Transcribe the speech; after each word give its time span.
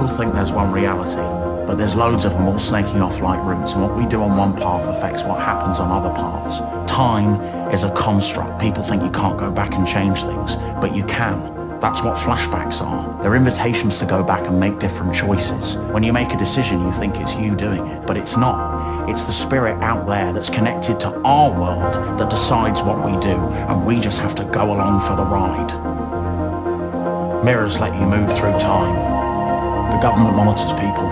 People 0.00 0.16
think 0.16 0.32
there's 0.32 0.50
one 0.50 0.72
reality, 0.72 1.20
but 1.66 1.74
there's 1.74 1.94
loads 1.94 2.24
of 2.24 2.32
them 2.32 2.48
all 2.48 2.58
snaking 2.58 3.02
off 3.02 3.20
like 3.20 3.38
roots, 3.44 3.74
and 3.74 3.82
what 3.82 3.94
we 3.94 4.06
do 4.06 4.22
on 4.22 4.34
one 4.34 4.54
path 4.54 4.82
affects 4.96 5.22
what 5.24 5.38
happens 5.38 5.78
on 5.78 5.90
other 5.92 6.08
paths. 6.14 6.56
Time 6.90 7.34
is 7.70 7.82
a 7.82 7.90
construct. 7.92 8.58
People 8.58 8.82
think 8.82 9.02
you 9.02 9.10
can't 9.10 9.38
go 9.38 9.50
back 9.50 9.74
and 9.74 9.86
change 9.86 10.24
things, 10.24 10.56
but 10.80 10.96
you 10.96 11.04
can. 11.04 11.78
That's 11.80 12.02
what 12.02 12.16
flashbacks 12.16 12.80
are. 12.80 13.22
They're 13.22 13.34
invitations 13.34 13.98
to 13.98 14.06
go 14.06 14.24
back 14.24 14.48
and 14.48 14.58
make 14.58 14.78
different 14.78 15.14
choices. 15.14 15.76
When 15.92 16.02
you 16.02 16.14
make 16.14 16.32
a 16.32 16.38
decision, 16.38 16.80
you 16.80 16.92
think 16.92 17.16
it's 17.16 17.36
you 17.36 17.54
doing 17.54 17.86
it, 17.86 18.06
but 18.06 18.16
it's 18.16 18.38
not. 18.38 19.10
It's 19.10 19.24
the 19.24 19.32
spirit 19.32 19.82
out 19.82 20.06
there 20.06 20.32
that's 20.32 20.48
connected 20.48 20.98
to 21.00 21.14
our 21.24 21.50
world 21.50 22.18
that 22.18 22.30
decides 22.30 22.80
what 22.80 23.04
we 23.04 23.20
do, 23.20 23.36
and 23.68 23.84
we 23.84 24.00
just 24.00 24.18
have 24.20 24.34
to 24.36 24.44
go 24.46 24.72
along 24.72 25.02
for 25.02 25.14
the 25.14 25.26
ride. 25.26 25.74
Mirrors 27.44 27.78
let 27.80 27.94
you 27.94 28.06
move 28.06 28.34
through 28.34 28.58
time. 28.58 29.09
The 29.90 29.98
government 30.00 30.36
monitors 30.36 30.72
people. 30.74 31.08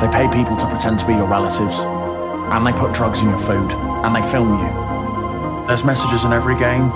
They 0.00 0.08
pay 0.12 0.28
people 0.32 0.56
to 0.56 0.66
pretend 0.66 0.98
to 1.00 1.06
be 1.06 1.14
your 1.14 1.28
relatives, 1.28 1.78
and 1.80 2.66
they 2.66 2.72
put 2.72 2.92
drugs 2.92 3.20
in 3.20 3.28
your 3.28 3.38
food, 3.38 3.70
and 4.04 4.14
they 4.14 4.22
film 4.30 4.58
you. 4.58 5.66
There's 5.68 5.84
messages 5.84 6.24
in 6.24 6.32
every 6.32 6.56
game, 6.58 6.90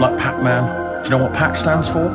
like 0.00 0.18
Pac-Man, 0.18 1.02
do 1.02 1.08
you 1.08 1.16
know 1.16 1.24
what 1.24 1.32
PAC 1.32 1.56
stands 1.56 1.88
for? 1.88 2.08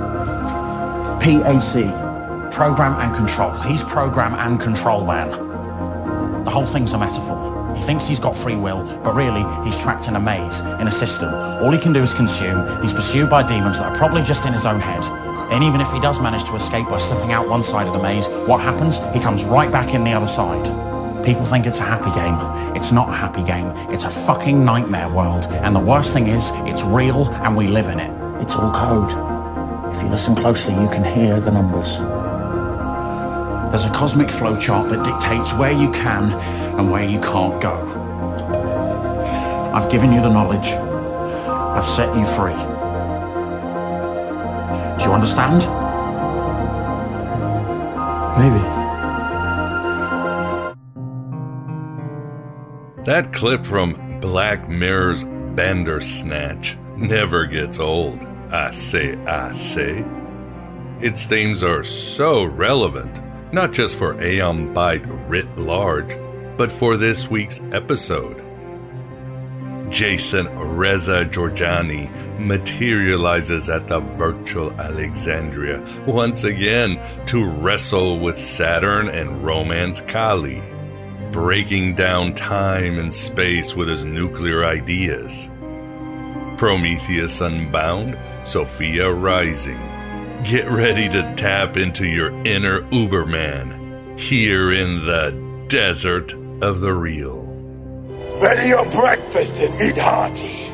PAC. 1.19 2.51
Program 2.51 2.93
and 3.01 3.15
Control. 3.15 3.51
He's 3.51 3.83
Program 3.83 4.35
and 4.35 4.61
Control 4.61 5.03
Man. 5.05 5.31
The 6.43 6.51
whole 6.51 6.65
thing's 6.65 6.93
a 6.93 6.97
metaphor. 6.97 7.73
He 7.75 7.81
thinks 7.81 8.07
he's 8.07 8.19
got 8.19 8.37
free 8.37 8.55
will, 8.55 8.83
but 9.03 9.15
really 9.15 9.43
he's 9.65 9.77
trapped 9.81 10.07
in 10.07 10.15
a 10.15 10.19
maze, 10.19 10.59
in 10.79 10.87
a 10.87 10.91
system. 10.91 11.33
All 11.33 11.71
he 11.71 11.79
can 11.79 11.93
do 11.93 12.01
is 12.01 12.13
consume. 12.13 12.81
He's 12.81 12.93
pursued 12.93 13.29
by 13.29 13.43
demons 13.43 13.79
that 13.79 13.91
are 13.91 13.97
probably 13.97 14.21
just 14.21 14.45
in 14.45 14.53
his 14.53 14.65
own 14.65 14.79
head. 14.79 15.01
And 15.55 15.63
even 15.63 15.79
if 15.79 15.89
he 15.89 16.01
does 16.01 16.19
manage 16.19 16.43
to 16.49 16.55
escape 16.57 16.89
by 16.89 16.97
slipping 16.97 17.31
out 17.31 17.47
one 17.47 17.63
side 17.63 17.87
of 17.87 17.93
the 17.93 18.03
maze, 18.03 18.27
what 18.45 18.59
happens? 18.59 18.97
He 19.13 19.21
comes 19.21 19.45
right 19.45 19.71
back 19.71 19.93
in 19.93 20.03
the 20.03 20.11
other 20.11 20.27
side. 20.27 20.65
People 21.23 21.45
think 21.45 21.65
it's 21.65 21.79
a 21.79 21.83
happy 21.83 22.11
game. 22.13 22.35
It's 22.75 22.91
not 22.91 23.07
a 23.07 23.13
happy 23.13 23.41
game. 23.41 23.67
It's 23.89 24.03
a 24.03 24.09
fucking 24.09 24.65
nightmare 24.65 25.07
world. 25.07 25.45
And 25.63 25.73
the 25.73 25.79
worst 25.79 26.11
thing 26.11 26.27
is, 26.27 26.51
it's 26.65 26.83
real 26.83 27.29
and 27.35 27.55
we 27.55 27.67
live 27.67 27.87
in 27.87 28.01
it. 28.01 28.11
It's 28.41 28.57
all 28.57 28.69
code. 28.73 29.09
If 29.95 30.01
you 30.03 30.09
listen 30.09 30.35
closely, 30.35 30.73
you 30.73 30.89
can 30.89 31.05
hear 31.05 31.39
the 31.39 31.51
numbers. 31.51 31.99
There's 33.71 33.85
a 33.85 33.93
cosmic 33.95 34.27
flowchart 34.27 34.89
that 34.89 35.05
dictates 35.05 35.53
where 35.53 35.71
you 35.71 35.89
can 35.91 36.33
and 36.77 36.91
where 36.91 37.07
you 37.07 37.21
can't 37.21 37.61
go. 37.61 37.77
I've 39.73 39.89
given 39.89 40.11
you 40.11 40.21
the 40.21 40.33
knowledge. 40.33 40.67
I've 40.67 41.85
set 41.85 42.13
you 42.13 42.25
free. 42.25 42.74
You 45.05 45.13
understand? 45.13 45.59
Maybe. 48.39 48.59
That 53.03 53.31
clip 53.31 53.63
from 53.63 54.19
Black 54.19 54.67
Mirror's 54.67 55.23
Bandersnatch 55.23 56.75
never 56.97 57.45
gets 57.45 57.79
old. 57.79 58.19
I 58.51 58.71
say, 58.71 59.15
I 59.25 59.51
say. 59.51 60.03
Its 61.01 61.27
themes 61.27 61.63
are 61.63 61.83
so 61.83 62.43
relevant, 62.43 63.21
not 63.53 63.73
just 63.73 63.93
for 63.93 64.19
Aeon 64.19 64.73
Byte 64.73 65.05
writ 65.29 65.55
large, 65.55 66.17
but 66.57 66.71
for 66.71 66.97
this 66.97 67.29
week's 67.29 67.61
episode. 67.71 68.44
Jason 69.95 70.49
Reza 70.59 71.23
Jorjani 71.23 72.11
materializes 72.37 73.69
at 73.69 73.87
the 73.87 74.01
virtual 74.01 74.73
Alexandria 74.73 75.79
once 76.05 76.43
again 76.43 76.99
to 77.27 77.49
wrestle 77.49 78.19
with 78.19 78.37
Saturn 78.37 79.07
and 79.07 79.41
romance 79.45 80.01
Kali, 80.01 80.61
breaking 81.31 81.95
down 81.95 82.33
time 82.33 82.99
and 82.99 83.13
space 83.13 83.73
with 83.73 83.87
his 83.87 84.03
nuclear 84.03 84.65
ideas. 84.65 85.49
Prometheus 86.57 87.39
Unbound, 87.39 88.17
Sophia 88.45 89.09
Rising. 89.09 89.79
Get 90.43 90.69
ready 90.69 91.07
to 91.07 91.33
tap 91.37 91.77
into 91.77 92.05
your 92.05 92.31
inner 92.45 92.81
Uberman 92.91 94.19
here 94.19 94.73
in 94.73 95.05
the 95.05 95.65
desert 95.69 96.33
of 96.61 96.81
the 96.81 96.93
real. 96.93 97.44
Ready 98.45 98.67
your 98.67 98.85
breakfast 98.91 99.57
and 99.57 99.81
eat 99.81 99.97
hearty. 99.97 100.69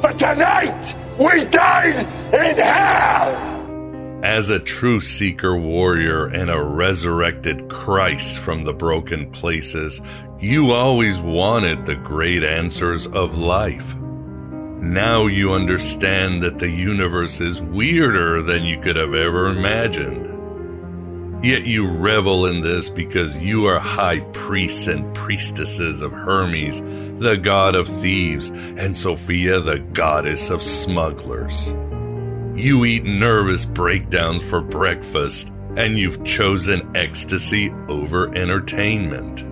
But 0.00 0.18
tonight, 0.18 0.96
we 1.18 1.44
dine 1.44 2.06
in 2.32 2.56
hell! 2.56 4.24
As 4.24 4.48
a 4.48 4.58
true 4.58 4.98
seeker 5.02 5.54
warrior 5.54 6.24
and 6.24 6.48
a 6.48 6.62
resurrected 6.62 7.68
Christ 7.68 8.38
from 8.38 8.64
the 8.64 8.72
broken 8.72 9.30
places, 9.32 10.00
you 10.40 10.70
always 10.70 11.20
wanted 11.20 11.84
the 11.84 11.94
great 11.94 12.42
answers 12.42 13.06
of 13.06 13.36
life. 13.36 13.94
Now 13.94 15.26
you 15.26 15.52
understand 15.52 16.40
that 16.42 16.58
the 16.58 16.70
universe 16.70 17.42
is 17.42 17.60
weirder 17.60 18.40
than 18.40 18.64
you 18.64 18.80
could 18.80 18.96
have 18.96 19.12
ever 19.12 19.48
imagined. 19.48 20.31
Yet 21.42 21.64
you 21.64 21.88
revel 21.88 22.46
in 22.46 22.60
this 22.60 22.88
because 22.88 23.36
you 23.38 23.66
are 23.66 23.80
high 23.80 24.20
priests 24.32 24.86
and 24.86 25.12
priestesses 25.12 26.00
of 26.00 26.12
Hermes, 26.12 26.80
the 27.20 27.36
god 27.36 27.74
of 27.74 27.88
thieves, 27.88 28.50
and 28.50 28.96
Sophia, 28.96 29.58
the 29.58 29.80
goddess 29.80 30.50
of 30.50 30.62
smugglers. 30.62 31.74
You 32.54 32.84
eat 32.84 33.04
nervous 33.04 33.64
breakdowns 33.64 34.48
for 34.48 34.60
breakfast, 34.60 35.50
and 35.76 35.98
you've 35.98 36.22
chosen 36.22 36.94
ecstasy 36.94 37.72
over 37.88 38.32
entertainment. 38.36 39.44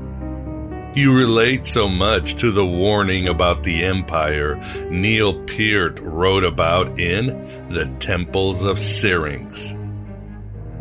You 0.97 1.13
relate 1.13 1.67
so 1.67 1.89
much 1.89 2.35
to 2.37 2.53
the 2.53 2.67
warning 2.67 3.27
about 3.27 3.65
the 3.65 3.85
empire 3.85 4.57
Neil 4.91 5.45
Peart 5.45 5.99
wrote 6.01 6.45
about 6.45 7.01
in 7.01 7.27
The 7.71 7.87
Temples 7.99 8.63
of 8.63 8.79
Syrinx. 8.79 9.75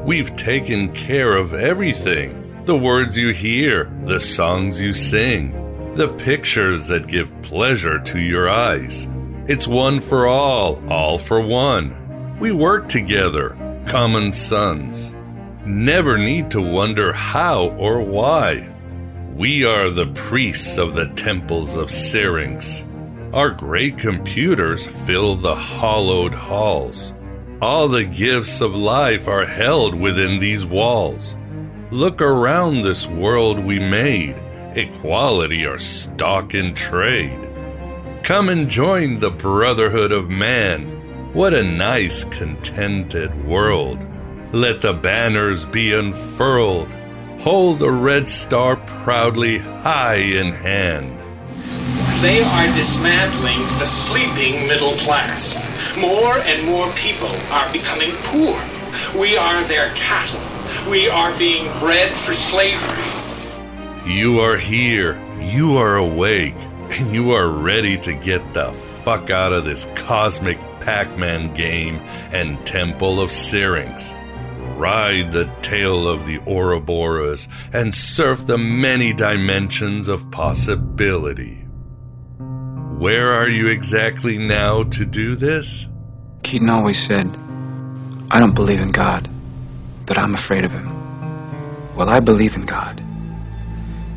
We've 0.04 0.36
taken 0.36 0.94
care 0.94 1.36
of 1.36 1.54
everything 1.54 2.64
the 2.64 2.78
words 2.78 3.18
you 3.18 3.34
hear, 3.34 3.92
the 4.04 4.20
songs 4.20 4.80
you 4.80 4.94
sing, 4.94 5.94
the 5.96 6.08
pictures 6.08 6.88
that 6.88 7.08
give 7.08 7.42
pleasure 7.42 8.00
to 8.00 8.20
your 8.20 8.48
eyes. 8.48 9.08
It's 9.48 9.68
one 9.68 10.00
for 10.00 10.28
all, 10.28 10.82
all 10.92 11.18
for 11.18 11.42
one. 11.42 12.38
We 12.40 12.52
work 12.52 12.88
together, 12.88 13.58
common 13.88 14.32
sons. 14.32 15.14
Never 15.66 16.18
need 16.18 16.52
to 16.52 16.62
wonder 16.62 17.12
how 17.12 17.70
or 17.72 18.02
why. 18.02 18.70
We 19.36 19.66
are 19.66 19.90
the 19.90 20.08
priests 20.08 20.78
of 20.78 20.94
the 20.94 21.08
temples 21.10 21.76
of 21.76 21.90
Syrinx. 21.90 22.86
Our 23.34 23.50
great 23.50 23.98
computers 23.98 24.86
fill 24.86 25.36
the 25.36 25.56
hollowed 25.56 26.34
halls. 26.34 27.14
All 27.62 27.88
the 27.88 28.06
gifts 28.06 28.62
of 28.62 28.76
life 28.76 29.28
are 29.28 29.46
held 29.46 29.94
within 29.94 30.40
these 30.40 30.66
walls. 30.66 31.36
Look 31.92 32.22
around 32.22 32.82
this 32.82 33.08
world 33.08 33.60
we 33.60 33.80
made. 33.80 34.36
Equality 34.76 35.66
are 35.66 35.78
stock 35.78 36.54
in 36.54 36.74
trade. 36.74 37.38
Come 38.24 38.50
and 38.50 38.70
join 38.70 39.20
the 39.20 39.32
brotherhood 39.32 40.12
of 40.12 40.30
man. 40.30 41.34
What 41.34 41.54
a 41.54 41.64
nice, 41.64 42.24
contented 42.24 43.46
world. 43.46 44.00
Let 44.52 44.82
the 44.82 44.94
banners 44.94 45.66
be 45.66 45.94
unfurled 45.94 46.88
hold 47.40 47.80
the 47.80 47.92
red 47.92 48.28
star 48.28 48.76
proudly 48.76 49.60
high 49.60 50.16
in 50.16 50.52
hand. 50.52 51.18
They 52.22 52.44
are 52.44 52.68
dismantling 52.76 53.60
the 53.80 53.86
sleeping 53.86 54.68
middle 54.68 54.96
class. 54.98 55.56
More 55.98 56.38
and 56.38 56.66
more 56.66 56.92
people 56.94 57.36
are 57.52 57.72
becoming 57.72 58.12
poor. 58.24 58.62
We 59.20 59.38
are 59.38 59.64
their 59.66 59.90
cattle. 59.96 60.42
We 60.90 61.10
are 61.10 61.38
being 61.38 61.66
bred 61.80 62.12
for 62.16 62.34
slavery. 62.34 63.04
You 64.06 64.40
are 64.40 64.58
here. 64.58 65.20
You 65.40 65.78
are 65.78 65.98
awake. 65.98 66.56
And 66.90 67.14
you 67.14 67.32
are 67.32 67.48
ready 67.48 67.98
to 68.00 68.14
get 68.14 68.54
the 68.54 68.74
fuck 69.04 69.30
out 69.30 69.54
of 69.54 69.66
this 69.66 69.86
cosmic 69.96 70.58
Pac 70.80 71.18
Man 71.18 71.54
game 71.54 71.98
and 72.32 72.66
Temple 72.66 73.22
of 73.22 73.32
Syrinx 73.32 74.14
ride 74.80 75.34
the 75.34 75.44
tail 75.62 76.08
of 76.08 76.26
the 76.26 76.40
Ouroboros 76.48 77.50
and 77.74 77.94
surf 77.94 78.48
the 78.48 78.58
many 78.58 79.12
dimensions 79.12 80.08
of 80.08 80.32
possibility. 80.32 81.59
Where 83.00 83.32
are 83.32 83.48
you 83.48 83.68
exactly 83.68 84.38
now 84.38 84.84
to 84.84 85.06
do 85.06 85.36
this? 85.36 85.88
Keaton 86.44 86.70
always 86.70 87.02
said, 87.02 87.28
I 88.30 88.40
don't 88.40 88.54
believe 88.54 88.82
in 88.82 88.92
God, 88.92 89.30
but 90.06 90.18
I'm 90.18 90.34
afraid 90.36 90.66
of 90.66 90.74
him. 90.74 90.88
Well, 91.96 92.10
I 92.10 92.20
believe 92.20 92.56
in 92.56 92.66
God. 92.66 93.02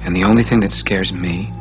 And 0.04 0.16
the 0.16 0.24
only 0.24 0.42
thing 0.42 0.60
that 0.60 0.72
scares 0.72 1.12
me 1.12 1.52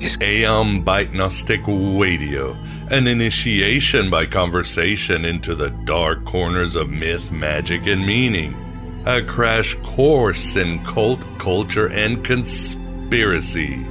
is 0.00 0.18
Aeon 0.20 0.84
Byte 0.84 1.12
Gnostic 1.12 1.60
Radio 1.66 2.56
an 2.90 3.06
initiation 3.06 4.10
by 4.10 4.26
conversation 4.26 5.24
into 5.24 5.54
the 5.54 5.70
dark 5.84 6.24
corners 6.26 6.76
of 6.76 6.90
myth, 6.90 7.32
magic, 7.32 7.86
and 7.86 8.04
meaning. 8.04 8.54
a 9.06 9.22
crash 9.22 9.74
course 9.82 10.56
in 10.56 10.78
cult 10.84 11.18
culture 11.38 11.88
and 11.88 12.24
conspiracy, 12.24 13.84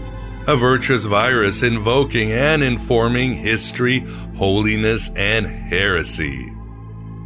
a 0.47 0.55
virtuous 0.55 1.03
virus 1.03 1.61
invoking 1.61 2.31
and 2.31 2.63
informing 2.63 3.35
history, 3.35 3.99
holiness, 4.37 5.11
and 5.15 5.45
heresy. 5.45 6.51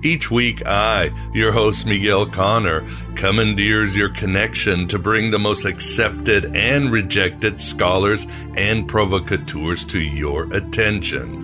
Each 0.04 0.30
week, 0.30 0.66
I, 0.68 1.10
your 1.34 1.52
host 1.52 1.86
Miguel 1.88 2.28
Connor, 2.28 2.88
commandeers 3.16 3.98
your 3.98 4.10
connection 4.10 4.88
to 4.90 5.00
bring 5.00 5.32
the 5.32 5.40
most 5.40 5.66
accepted 5.66 6.56
and 6.56 6.92
rejected 6.92 7.60
scholars 7.60 8.28
and 8.56 8.88
provocateurs 8.88 9.84
to 9.86 10.00
your 10.00 10.54
attention. 10.54 11.44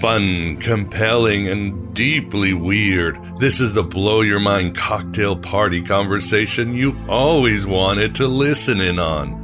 Fun, 0.00 0.56
compelling, 0.56 1.46
and 1.46 1.94
deeply 1.94 2.54
weird, 2.54 3.18
this 3.38 3.60
is 3.60 3.74
the 3.74 3.84
blow 3.84 4.22
your 4.22 4.40
mind 4.40 4.74
cocktail 4.74 5.36
party 5.36 5.82
conversation 5.82 6.74
you 6.74 6.98
always 7.08 7.66
wanted 7.66 8.14
to 8.16 8.26
listen 8.26 8.80
in 8.80 8.98
on. 8.98 9.39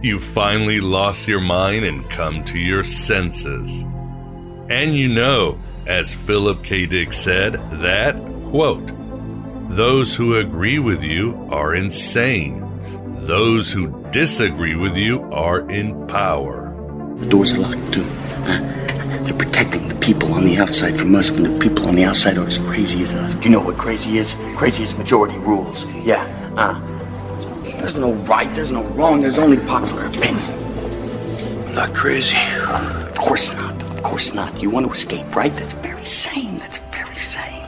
You 0.00 0.20
finally 0.20 0.80
lost 0.80 1.26
your 1.26 1.40
mind 1.40 1.84
and 1.84 2.08
come 2.08 2.44
to 2.44 2.58
your 2.58 2.84
senses. 2.84 3.82
And 4.70 4.94
you 4.94 5.08
know, 5.08 5.58
as 5.88 6.14
Philip 6.14 6.62
K. 6.62 6.86
Dick 6.86 7.12
said, 7.12 7.54
that, 7.80 8.14
quote, 8.50 8.92
those 9.68 10.14
who 10.14 10.36
agree 10.36 10.78
with 10.78 11.02
you 11.02 11.48
are 11.50 11.74
insane. 11.74 12.64
Those 13.26 13.72
who 13.72 13.88
disagree 14.12 14.76
with 14.76 14.96
you 14.96 15.22
are 15.32 15.68
in 15.68 16.06
power. 16.06 16.72
The 17.16 17.26
doors 17.26 17.52
are 17.54 17.58
locked 17.58 17.92
too. 17.92 18.04
They're 19.24 19.36
protecting 19.36 19.88
the 19.88 19.96
people 19.96 20.32
on 20.32 20.44
the 20.44 20.58
outside 20.58 20.96
from 20.96 21.14
us 21.16 21.30
when 21.32 21.42
the 21.42 21.58
people 21.58 21.88
on 21.88 21.96
the 21.96 22.04
outside 22.04 22.38
are 22.38 22.46
as 22.46 22.58
crazy 22.58 23.02
as 23.02 23.14
us. 23.14 23.34
Do 23.34 23.42
you 23.42 23.50
know 23.50 23.60
what 23.60 23.76
crazy 23.76 24.18
is? 24.18 24.36
Crazy 24.56 24.84
is 24.84 24.96
majority 24.96 25.38
rules. 25.38 25.86
Yeah, 25.92 26.24
uh. 26.56 26.97
There's 27.78 27.96
no 27.96 28.12
right, 28.12 28.52
there's 28.54 28.70
no 28.70 28.82
wrong, 28.84 29.20
there's 29.20 29.38
only 29.38 29.56
popular 29.56 30.06
opinion. 30.06 30.42
I'm 31.68 31.74
Not 31.74 31.94
crazy. 31.94 32.36
Of 32.66 33.18
course 33.18 33.52
not. 33.52 33.82
Of 33.82 34.02
course 34.02 34.34
not. 34.34 34.60
You 34.60 34.70
want 34.70 34.86
to 34.86 34.92
escape, 34.92 35.34
right? 35.34 35.54
That's 35.56 35.72
very 35.74 36.04
sane. 36.04 36.56
That's 36.58 36.78
very 36.92 37.16
sane. 37.16 37.64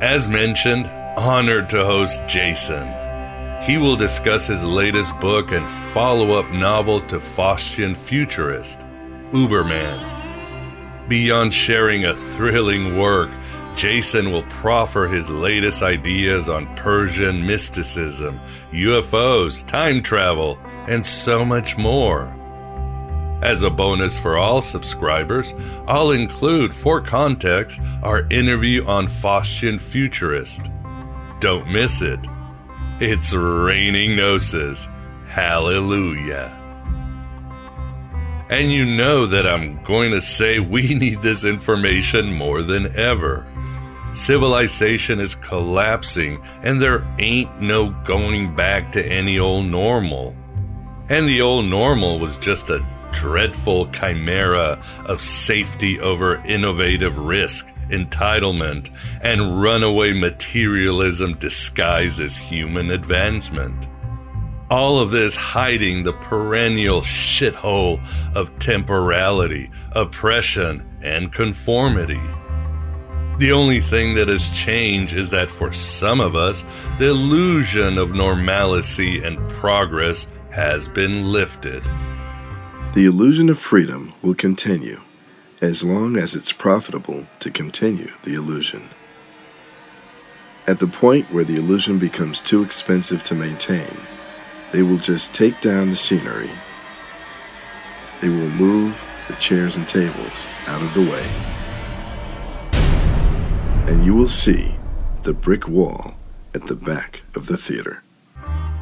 As 0.00 0.28
mentioned, 0.28 0.86
honored 1.16 1.70
to 1.70 1.84
host 1.84 2.26
Jason. 2.26 2.86
He 3.62 3.78
will 3.78 3.96
discuss 3.96 4.46
his 4.46 4.62
latest 4.62 5.18
book 5.20 5.52
and 5.52 5.66
follow 5.92 6.32
up 6.32 6.50
novel 6.50 7.00
to 7.02 7.16
Faustian 7.18 7.96
Futurist, 7.96 8.80
Uberman. 9.30 9.98
Beyond 11.08 11.54
sharing 11.54 12.04
a 12.04 12.14
thrilling 12.14 12.98
work, 12.98 13.30
Jason 13.76 14.32
will 14.32 14.42
proffer 14.44 15.06
his 15.06 15.28
latest 15.28 15.82
ideas 15.82 16.48
on 16.48 16.66
Persian 16.76 17.46
mysticism, 17.46 18.40
UFOs, 18.72 19.66
time 19.66 20.02
travel, 20.02 20.58
and 20.88 21.04
so 21.04 21.44
much 21.44 21.76
more. 21.76 22.32
As 23.42 23.62
a 23.62 23.70
bonus 23.70 24.16
for 24.18 24.38
all 24.38 24.62
subscribers, 24.62 25.54
I'll 25.86 26.12
include, 26.12 26.74
for 26.74 27.02
context, 27.02 27.78
our 28.02 28.26
interview 28.30 28.86
on 28.86 29.08
Faustian 29.08 29.78
Futurist. 29.78 30.70
Don't 31.40 31.70
miss 31.70 32.00
it. 32.00 32.20
It's 32.98 33.34
raining 33.34 34.16
gnosis. 34.16 34.88
Hallelujah. 35.28 36.50
And 38.48 38.72
you 38.72 38.86
know 38.86 39.26
that 39.26 39.46
I'm 39.46 39.82
going 39.84 40.12
to 40.12 40.20
say 40.22 40.60
we 40.60 40.94
need 40.94 41.20
this 41.20 41.44
information 41.44 42.32
more 42.32 42.62
than 42.62 42.96
ever. 42.96 43.44
Civilization 44.16 45.20
is 45.20 45.34
collapsing, 45.34 46.42
and 46.62 46.80
there 46.80 47.06
ain't 47.18 47.60
no 47.60 47.90
going 48.06 48.56
back 48.56 48.90
to 48.92 49.06
any 49.06 49.38
old 49.38 49.66
normal. 49.66 50.34
And 51.10 51.28
the 51.28 51.42
old 51.42 51.66
normal 51.66 52.18
was 52.18 52.38
just 52.38 52.70
a 52.70 52.84
dreadful 53.12 53.88
chimera 53.92 54.82
of 55.04 55.20
safety 55.20 56.00
over 56.00 56.42
innovative 56.46 57.18
risk, 57.18 57.68
entitlement, 57.90 58.88
and 59.20 59.60
runaway 59.60 60.14
materialism 60.14 61.34
disguised 61.34 62.18
as 62.18 62.38
human 62.38 62.92
advancement. 62.92 63.86
All 64.70 64.98
of 64.98 65.10
this 65.10 65.36
hiding 65.36 66.04
the 66.04 66.14
perennial 66.14 67.02
shithole 67.02 68.00
of 68.34 68.58
temporality, 68.60 69.70
oppression, 69.92 70.88
and 71.02 71.30
conformity. 71.30 72.18
The 73.38 73.52
only 73.52 73.80
thing 73.80 74.14
that 74.14 74.28
has 74.28 74.48
changed 74.50 75.14
is 75.14 75.28
that 75.28 75.50
for 75.50 75.70
some 75.70 76.22
of 76.22 76.34
us, 76.34 76.64
the 76.98 77.10
illusion 77.10 77.98
of 77.98 78.14
normalcy 78.14 79.22
and 79.22 79.38
progress 79.50 80.26
has 80.52 80.88
been 80.88 81.30
lifted. 81.30 81.82
The 82.94 83.04
illusion 83.04 83.50
of 83.50 83.58
freedom 83.58 84.14
will 84.22 84.34
continue 84.34 85.02
as 85.60 85.84
long 85.84 86.16
as 86.16 86.34
it's 86.34 86.50
profitable 86.50 87.26
to 87.40 87.50
continue 87.50 88.10
the 88.22 88.32
illusion. 88.32 88.88
At 90.66 90.78
the 90.78 90.86
point 90.86 91.30
where 91.30 91.44
the 91.44 91.56
illusion 91.56 91.98
becomes 91.98 92.40
too 92.40 92.62
expensive 92.62 93.22
to 93.24 93.34
maintain, 93.34 93.98
they 94.72 94.80
will 94.80 94.96
just 94.96 95.34
take 95.34 95.60
down 95.60 95.90
the 95.90 95.96
scenery. 95.96 96.50
They 98.22 98.30
will 98.30 98.48
move 98.48 98.98
the 99.28 99.34
chairs 99.34 99.76
and 99.76 99.86
tables 99.86 100.46
out 100.68 100.80
of 100.80 100.94
the 100.94 101.02
way. 101.02 101.55
And 103.86 104.04
you 104.04 104.14
will 104.14 104.26
see 104.26 104.76
the 105.22 105.32
brick 105.32 105.68
wall 105.68 106.14
at 106.54 106.66
the 106.66 106.74
back 106.74 107.22
of 107.34 107.46
the 107.46 107.56
theater. 107.56 108.02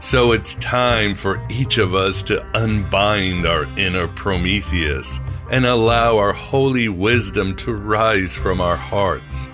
So 0.01 0.33
it's 0.33 0.55
time 0.57 1.15
for 1.15 1.41
each 1.51 1.79
of 1.79 1.95
us 1.95 2.23
to 2.25 2.45
unbind 2.55 3.47
our 3.47 3.65
inner 3.79 4.09
Prometheus 4.09 5.21
and 5.51 5.67
allow 5.67 6.19
our 6.19 6.33
holy 6.33 6.89
wisdom 6.89 7.57
to 7.57 7.75
rise 7.75 8.37
from 8.37 8.61
our 8.61 8.77
hearts. 8.77 9.47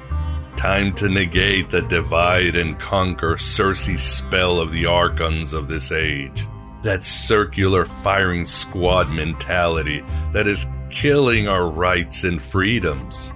Time 0.57 0.93
to 0.95 1.09
negate 1.09 1.71
the 1.71 1.83
divide 1.83 2.55
and 2.55 2.79
conquer 2.79 3.37
Circe 3.39 3.87
spell 4.03 4.61
of 4.61 4.73
the 4.73 4.87
archons 4.87 5.53
of 5.53 5.69
this 5.69 5.91
age. 5.91 6.47
That 6.83 7.03
circular 7.03 7.85
firing 7.85 8.45
squad 8.45 9.09
mentality 9.11 10.05
that 10.33 10.47
is 10.47 10.67
killing 10.91 11.49
our 11.49 11.69
rights 11.69 12.25
and 12.25 12.41
freedoms. 12.41 13.33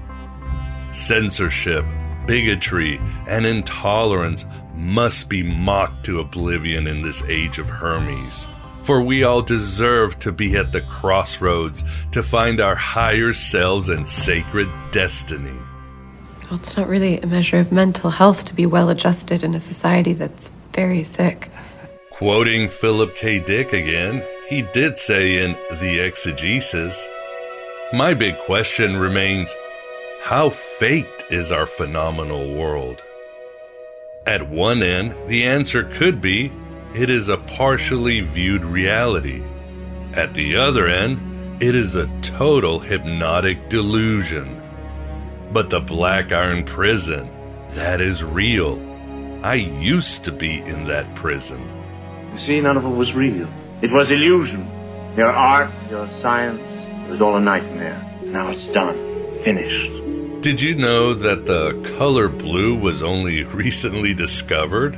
Censorship, 0.93 1.85
bigotry, 2.27 3.01
and 3.27 3.47
intolerance 3.47 4.45
must 4.75 5.29
be 5.29 5.43
mocked 5.43 6.05
to 6.05 6.21
oblivion 6.21 6.87
in 6.87 7.03
this 7.03 7.23
age 7.25 7.59
of 7.59 7.69
Hermes. 7.69 8.47
For 8.83 9.01
we 9.01 9.25
all 9.25 9.41
deserve 9.41 10.19
to 10.19 10.33
be 10.33 10.57
at 10.57 10.73
the 10.73 10.83
crossroads 10.83 11.85
to 12.13 12.23
find 12.23 12.61
our 12.61 12.75
higher 12.75 13.33
selves 13.33 13.89
and 13.89 14.07
sacred 14.07 14.69
destiny. 14.91 15.59
Well, 16.51 16.61
it's 16.61 16.77
not 16.77 16.89
really 16.89 17.19
a 17.21 17.27
measure 17.27 17.59
of 17.59 17.73
mental 17.73 18.11
health 18.11 18.45
to 18.45 18.55
be 18.55 18.67
well 18.67 18.91
adjusted 18.91 19.43
in 19.43 19.55
a 19.55 19.61
society 19.61 20.13
that's 20.13 20.51
very 20.75 21.03
sick. 21.03 21.51
Quoting 22.11 22.69
Philip 22.69 23.17
K. 23.17 23.39
Dick 23.39 23.73
again, 23.73 24.23
he 24.49 24.63
did 24.63 24.99
say 24.99 25.43
in 25.43 25.53
The 25.81 26.01
Exegesis 26.01 27.07
My 27.95 28.13
big 28.13 28.37
question 28.41 28.99
remains 28.99 29.55
how 30.25 30.49
faked 30.49 31.23
is 31.31 31.53
our 31.53 31.67
phenomenal 31.67 32.55
world? 32.55 33.03
At 34.27 34.49
one 34.49 34.83
end, 34.83 35.15
the 35.29 35.45
answer 35.45 35.85
could 35.85 36.23
be 36.23 36.51
it 36.95 37.11
is 37.11 37.29
a 37.29 37.37
partially 37.37 38.23
viewed 38.23 38.65
reality. 38.65 39.43
At 40.15 40.33
the 40.33 40.57
other 40.57 40.87
end, 40.87 41.63
it 41.63 41.75
is 41.75 41.95
a 41.95 42.09
total 42.23 42.79
hypnotic 42.79 43.69
delusion. 43.69 44.63
But 45.53 45.69
the 45.69 45.81
Black 45.81 46.33
Iron 46.33 46.65
Prison, 46.65 47.29
that 47.75 48.01
is 48.01 48.25
real. 48.25 48.81
I 49.45 49.57
used 49.57 50.25
to 50.25 50.33
be 50.33 50.61
in 50.61 50.87
that 50.87 51.15
prison. 51.17 51.61
You 52.33 52.39
see, 52.47 52.61
none 52.61 52.79
of 52.79 52.85
it 52.87 52.97
was 52.97 53.13
real. 53.13 53.47
It 53.83 53.93
was 53.93 54.11
illusion. 54.11 54.65
Your 55.19 55.31
art, 55.31 55.71
your 55.91 56.09
science, 56.23 56.63
it 57.09 57.11
was 57.11 57.21
all 57.21 57.37
a 57.37 57.41
nightmare. 57.41 58.01
Now 58.25 58.49
it's 58.49 58.67
done. 58.73 58.97
Finished. 59.45 60.04
Did 60.45 60.61
you 60.61 60.75
know 60.75 61.15
that 61.15 61.47
the 61.47 61.73
color 61.97 62.29
blue 62.29 62.75
was 62.75 63.03
only 63.03 63.45
recently 63.63 64.13
discovered? 64.13 64.93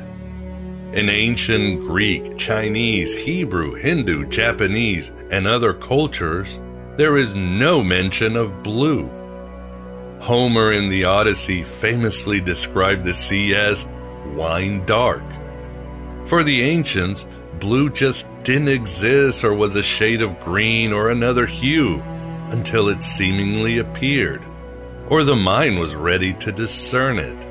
In 0.93 1.09
ancient 1.09 1.83
Greek, 1.83 2.37
Chinese, 2.37 3.15
Hebrew, 3.15 3.75
Hindu, 3.75 4.27
Japanese, 4.27 5.13
and 5.31 5.47
other 5.47 5.73
cultures, 5.73 6.59
there 6.97 7.17
is 7.17 7.37
no 7.37 7.85
mention 7.85 8.35
of 8.35 8.65
blue. 8.65 9.09
Homer 10.19 10.73
in 10.73 10.89
the 10.89 11.05
Odyssey 11.05 11.63
famously 11.63 12.41
described 12.41 13.05
the 13.05 13.15
sea 13.15 13.55
as 13.55 13.87
wine 14.35 14.85
dark. 14.85 15.23
For 16.25 16.43
the 16.43 16.63
ancients, 16.63 17.25
blue 17.61 17.89
just 17.89 18.27
didn't 18.43 18.71
exist 18.71 19.45
or 19.45 19.55
was 19.55 19.77
a 19.77 19.83
shade 19.85 20.23
of 20.23 20.41
green 20.41 20.93
or 20.93 21.11
another 21.11 21.47
hue 21.47 22.01
until 22.51 22.89
it 22.89 23.05
seemingly 23.05 23.79
appeared, 23.79 24.43
or 25.09 25.25
the 25.25 25.37
mind 25.37 25.79
was 25.79 25.95
ready 25.95 26.35
to 26.35 26.53
discern 26.53 27.19
it. 27.19 27.47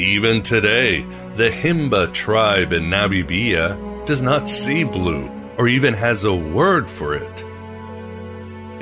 Even 0.00 0.42
today, 0.42 1.02
the 1.36 1.50
Himba 1.50 2.12
tribe 2.12 2.72
in 2.72 2.84
Namibia 2.84 4.06
does 4.06 4.22
not 4.22 4.48
see 4.48 4.84
blue 4.84 5.30
or 5.58 5.68
even 5.68 5.94
has 5.94 6.24
a 6.24 6.34
word 6.34 6.90
for 6.90 7.14
it. 7.14 7.44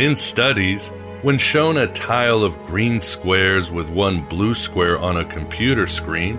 In 0.01 0.17
studies, 0.17 0.89
when 1.23 1.37
shown 1.37 1.77
a 1.77 1.93
tile 1.93 2.43
of 2.43 2.59
green 2.65 3.01
squares 3.01 3.71
with 3.71 3.91
one 3.91 4.23
blue 4.23 4.55
square 4.55 4.99
on 4.99 5.19
a 5.19 5.25
computer 5.25 5.87
screen, 5.87 6.39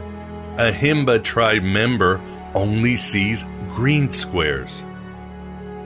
a 0.57 0.71
Himba 0.71 1.23
tribe 1.23 1.61
member 1.61 2.19
only 2.55 2.97
sees 2.97 3.45
green 3.69 4.09
squares. 4.09 4.83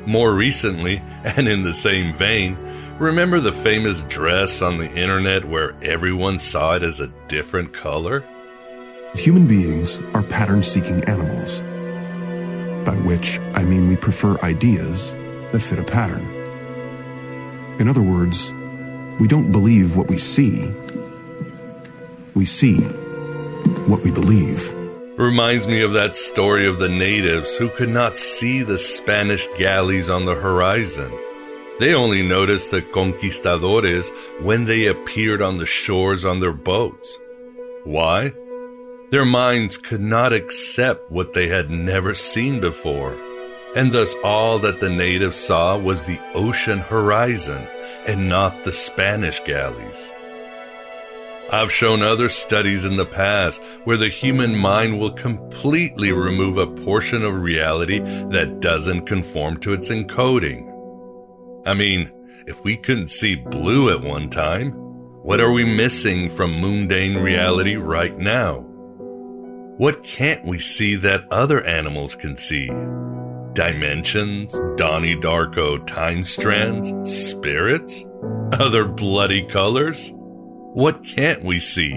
More 0.05 0.33
recently, 0.33 1.01
and 1.23 1.47
in 1.47 1.63
the 1.63 1.73
same 1.73 2.13
vein, 2.13 2.57
remember 2.99 3.39
the 3.39 3.51
famous 3.51 4.03
dress 4.03 4.61
on 4.61 4.77
the 4.77 4.89
internet 4.91 5.45
where 5.45 5.75
everyone 5.81 6.39
saw 6.39 6.75
it 6.75 6.83
as 6.83 6.99
a 6.99 7.11
different 7.27 7.73
color? 7.73 8.23
Human 9.15 9.47
beings 9.47 10.01
are 10.13 10.23
pattern 10.23 10.63
seeking 10.63 11.03
animals, 11.05 11.61
by 12.85 12.95
which 13.05 13.39
I 13.53 13.63
mean 13.63 13.87
we 13.87 13.95
prefer 13.95 14.37
ideas 14.41 15.13
that 15.51 15.61
fit 15.61 15.79
a 15.79 15.83
pattern. 15.83 16.23
In 17.79 17.87
other 17.87 18.01
words, 18.01 18.51
we 19.19 19.27
don't 19.27 19.51
believe 19.51 19.97
what 19.97 20.07
we 20.07 20.17
see, 20.17 20.71
we 22.33 22.45
see 22.45 22.81
what 23.87 24.01
we 24.01 24.11
believe. 24.11 24.73
Reminds 25.17 25.65
me 25.65 25.81
of 25.81 25.93
that 25.93 26.15
story 26.15 26.67
of 26.67 26.79
the 26.79 26.89
natives 26.89 27.55
who 27.55 27.69
could 27.69 27.89
not 27.89 28.17
see 28.17 28.63
the 28.63 28.77
Spanish 28.77 29.47
galleys 29.57 30.09
on 30.09 30.25
the 30.25 30.35
horizon. 30.35 31.11
They 31.77 31.93
only 31.93 32.21
noticed 32.21 32.71
the 32.71 32.81
conquistadores 32.81 34.11
when 34.41 34.65
they 34.65 34.87
appeared 34.87 35.41
on 35.41 35.57
the 35.57 35.65
shores 35.65 36.23
on 36.23 36.39
their 36.39 36.53
boats. 36.53 37.17
Why? 37.83 38.33
Their 39.11 39.25
minds 39.25 39.77
could 39.77 40.01
not 40.01 40.31
accept 40.31 41.11
what 41.11 41.33
they 41.33 41.47
had 41.49 41.69
never 41.69 42.13
seen 42.13 42.59
before, 42.59 43.15
and 43.75 43.91
thus 43.91 44.15
all 44.23 44.57
that 44.59 44.79
the 44.79 44.89
natives 44.89 45.37
saw 45.37 45.77
was 45.77 46.05
the 46.05 46.19
ocean 46.33 46.79
horizon 46.79 47.67
and 48.07 48.29
not 48.29 48.63
the 48.63 48.71
Spanish 48.71 49.41
galleys. 49.41 50.11
I've 51.51 51.71
shown 51.71 52.01
other 52.01 52.29
studies 52.29 52.85
in 52.85 52.95
the 52.95 53.05
past 53.05 53.61
where 53.83 53.97
the 53.97 54.09
human 54.09 54.55
mind 54.55 54.99
will 54.99 55.11
completely 55.11 56.11
remove 56.11 56.57
a 56.57 56.65
portion 56.65 57.23
of 57.23 57.35
reality 57.35 57.99
that 57.99 58.61
doesn't 58.61 59.05
conform 59.05 59.57
to 59.57 59.73
its 59.73 59.89
encoding. 59.89 60.74
I 61.65 61.73
mean, 61.73 62.11
if 62.45 62.63
we 62.63 62.77
couldn't 62.77 63.09
see 63.09 63.35
blue 63.35 63.91
at 63.91 64.01
one 64.01 64.29
time, 64.29 64.71
what 65.23 65.41
are 65.41 65.51
we 65.51 65.65
missing 65.65 66.29
from 66.29 66.61
mundane 66.61 67.17
reality 67.17 67.75
right 67.75 68.15
now? 68.15 68.59
What 69.77 70.03
can't 70.03 70.45
we 70.45 70.59
see 70.59 70.95
that 70.97 71.25
other 71.31 71.65
animals 71.65 72.13
can 72.13 72.37
see? 72.37 72.67
Dimensions, 73.53 74.53
Donnie 74.77 75.15
Darko 75.15 75.85
time 75.87 76.23
strands, 76.23 76.93
spirits, 77.11 78.05
other 78.53 78.85
bloody 78.85 79.41
colors? 79.41 80.11
What 80.13 81.03
can't 81.03 81.43
we 81.43 81.59
see? 81.59 81.95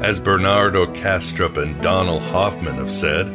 As 0.00 0.20
Bernardo 0.20 0.86
Kastrup 0.92 1.56
and 1.56 1.80
Donald 1.80 2.22
Hoffman 2.24 2.74
have 2.74 2.92
said, 2.92 3.26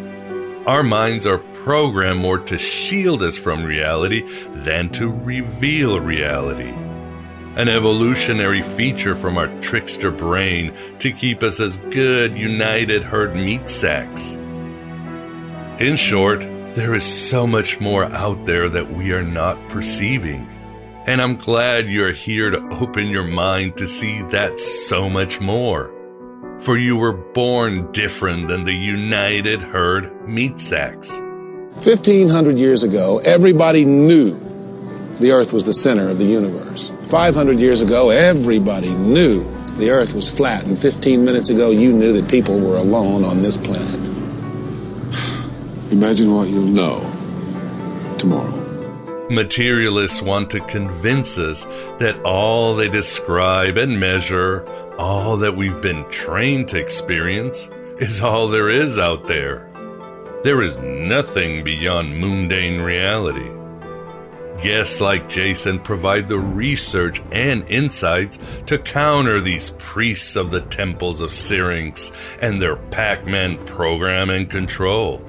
our 0.68 0.84
minds 0.84 1.26
are 1.26 1.40
programmed 1.64 2.20
more 2.20 2.40
to 2.40 2.58
shield 2.58 3.22
us 3.22 3.38
from 3.38 3.64
reality 3.64 4.24
than 4.64 4.90
to 4.90 5.10
reveal 5.10 6.00
reality. 6.00 6.74
An 7.56 7.70
evolutionary 7.70 8.62
feature 8.62 9.14
from 9.14 9.38
our 9.38 9.48
trickster 9.62 10.10
brain 10.10 10.74
to 11.00 11.12
keep 11.12 11.44
us 11.44 11.60
as 11.60 11.78
good, 11.90 12.36
united 12.36 13.04
herd 13.04 13.36
meat 13.36 13.70
sacks. 13.70 14.32
In 15.80 15.96
short, 15.98 16.40
there 16.74 16.96
is 16.96 17.04
so 17.04 17.46
much 17.46 17.80
more 17.80 18.06
out 18.06 18.46
there 18.46 18.70
that 18.70 18.94
we 18.94 19.14
are 19.14 19.24
not 19.24 19.58
perceiving. 19.70 20.48
And 21.06 21.22
I'm 21.22 21.36
glad 21.36 21.90
you're 21.90 22.14
here 22.14 22.50
to 22.50 22.62
open 22.80 23.08
your 23.08 23.24
mind 23.24 23.78
to 23.78 23.88
see 23.88 24.22
that 24.30 24.60
so 24.60 25.10
much 25.10 25.40
more. 25.42 25.94
For 26.60 26.78
you 26.78 26.96
were 26.96 27.14
born 27.14 27.92
different 27.92 28.48
than 28.48 28.64
the 28.64 28.74
united 28.74 29.62
herd 29.62 30.28
meat 30.28 30.60
sacks. 30.60 31.12
1500 31.84 32.58
years 32.58 32.84
ago, 32.84 33.18
everybody 33.18 33.86
knew 33.86 34.38
the 35.20 35.32
earth 35.32 35.52
was 35.52 35.64
the 35.64 35.74
center 35.74 36.10
of 36.10 36.20
the 36.20 36.26
universe. 36.26 36.94
500 37.10 37.58
years 37.58 37.82
ago, 37.82 38.12
everybody 38.12 38.90
knew 38.90 39.44
the 39.78 39.90
earth 39.90 40.14
was 40.14 40.32
flat. 40.32 40.64
And 40.66 40.78
15 40.78 41.26
minutes 41.26 41.50
ago, 41.50 41.72
you 41.72 41.92
knew 41.92 42.22
that 42.22 42.30
people 42.30 42.60
were 42.60 42.78
alone 42.78 43.26
on 43.26 43.42
this 43.42 43.58
planet. 43.58 43.96
Imagine 45.92 46.36
what 46.36 46.50
you'll 46.50 46.68
know 46.68 47.00
tomorrow. 48.20 48.60
Materialists 49.32 50.22
want 50.22 50.52
to 50.52 50.60
convince 50.60 51.40
us 51.40 51.66
that 51.98 52.22
all 52.24 52.76
they 52.76 52.90
describe 52.90 53.78
and 53.78 54.00
measure, 54.00 54.68
all 55.00 55.38
that 55.38 55.58
we've 55.58 55.82
been 55.82 56.08
trained 56.12 56.68
to 56.68 56.80
experience, 56.80 57.70
is 57.98 58.22
all 58.22 58.50
there 58.50 58.70
is 58.70 59.00
out 59.00 59.28
there. 59.28 59.71
There 60.44 60.64
is 60.64 60.76
nothing 60.80 61.64
beyond 61.64 62.20
mundane 62.20 62.82
reality. 62.82 63.52
Guests 64.60 65.00
like 65.00 65.30
Jason 65.30 65.80
provide 65.80 66.28
the 66.28 66.40
research 66.40 67.22
and 67.32 67.64
insights 67.68 68.40
to 68.66 68.80
counter 68.80 69.40
these 69.40 69.70
priests 69.72 70.36
of 70.36 70.50
the 70.50 70.62
temples 70.62 71.22
of 71.22 71.32
Syrinx 71.32 72.12
and 72.42 72.60
their 72.60 72.76
Pac 72.76 73.28
Man 73.28 73.64
program 73.66 74.32
and 74.32 74.50
control. 74.50 75.24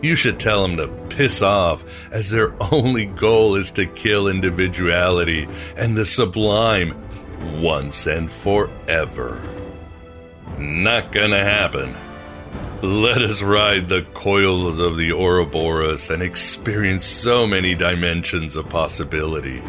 You 0.00 0.16
should 0.16 0.40
tell 0.40 0.62
them 0.62 0.78
to 0.78 0.88
piss 1.14 1.42
off, 1.42 1.84
as 2.10 2.30
their 2.30 2.54
only 2.72 3.04
goal 3.04 3.54
is 3.54 3.70
to 3.72 3.84
kill 3.84 4.28
individuality 4.28 5.46
and 5.76 5.94
the 5.94 6.06
sublime 6.06 6.94
once 7.60 8.06
and 8.06 8.30
forever. 8.30 9.42
Not 10.58 11.12
gonna 11.12 11.44
happen. 11.44 11.94
Let 12.82 13.22
us 13.22 13.42
ride 13.42 13.88
the 13.88 14.02
coils 14.14 14.80
of 14.80 14.96
the 14.96 15.10
Ouroboros 15.12 16.10
and 16.10 16.22
experience 16.22 17.04
so 17.04 17.46
many 17.46 17.74
dimensions 17.74 18.54
of 18.54 18.68
possibility. 18.68 19.62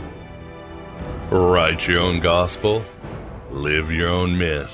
Write 1.31 1.87
your 1.87 1.99
own 2.01 2.19
gospel, 2.19 2.83
live 3.49 3.91
your 3.91 4.09
own 4.09 4.37
myth. 4.37 4.69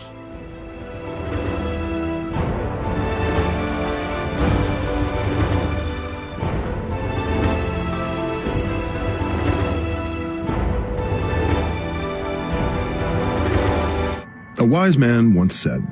A 14.57 14.65
wise 14.65 14.97
man 14.97 15.33
once 15.33 15.55
said, 15.55 15.85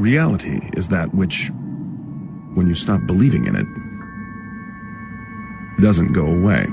Reality 0.00 0.60
is 0.78 0.88
that 0.88 1.14
which, 1.14 1.50
when 2.54 2.66
you 2.66 2.74
stop 2.74 3.06
believing 3.06 3.44
in 3.44 3.54
it, 3.54 3.66
doesn't 5.82 6.14
go 6.14 6.24
away. 6.24 6.64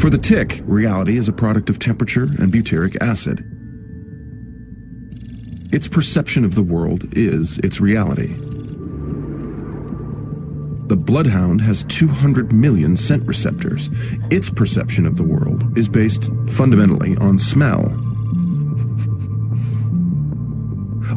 For 0.00 0.08
the 0.08 0.18
tick, 0.18 0.60
reality 0.66 1.16
is 1.16 1.28
a 1.28 1.32
product 1.32 1.68
of 1.68 1.80
temperature 1.80 2.28
and 2.38 2.52
butyric 2.52 2.96
acid. 3.00 3.44
Its 5.72 5.88
perception 5.88 6.44
of 6.44 6.54
the 6.54 6.62
world 6.62 7.12
is 7.16 7.58
its 7.58 7.80
reality. 7.80 8.36
The 10.86 10.96
bloodhound 10.96 11.60
has 11.62 11.82
200 11.82 12.52
million 12.52 12.96
scent 12.96 13.24
receptors. 13.26 13.90
Its 14.30 14.48
perception 14.48 15.06
of 15.06 15.16
the 15.16 15.24
world 15.24 15.76
is 15.76 15.88
based 15.88 16.30
fundamentally 16.50 17.16
on 17.16 17.36
smell. 17.36 17.92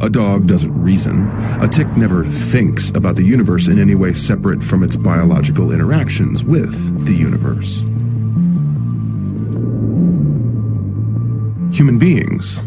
A 0.00 0.08
dog 0.08 0.46
doesn't 0.46 0.72
reason. 0.80 1.28
A 1.60 1.68
tick 1.68 1.88
never 1.96 2.24
thinks 2.24 2.90
about 2.90 3.16
the 3.16 3.24
universe 3.24 3.68
in 3.68 3.78
any 3.78 3.94
way 3.94 4.12
separate 4.12 4.62
from 4.62 4.82
its 4.82 4.96
biological 4.96 5.70
interactions 5.70 6.44
with 6.44 7.06
the 7.06 7.14
universe. 7.14 7.80
Human 11.76 11.98
beings, 11.98 12.58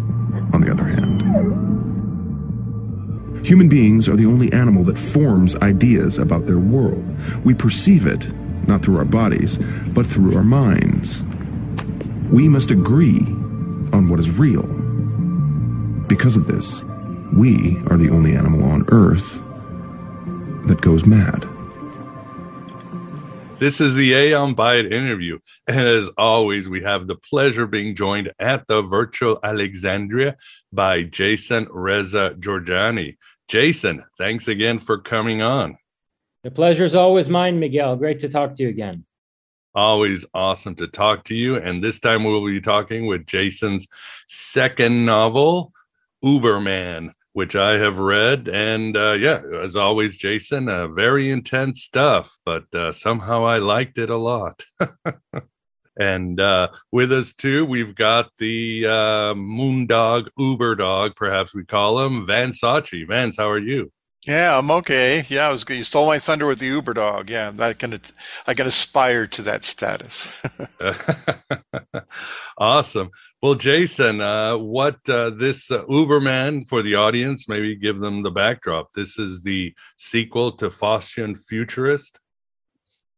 on 0.53 0.61
the 0.61 0.71
other 0.71 0.85
hand, 0.85 1.15
Human 3.45 3.69
beings 3.69 4.09
are 4.09 4.15
the 4.15 4.25
only 4.25 4.51
animal 4.53 4.83
that 4.85 4.97
forms 4.97 5.55
ideas 5.57 6.17
about 6.17 6.47
their 6.47 6.57
world. 6.57 7.05
We 7.43 7.53
perceive 7.53 8.07
it, 8.07 8.33
not 8.67 8.81
through 8.81 8.97
our 8.97 9.05
bodies, 9.05 9.59
but 9.89 10.07
through 10.07 10.35
our 10.35 10.43
minds. 10.43 11.23
We 12.31 12.49
must 12.49 12.71
agree 12.71 13.19
on 13.93 14.09
what 14.09 14.19
is 14.19 14.31
real. 14.31 14.63
Because 16.07 16.35
of 16.37 16.47
this, 16.47 16.83
we 17.33 17.77
are 17.87 17.97
the 17.97 18.09
only 18.09 18.35
animal 18.35 18.63
on 18.65 18.85
Earth 18.89 19.41
that 20.67 20.81
goes 20.81 21.05
mad. 21.05 21.47
This 23.57 23.79
is 23.79 23.95
the 23.95 24.13
Aeon 24.13 24.53
Byte 24.53 24.91
interview. 24.91 25.39
And 25.65 25.87
as 25.87 26.09
always, 26.17 26.67
we 26.67 26.81
have 26.81 27.07
the 27.07 27.15
pleasure 27.15 27.65
being 27.65 27.95
joined 27.95 28.33
at 28.37 28.67
the 28.67 28.81
virtual 28.81 29.39
Alexandria 29.43 30.35
by 30.73 31.03
Jason 31.03 31.67
Reza 31.71 32.35
Jorjani. 32.37 33.15
Jason, 33.47 34.03
thanks 34.17 34.49
again 34.49 34.79
for 34.79 34.97
coming 34.97 35.41
on. 35.41 35.77
The 36.43 36.51
pleasure 36.51 36.83
is 36.83 36.95
always 36.95 37.29
mine, 37.29 37.59
Miguel. 37.59 37.95
Great 37.95 38.19
to 38.19 38.29
talk 38.29 38.55
to 38.55 38.63
you 38.63 38.69
again. 38.69 39.05
Always 39.73 40.25
awesome 40.33 40.75
to 40.75 40.87
talk 40.87 41.23
to 41.25 41.35
you. 41.35 41.55
And 41.55 41.81
this 41.81 41.99
time 41.99 42.23
we'll 42.23 42.45
be 42.45 42.61
talking 42.61 43.07
with 43.07 43.25
Jason's 43.25 43.87
second 44.27 45.05
novel, 45.05 45.71
Uberman 46.25 47.11
which 47.35 47.53
I 47.53 47.71
have 47.79 47.99
read. 47.99 48.47
And 48.47 48.95
uh, 48.95 49.11
yeah, 49.11 49.41
as 49.61 49.75
always, 49.75 50.15
Jason, 50.15 50.69
uh, 50.69 50.87
very 50.87 51.29
intense 51.29 51.83
stuff, 51.83 52.33
but 52.45 52.73
uh, 52.73 52.93
somehow 52.93 53.43
I 53.43 53.57
liked 53.57 53.97
it 53.97 54.09
a 54.09 54.15
lot. 54.15 54.63
and 55.99 56.39
uh, 56.39 56.69
with 56.93 57.11
us 57.11 57.33
too, 57.33 57.65
we've 57.65 57.93
got 57.93 58.29
the 58.37 58.85
uh, 58.85 59.33
Moondog, 59.33 60.29
Uber 60.37 60.75
dog, 60.75 61.17
perhaps 61.17 61.53
we 61.53 61.65
call 61.65 61.99
him, 62.05 62.25
Vance 62.25 62.61
Sachi. 62.61 63.05
Vance, 63.05 63.35
how 63.35 63.49
are 63.49 63.59
you? 63.59 63.91
Yeah, 64.25 64.57
I'm 64.57 64.71
okay. 64.71 65.25
Yeah, 65.29 65.47
I 65.47 65.51
was. 65.51 65.63
Good. 65.63 65.77
You 65.77 65.83
stole 65.83 66.07
my 66.07 66.17
thunder 66.17 66.47
with 66.47 66.57
the 66.59 66.65
Uber 66.65 66.95
dog. 66.95 67.29
Yeah, 67.29 67.51
I 67.59 67.73
can. 67.73 67.95
I 68.47 68.53
can 68.55 68.65
aspire 68.65 69.27
to 69.27 69.41
that 69.43 69.63
status. 69.63 70.29
awesome. 72.57 73.11
Well, 73.43 73.53
Jason, 73.53 74.21
uh, 74.21 74.57
what 74.57 74.97
uh, 75.07 75.29
this 75.29 75.69
uh, 75.69 75.83
Uberman 75.85 76.67
for 76.67 76.81
the 76.81 76.95
audience? 76.95 77.47
Maybe 77.47 77.75
give 77.75 77.99
them 77.99 78.23
the 78.23 78.31
backdrop. 78.31 78.93
This 78.93 79.19
is 79.19 79.43
the 79.43 79.75
sequel 79.97 80.53
to 80.53 80.69
Faustian 80.69 81.37
Futurist. 81.37 82.19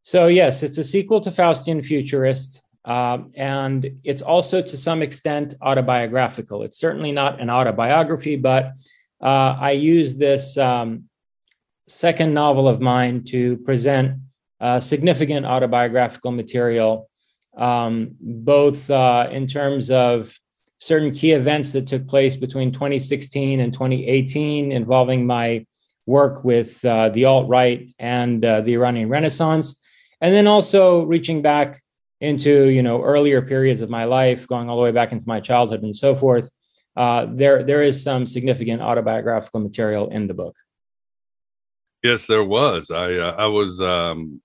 So 0.01 0.27
yes, 0.27 0.61
it's 0.61 0.77
a 0.77 0.83
sequel 0.83 1.21
to 1.21 1.31
Faustian 1.31 1.85
Futurist. 1.85 2.63
Um, 2.83 3.31
and 3.35 3.99
it's 4.03 4.21
also 4.21 4.61
to 4.61 4.77
some 4.77 5.01
extent 5.01 5.55
autobiographical. 5.61 6.63
It's 6.63 6.79
certainly 6.79 7.11
not 7.11 7.41
an 7.41 7.49
autobiography, 7.49 8.37
but 8.37 8.71
uh, 9.21 9.57
I 9.59 9.71
use 9.71 10.15
this 10.15 10.57
um, 10.57 11.05
second 11.87 12.33
novel 12.33 12.67
of 12.67 12.81
mine 12.81 13.23
to 13.25 13.57
present 13.57 14.19
uh, 14.59 14.79
significant 14.79 15.45
autobiographical 15.45 16.31
material, 16.31 17.09
um, 17.57 18.15
both 18.19 18.89
uh, 18.89 19.27
in 19.31 19.47
terms 19.47 19.89
of 19.89 20.35
certain 20.79 21.11
key 21.11 21.31
events 21.31 21.73
that 21.73 21.87
took 21.87 22.07
place 22.07 22.37
between 22.37 22.71
2016 22.71 23.59
and 23.59 23.73
2018 23.73 24.71
involving 24.71 25.25
my 25.25 25.65
work 26.05 26.43
with 26.43 26.83
uh, 26.85 27.09
the 27.09 27.25
alt 27.25 27.49
right 27.49 27.93
and 27.99 28.45
uh, 28.45 28.61
the 28.61 28.73
Iranian 28.73 29.09
Renaissance, 29.09 29.81
and 30.21 30.33
then 30.33 30.47
also 30.47 31.03
reaching 31.03 31.41
back 31.41 31.81
into 32.21 32.69
you 32.69 32.81
know 32.81 33.03
earlier 33.03 33.41
periods 33.41 33.81
of 33.81 33.89
my 33.89 34.05
life, 34.05 34.47
going 34.47 34.69
all 34.69 34.77
the 34.77 34.83
way 34.83 34.91
back 34.91 35.11
into 35.11 35.27
my 35.27 35.39
childhood 35.39 35.83
and 35.83 35.95
so 35.95 36.15
forth 36.15 36.51
uh, 36.97 37.27
there 37.29 37.63
there 37.63 37.83
is 37.83 38.03
some 38.03 38.25
significant 38.25 38.81
autobiographical 38.81 39.59
material 39.59 40.09
in 40.09 40.25
the 40.27 40.33
book. 40.33 40.55
Yes, 42.03 42.25
there 42.25 42.43
was. 42.43 42.89
I 42.89 43.13
uh, 43.13 43.35
I 43.37 43.45
was 43.45 43.79
um, 43.79 44.41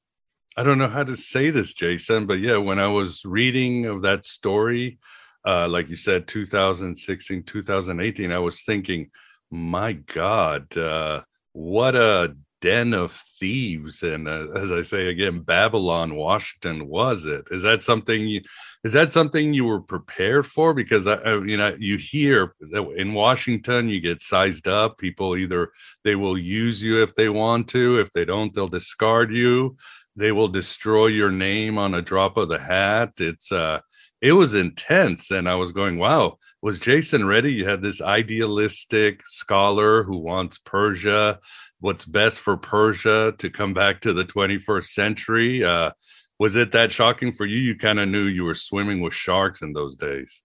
I 0.56 0.62
don't 0.62 0.78
know 0.78 0.88
how 0.88 1.04
to 1.04 1.16
say 1.16 1.48
this, 1.48 1.72
Jason, 1.72 2.26
but 2.26 2.40
yeah, 2.40 2.58
when 2.58 2.78
I 2.78 2.88
was 2.88 3.24
reading 3.24 3.86
of 3.86 4.02
that 4.02 4.26
story, 4.26 4.98
uh, 5.46 5.66
like 5.66 5.88
you 5.88 5.96
said, 5.96 6.28
2016, 6.28 7.42
2018, 7.44 8.30
I 8.30 8.38
was 8.38 8.62
thinking, 8.62 9.10
my 9.50 9.94
God, 9.94 10.76
uh, 10.76 11.22
what 11.54 11.96
a 11.96 12.36
den 12.62 12.94
of 12.94 13.12
thieves 13.12 14.02
and 14.04 14.28
uh, 14.28 14.46
as 14.54 14.72
i 14.72 14.80
say 14.80 15.08
again 15.08 15.40
babylon 15.40 16.14
washington 16.14 16.88
was 16.88 17.26
it? 17.26 17.46
Is 17.50 17.62
that 17.62 17.82
something 17.82 18.26
you 18.26 18.40
is 18.84 18.92
that 18.94 19.12
something 19.12 19.54
you 19.54 19.64
were 19.64 19.80
prepared 19.80 20.46
for? 20.46 20.74
Because 20.74 21.06
I, 21.06 21.14
I, 21.14 21.44
you 21.44 21.56
know 21.56 21.76
you 21.78 21.98
hear 21.98 22.54
that 22.60 22.88
in 22.96 23.12
washington 23.12 23.88
you 23.88 24.00
get 24.00 24.22
sized 24.22 24.68
up 24.68 24.96
people 24.96 25.36
either 25.36 25.72
they 26.04 26.14
will 26.14 26.38
use 26.38 26.82
you 26.82 27.02
if 27.02 27.14
they 27.14 27.28
want 27.28 27.68
to 27.70 27.98
if 27.98 28.12
they 28.12 28.24
don't 28.24 28.54
they'll 28.54 28.68
discard 28.68 29.32
you 29.32 29.76
they 30.14 30.32
will 30.32 30.48
destroy 30.48 31.06
your 31.06 31.30
name 31.30 31.78
on 31.78 31.94
a 31.94 32.02
drop 32.02 32.36
of 32.36 32.48
the 32.48 32.58
hat. 32.58 33.12
It's 33.18 33.50
uh 33.50 33.80
it 34.22 34.32
was 34.32 34.54
intense 34.54 35.32
and 35.32 35.48
i 35.48 35.54
was 35.54 35.72
going 35.72 35.98
wow 35.98 36.38
was 36.62 36.78
jason 36.78 37.26
ready 37.26 37.52
you 37.52 37.66
had 37.66 37.82
this 37.82 38.00
idealistic 38.00 39.26
scholar 39.26 40.04
who 40.04 40.16
wants 40.16 40.58
persia 40.58 41.40
what's 41.82 42.04
best 42.04 42.38
for 42.38 42.56
Persia 42.56 43.34
to 43.38 43.50
come 43.50 43.74
back 43.74 44.00
to 44.00 44.12
the 44.12 44.24
21st 44.24 44.84
century. 44.84 45.64
Uh, 45.64 45.90
was 46.38 46.54
it 46.54 46.72
that 46.72 46.92
shocking 46.92 47.32
for 47.32 47.44
you? 47.44 47.58
You 47.58 47.76
kind 47.76 47.98
of 47.98 48.08
knew 48.08 48.24
you 48.24 48.44
were 48.44 48.54
swimming 48.54 49.00
with 49.00 49.12
sharks 49.12 49.62
in 49.62 49.72
those 49.72 49.96
days. 49.96 50.40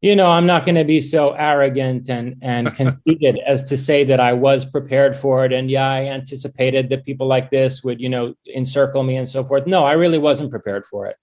You 0.00 0.14
know, 0.14 0.30
I'm 0.30 0.46
not 0.46 0.64
going 0.64 0.76
to 0.76 0.84
be 0.84 1.00
so 1.00 1.32
arrogant 1.32 2.08
and 2.10 2.36
and 2.42 2.72
conceited 2.76 3.40
as 3.44 3.64
to 3.64 3.76
say 3.76 4.04
that 4.04 4.20
I 4.20 4.34
was 4.34 4.64
prepared 4.64 5.16
for 5.16 5.44
it. 5.44 5.52
And 5.52 5.68
yeah, 5.68 5.90
I 5.90 6.04
anticipated 6.06 6.90
that 6.90 7.04
people 7.04 7.26
like 7.26 7.50
this 7.50 7.82
would, 7.82 8.00
you 8.00 8.08
know, 8.08 8.34
encircle 8.54 9.02
me 9.02 9.16
and 9.16 9.28
so 9.28 9.44
forth. 9.44 9.66
No, 9.66 9.82
I 9.84 9.94
really 9.94 10.18
wasn't 10.18 10.50
prepared 10.50 10.86
for 10.86 11.06
it. 11.06 11.16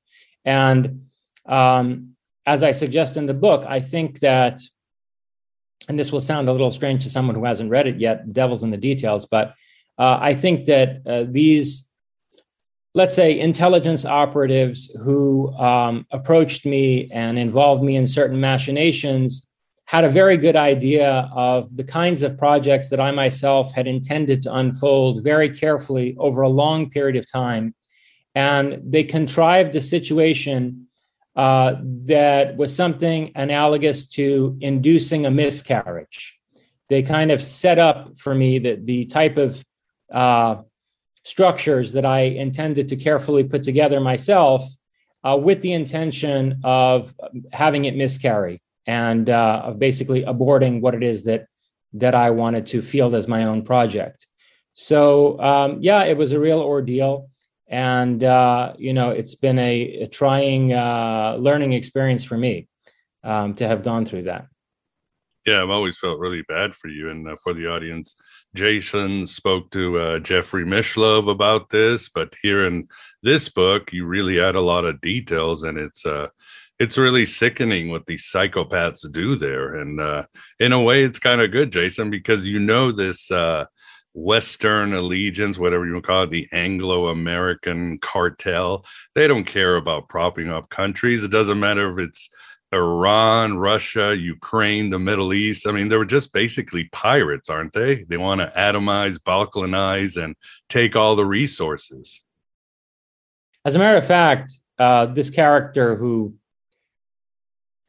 And 0.43 1.05
um, 1.45 2.15
as 2.45 2.61
I 2.61 2.71
suggest 2.71 3.15
in 3.15 3.25
the 3.25 3.33
book, 3.33 3.65
I 3.65 3.79
think 3.79 4.19
that 4.19 4.59
and 5.87 5.99
this 5.99 6.11
will 6.11 6.19
sound 6.19 6.47
a 6.47 6.51
little 6.51 6.71
strange 6.71 7.03
to 7.03 7.09
someone 7.09 7.35
who 7.35 7.45
hasn't 7.45 7.69
read 7.69 7.87
it 7.87 7.99
yet, 7.99 8.25
the 8.27 8.33
devil's 8.33 8.63
in 8.63 8.71
the 8.71 8.77
details, 8.77 9.25
but 9.25 9.55
uh, 9.97 10.17
I 10.21 10.35
think 10.35 10.65
that 10.65 11.01
uh, 11.05 11.25
these, 11.29 11.87
let's 12.93 13.15
say, 13.15 13.39
intelligence 13.39 14.05
operatives 14.05 14.91
who 15.03 15.53
um, 15.55 16.05
approached 16.11 16.65
me 16.65 17.09
and 17.11 17.37
involved 17.37 17.83
me 17.83 17.95
in 17.95 18.07
certain 18.07 18.39
machinations 18.39 19.47
had 19.85 20.05
a 20.05 20.09
very 20.09 20.37
good 20.37 20.55
idea 20.55 21.29
of 21.35 21.75
the 21.75 21.83
kinds 21.83 22.23
of 22.23 22.37
projects 22.37 22.89
that 22.89 22.99
I 22.99 23.11
myself 23.11 23.73
had 23.73 23.87
intended 23.87 24.41
to 24.43 24.55
unfold 24.55 25.21
very 25.23 25.49
carefully 25.49 26.15
over 26.17 26.41
a 26.41 26.49
long 26.49 26.89
period 26.89 27.17
of 27.17 27.29
time. 27.29 27.75
And 28.33 28.79
they 28.83 29.03
contrived 29.03 29.75
a 29.75 29.81
situation 29.81 30.87
uh, 31.35 31.75
that 31.81 32.57
was 32.57 32.75
something 32.75 33.31
analogous 33.35 34.05
to 34.05 34.57
inducing 34.61 35.25
a 35.25 35.31
miscarriage. 35.31 36.37
They 36.89 37.03
kind 37.03 37.31
of 37.31 37.41
set 37.41 37.79
up 37.79 38.17
for 38.17 38.35
me 38.35 38.59
that 38.59 38.85
the 38.85 39.05
type 39.05 39.37
of 39.37 39.63
uh, 40.11 40.63
structures 41.23 41.93
that 41.93 42.05
I 42.05 42.21
intended 42.21 42.89
to 42.89 42.95
carefully 42.95 43.43
put 43.43 43.63
together 43.63 44.01
myself 44.01 44.67
uh, 45.23 45.37
with 45.41 45.61
the 45.61 45.73
intention 45.73 46.59
of 46.63 47.13
having 47.53 47.85
it 47.85 47.95
miscarry 47.95 48.61
and 48.85 49.29
uh, 49.29 49.61
of 49.65 49.79
basically 49.79 50.23
aborting 50.23 50.81
what 50.81 50.95
it 50.95 51.03
is 51.03 51.23
that 51.23 51.47
that 51.93 52.15
I 52.15 52.29
wanted 52.29 52.67
to 52.67 52.81
field 52.81 53.13
as 53.13 53.27
my 53.27 53.43
own 53.43 53.63
project. 53.63 54.25
So 54.73 55.39
um, 55.41 55.77
yeah, 55.81 56.03
it 56.03 56.17
was 56.17 56.31
a 56.31 56.39
real 56.39 56.61
ordeal 56.61 57.29
and 57.71 58.21
uh, 58.23 58.73
you 58.77 58.93
know 58.93 59.09
it's 59.09 59.33
been 59.33 59.57
a, 59.57 60.03
a 60.03 60.07
trying 60.07 60.73
uh, 60.73 61.37
learning 61.39 61.73
experience 61.73 62.23
for 62.23 62.37
me 62.37 62.67
um, 63.23 63.55
to 63.55 63.67
have 63.67 63.83
gone 63.83 64.05
through 64.05 64.23
that. 64.23 64.47
Yeah 65.45 65.63
i've 65.63 65.71
always 65.71 65.97
felt 65.97 66.19
really 66.19 66.43
bad 66.43 66.75
for 66.75 66.89
you 66.89 67.09
and 67.09 67.27
uh, 67.27 67.35
for 67.41 67.53
the 67.53 67.67
audience. 67.67 68.15
Jason 68.53 69.25
spoke 69.25 69.71
to 69.71 69.97
uh, 69.97 70.19
jeffrey 70.19 70.65
mishlove 70.65 71.29
about 71.29 71.69
this 71.69 72.09
but 72.09 72.35
here 72.43 72.67
in 72.67 72.87
this 73.23 73.47
book 73.49 73.93
you 73.93 74.05
really 74.05 74.39
add 74.41 74.55
a 74.55 74.61
lot 74.61 74.85
of 74.85 75.01
details 75.01 75.63
and 75.63 75.77
it's 75.77 76.05
uh 76.05 76.27
it's 76.77 76.97
really 76.97 77.27
sickening 77.27 77.89
what 77.91 78.07
these 78.07 78.29
psychopaths 78.33 79.09
do 79.11 79.35
there. 79.35 79.75
And 79.75 80.01
uh 80.01 80.25
in 80.59 80.73
a 80.73 80.81
way 80.81 81.03
it's 81.03 81.19
kind 81.19 81.39
of 81.39 81.51
good 81.51 81.71
jason 81.71 82.09
because 82.09 82.45
you 82.45 82.59
know 82.59 82.91
this 82.91 83.31
Western 84.13 84.93
allegiance, 84.93 85.57
whatever 85.57 85.85
you 85.85 86.01
call 86.01 86.23
it, 86.23 86.29
the 86.29 86.47
Anglo 86.51 87.07
American 87.07 87.97
cartel. 87.99 88.85
They 89.15 89.27
don't 89.27 89.45
care 89.45 89.75
about 89.75 90.09
propping 90.09 90.49
up 90.49 90.69
countries. 90.69 91.23
It 91.23 91.31
doesn't 91.31 91.59
matter 91.59 91.91
if 91.91 91.97
it's 91.97 92.29
Iran, 92.73 93.57
Russia, 93.57 94.15
Ukraine, 94.15 94.89
the 94.89 94.99
Middle 94.99 95.33
East. 95.33 95.67
I 95.67 95.71
mean, 95.71 95.89
they 95.89 95.97
were 95.97 96.05
just 96.05 96.31
basically 96.31 96.85
pirates, 96.91 97.49
aren't 97.49 97.73
they? 97.73 98.03
They 98.03 98.17
want 98.17 98.39
to 98.39 98.51
atomize, 98.55 99.17
balkanize, 99.17 100.21
and 100.21 100.35
take 100.69 100.95
all 100.95 101.15
the 101.15 101.25
resources. 101.25 102.21
As 103.65 103.75
a 103.75 103.79
matter 103.79 103.97
of 103.97 104.07
fact, 104.07 104.53
uh, 104.79 105.07
this 105.07 105.29
character 105.29 105.95
who 105.95 106.35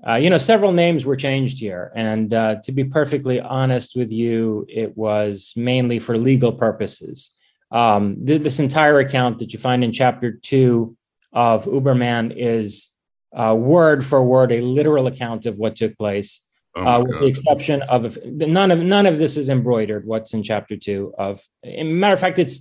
uh, 0.06 0.14
you 0.14 0.30
know, 0.30 0.38
several 0.38 0.72
names 0.72 1.06
were 1.06 1.16
changed 1.16 1.60
here. 1.60 1.92
And 1.94 2.32
uh, 2.34 2.56
to 2.64 2.72
be 2.72 2.84
perfectly 2.84 3.40
honest 3.40 3.96
with 3.96 4.10
you, 4.10 4.66
it 4.68 4.96
was 4.96 5.52
mainly 5.56 6.00
for 6.00 6.18
legal 6.18 6.52
purposes. 6.52 7.34
Um, 7.70 8.26
th- 8.26 8.42
this 8.42 8.58
entire 8.58 8.98
account 8.98 9.38
that 9.38 9.52
you 9.52 9.58
find 9.58 9.84
in 9.84 9.92
chapter 9.92 10.32
two 10.32 10.96
of 11.32 11.64
Uberman 11.64 12.34
is 12.36 12.92
uh, 13.34 13.54
word 13.54 14.04
for 14.04 14.22
word 14.22 14.52
a 14.52 14.60
literal 14.60 15.06
account 15.06 15.46
of 15.46 15.56
what 15.56 15.76
took 15.76 15.96
place, 15.96 16.46
oh 16.76 16.86
uh, 16.86 17.00
with 17.00 17.18
the 17.20 17.26
exception 17.26 17.80
of 17.82 18.18
none 18.24 18.70
of 18.70 18.80
none 18.80 19.06
of 19.06 19.18
this 19.18 19.38
is 19.38 19.48
embroidered. 19.48 20.04
What's 20.04 20.34
in 20.34 20.42
chapter 20.42 20.76
two 20.76 21.14
of, 21.16 21.40
matter 21.64 22.12
of 22.12 22.20
fact, 22.20 22.38
it's 22.38 22.60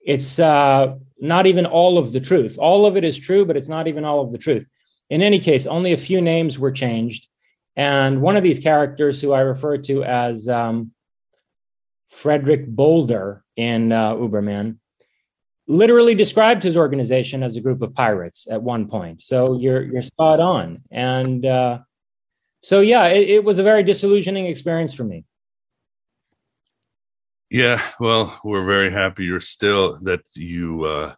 it's 0.00 0.38
uh, 0.38 0.96
not 1.20 1.46
even 1.46 1.64
all 1.64 1.96
of 1.96 2.12
the 2.12 2.20
truth. 2.20 2.58
All 2.58 2.86
of 2.86 2.96
it 2.96 3.04
is 3.04 3.18
true, 3.18 3.44
but 3.44 3.56
it's 3.56 3.68
not 3.68 3.86
even 3.86 4.04
all 4.04 4.20
of 4.20 4.32
the 4.32 4.38
truth. 4.38 4.66
In 5.10 5.22
any 5.22 5.38
case, 5.38 5.66
only 5.66 5.92
a 5.92 5.96
few 5.96 6.20
names 6.20 6.58
were 6.58 6.72
changed. 6.72 7.28
And 7.76 8.22
one 8.22 8.36
of 8.36 8.42
these 8.42 8.60
characters, 8.60 9.20
who 9.20 9.32
I 9.32 9.40
refer 9.40 9.78
to 9.78 10.04
as 10.04 10.48
um, 10.48 10.92
Frederick 12.08 12.66
Boulder 12.66 13.44
in 13.56 13.92
uh, 13.92 14.14
Uberman, 14.14 14.78
literally 15.66 16.14
described 16.14 16.62
his 16.62 16.76
organization 16.76 17.42
as 17.42 17.56
a 17.56 17.60
group 17.60 17.82
of 17.82 17.94
pirates 17.94 18.46
at 18.50 18.62
one 18.62 18.86
point. 18.86 19.22
So 19.22 19.58
you're 19.58 19.82
you're 19.82 20.02
spot 20.02 20.40
on. 20.40 20.82
And 20.90 21.44
uh, 21.44 21.80
so 22.62 22.80
yeah, 22.80 23.06
it, 23.06 23.28
it 23.28 23.44
was 23.44 23.58
a 23.58 23.62
very 23.62 23.82
disillusioning 23.82 24.46
experience 24.46 24.94
for 24.94 25.04
me. 25.04 25.24
Yeah, 27.50 27.80
well, 28.00 28.40
we're 28.42 28.64
very 28.64 28.90
happy 28.90 29.24
you're 29.24 29.40
still 29.40 29.98
that 30.02 30.22
you 30.34 30.84
uh, 30.84 31.14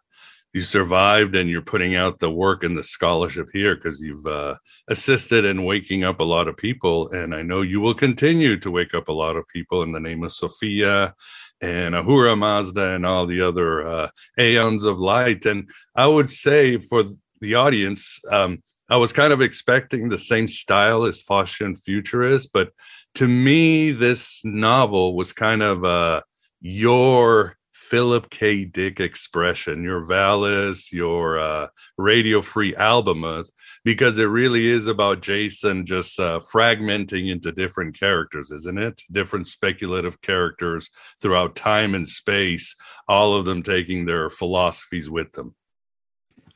you 0.57 0.63
survived 0.63 1.35
and 1.35 1.47
you're 1.47 1.61
putting 1.61 1.95
out 1.95 2.17
the 2.17 2.31
work 2.31 2.63
and 2.63 2.75
the 2.75 2.83
scholarship 2.83 3.47
here 3.53 3.75
because 3.75 4.01
you've 4.01 4.25
uh, 4.25 4.55
assisted 4.87 5.45
in 5.45 5.63
waking 5.63 6.03
up 6.03 6.19
a 6.19 6.23
lot 6.23 6.47
of 6.47 6.57
people, 6.57 7.11
and 7.11 7.35
I 7.35 7.43
know 7.43 7.61
you 7.61 7.79
will 7.79 7.93
continue 7.93 8.57
to 8.59 8.71
wake 8.71 8.95
up 8.95 9.07
a 9.07 9.13
lot 9.13 9.35
of 9.35 9.47
people 9.49 9.83
in 9.83 9.91
the 9.91 9.99
name 9.99 10.23
of 10.23 10.33
Sophia 10.33 11.13
and 11.61 11.93
Ahura 11.93 12.35
Mazda 12.35 12.95
and 12.95 13.05
all 13.05 13.27
the 13.27 13.41
other 13.41 13.87
uh, 13.87 14.09
aeons 14.39 14.83
of 14.83 14.97
light. 14.97 15.45
And 15.45 15.69
I 15.95 16.07
would 16.07 16.29
say 16.29 16.77
for 16.77 17.03
the 17.39 17.53
audience, 17.53 18.19
um, 18.31 18.63
I 18.89 18.97
was 18.97 19.13
kind 19.13 19.33
of 19.33 19.41
expecting 19.41 20.09
the 20.09 20.17
same 20.17 20.47
style 20.47 21.05
as 21.05 21.21
Faustian 21.21 21.79
Futurist, 21.79 22.49
but 22.51 22.71
to 23.15 23.27
me, 23.27 23.91
this 23.91 24.41
novel 24.43 25.15
was 25.15 25.33
kind 25.33 25.61
of 25.61 25.85
uh, 25.85 26.21
your 26.61 27.56
Philip 27.89 28.29
K. 28.29 28.65
Dick 28.65 28.99
expression, 28.99 29.81
your 29.81 30.03
Valis, 30.03 30.91
your 30.91 31.39
uh, 31.39 31.67
Radio 31.97 32.41
Free 32.41 32.73
Albemuth, 32.73 33.49
because 33.85 34.19
it 34.19 34.25
really 34.25 34.67
is 34.67 34.87
about 34.87 35.21
Jason 35.21 35.85
just 35.85 36.19
uh, 36.19 36.41
fragmenting 36.53 37.31
into 37.31 37.53
different 37.53 37.97
characters, 37.97 38.51
isn't 38.51 38.77
it? 38.77 39.01
Different 39.09 39.47
speculative 39.47 40.21
characters 40.21 40.89
throughout 41.21 41.55
time 41.55 41.95
and 41.95 42.05
space, 42.05 42.75
all 43.07 43.35
of 43.35 43.45
them 43.45 43.63
taking 43.63 44.05
their 44.05 44.29
philosophies 44.29 45.09
with 45.09 45.31
them. 45.31 45.55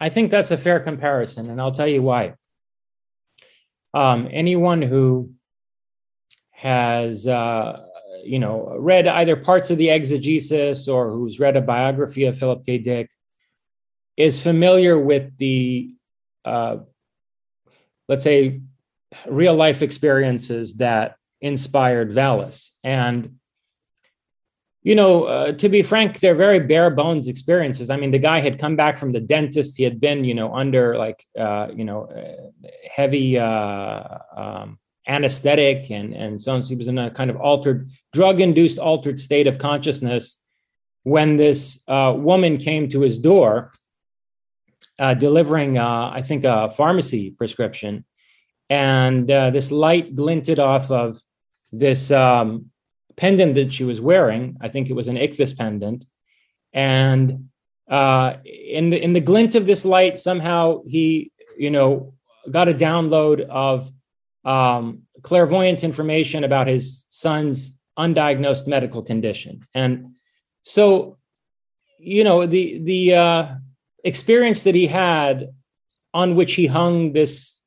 I 0.01 0.09
think 0.09 0.31
that's 0.31 0.51
a 0.51 0.57
fair 0.57 0.81
comparison, 0.81 1.49
and 1.49 1.61
I'll 1.61 1.71
tell 1.71 1.87
you 1.87 2.01
why. 2.01 2.33
Um, 3.93 4.27
anyone 4.29 4.81
who 4.81 5.31
has 6.51 7.25
uh, 7.25 7.85
you 8.23 8.39
know 8.39 8.75
read 8.77 9.07
either 9.07 9.35
parts 9.35 9.69
of 9.71 9.77
the 9.77 9.89
exegesis 9.89 10.87
or 10.87 11.09
who's 11.09 11.39
read 11.39 11.57
a 11.57 11.61
biography 11.61 12.25
of 12.25 12.37
Philip 12.37 12.65
K. 12.65 12.77
Dick 12.77 13.09
is 14.17 14.41
familiar 14.41 14.97
with 14.99 15.37
the 15.37 15.93
uh, 16.45 16.77
let's 18.07 18.23
say 18.23 18.61
real 19.27 19.55
life 19.55 19.81
experiences 19.81 20.75
that 20.75 21.15
inspired 21.41 22.11
Valis 22.11 22.71
and 22.83 23.37
you 24.83 24.95
know, 24.95 25.25
uh, 25.25 25.51
to 25.53 25.69
be 25.69 25.83
frank, 25.83 26.19
they're 26.19 26.33
very 26.33 26.59
bare 26.59 26.89
bones 26.89 27.27
experiences. 27.27 27.91
I 27.91 27.97
mean, 27.97 28.09
the 28.09 28.19
guy 28.19 28.39
had 28.39 28.57
come 28.57 28.75
back 28.75 28.97
from 28.97 29.11
the 29.11 29.19
dentist. 29.19 29.77
He 29.77 29.83
had 29.83 30.01
been, 30.01 30.25
you 30.25 30.33
know, 30.33 30.53
under 30.53 30.97
like, 30.97 31.23
uh, 31.37 31.67
you 31.73 31.85
know, 31.85 32.05
uh, 32.05 32.67
heavy 32.91 33.37
uh, 33.37 34.17
um, 34.35 34.79
anesthetic 35.15 35.91
and 35.91 36.13
and 36.23 36.41
so 36.41 36.53
on. 36.53 36.63
So 36.63 36.69
he 36.69 36.75
was 36.75 36.87
in 36.87 36.97
a 36.97 37.11
kind 37.19 37.29
of 37.31 37.37
altered, 37.49 37.79
drug-induced 38.13 38.79
altered 38.79 39.19
state 39.19 39.47
of 39.47 39.57
consciousness 39.57 40.41
when 41.03 41.29
this 41.35 41.61
uh, 41.87 42.13
woman 42.15 42.57
came 42.57 42.87
to 42.89 43.01
his 43.01 43.17
door, 43.17 43.73
uh, 44.99 45.15
delivering, 45.15 45.77
uh, 45.77 46.11
I 46.19 46.21
think, 46.21 46.43
a 46.43 46.69
pharmacy 46.69 47.31
prescription, 47.31 48.05
and 48.69 49.29
uh, 49.29 49.49
this 49.49 49.71
light 49.71 50.15
glinted 50.15 50.59
off 50.59 50.91
of 50.91 51.19
this 51.83 52.11
um, 52.11 52.71
pendant 53.15 53.55
that 53.55 53.73
she 53.73 53.83
was 53.83 53.99
wearing. 53.99 54.43
I 54.65 54.69
think 54.69 54.89
it 54.89 54.95
was 54.99 55.07
an 55.07 55.17
ichthys 55.17 55.57
pendant, 55.57 56.05
and 56.71 57.49
uh, 57.99 58.37
in 58.45 58.91
the 58.91 58.99
in 59.05 59.13
the 59.13 59.27
glint 59.31 59.55
of 59.55 59.65
this 59.65 59.83
light, 59.83 60.17
somehow 60.19 60.83
he, 60.85 61.31
you 61.57 61.71
know, 61.75 62.13
got 62.49 62.69
a 62.69 62.73
download 62.73 63.41
of 63.41 63.91
um, 64.43 65.03
clairvoyant 65.21 65.83
information 65.83 66.43
about 66.43 66.67
his 66.67 67.05
son's 67.09 67.77
undiagnosed 67.97 68.67
medical 68.67 69.03
condition. 69.03 69.67
And 69.73 70.15
so, 70.63 71.17
you 71.99 72.23
know, 72.23 72.45
the 72.45 72.79
the 72.79 73.15
uh, 73.15 73.47
experience 74.03 74.63
that 74.63 74.75
he 74.75 74.87
had 74.87 75.49
on 76.13 76.35
which 76.35 76.53
he 76.55 76.67
hung 76.67 77.13
this 77.13 77.61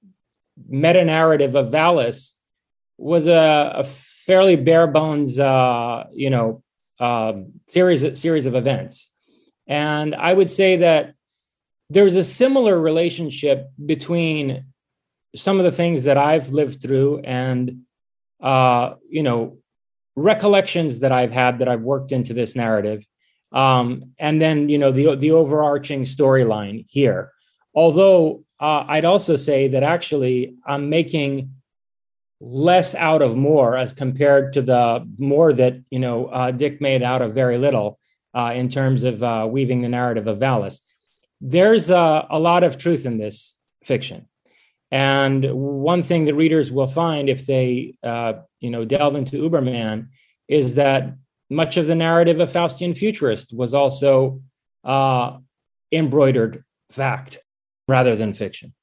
meta 0.68 1.04
narrative 1.04 1.54
of 1.54 1.72
Valis 1.72 2.34
was 2.98 3.26
a, 3.26 3.72
a 3.76 3.84
fairly 3.84 4.56
bare 4.56 4.86
bones, 4.86 5.38
uh, 5.38 6.04
you 6.12 6.30
know, 6.30 6.62
uh, 6.98 7.34
series 7.66 8.20
series 8.20 8.46
of 8.46 8.54
events. 8.54 9.10
And 9.66 10.14
I 10.14 10.32
would 10.32 10.50
say 10.50 10.78
that 10.78 11.14
there's 11.90 12.16
a 12.16 12.24
similar 12.24 12.78
relationship 12.78 13.68
between 13.84 14.64
some 15.34 15.58
of 15.58 15.64
the 15.64 15.72
things 15.72 16.04
that 16.04 16.18
I've 16.18 16.50
lived 16.50 16.80
through 16.80 17.20
and 17.20 17.82
uh, 18.40 18.94
you 19.08 19.22
know 19.22 19.58
recollections 20.16 21.00
that 21.00 21.12
I've 21.12 21.32
had 21.32 21.58
that 21.58 21.68
I've 21.68 21.80
worked 21.80 22.12
into 22.12 22.34
this 22.34 22.54
narrative, 22.54 23.06
um, 23.52 24.12
and 24.18 24.40
then 24.40 24.68
you 24.68 24.78
know 24.78 24.92
the 24.92 25.16
the 25.16 25.32
overarching 25.32 26.02
storyline 26.02 26.86
here. 26.88 27.32
Although 27.74 28.44
uh, 28.60 28.84
I'd 28.86 29.04
also 29.04 29.36
say 29.36 29.68
that 29.68 29.82
actually 29.82 30.56
I'm 30.66 30.88
making 30.88 31.50
less 32.40 32.94
out 32.94 33.22
of 33.22 33.36
more 33.36 33.76
as 33.76 33.92
compared 33.92 34.52
to 34.52 34.62
the 34.62 35.08
more 35.18 35.52
that 35.52 35.80
you 35.90 35.98
know 35.98 36.26
uh, 36.26 36.50
Dick 36.50 36.80
made 36.80 37.02
out 37.02 37.22
of 37.22 37.34
very 37.34 37.58
little 37.58 37.98
uh, 38.34 38.52
in 38.54 38.68
terms 38.68 39.04
of 39.04 39.22
uh, 39.22 39.46
weaving 39.50 39.82
the 39.82 39.88
narrative 39.88 40.26
of 40.26 40.38
Valis. 40.38 40.80
There's 41.40 41.90
a 41.90 42.26
lot 42.30 42.64
of 42.64 42.78
truth 42.78 43.04
in 43.04 43.18
this 43.18 43.56
fiction. 43.82 44.28
And 44.90 45.44
one 45.52 46.02
thing 46.02 46.26
that 46.26 46.34
readers 46.34 46.70
will 46.70 46.86
find 46.86 47.28
if 47.28 47.46
they, 47.46 47.94
uh, 48.02 48.34
you 48.60 48.70
know, 48.70 48.84
delve 48.84 49.16
into 49.16 49.48
Uberman 49.48 50.08
is 50.46 50.76
that 50.76 51.14
much 51.50 51.76
of 51.76 51.86
the 51.86 51.94
narrative 51.94 52.40
of 52.40 52.50
Faustian 52.50 52.96
Futurist 52.96 53.52
was 53.52 53.74
also 53.74 54.42
uh, 54.84 55.38
embroidered 55.90 56.64
fact 56.90 57.38
rather 57.88 58.16
than 58.16 58.32
fiction. 58.34 58.74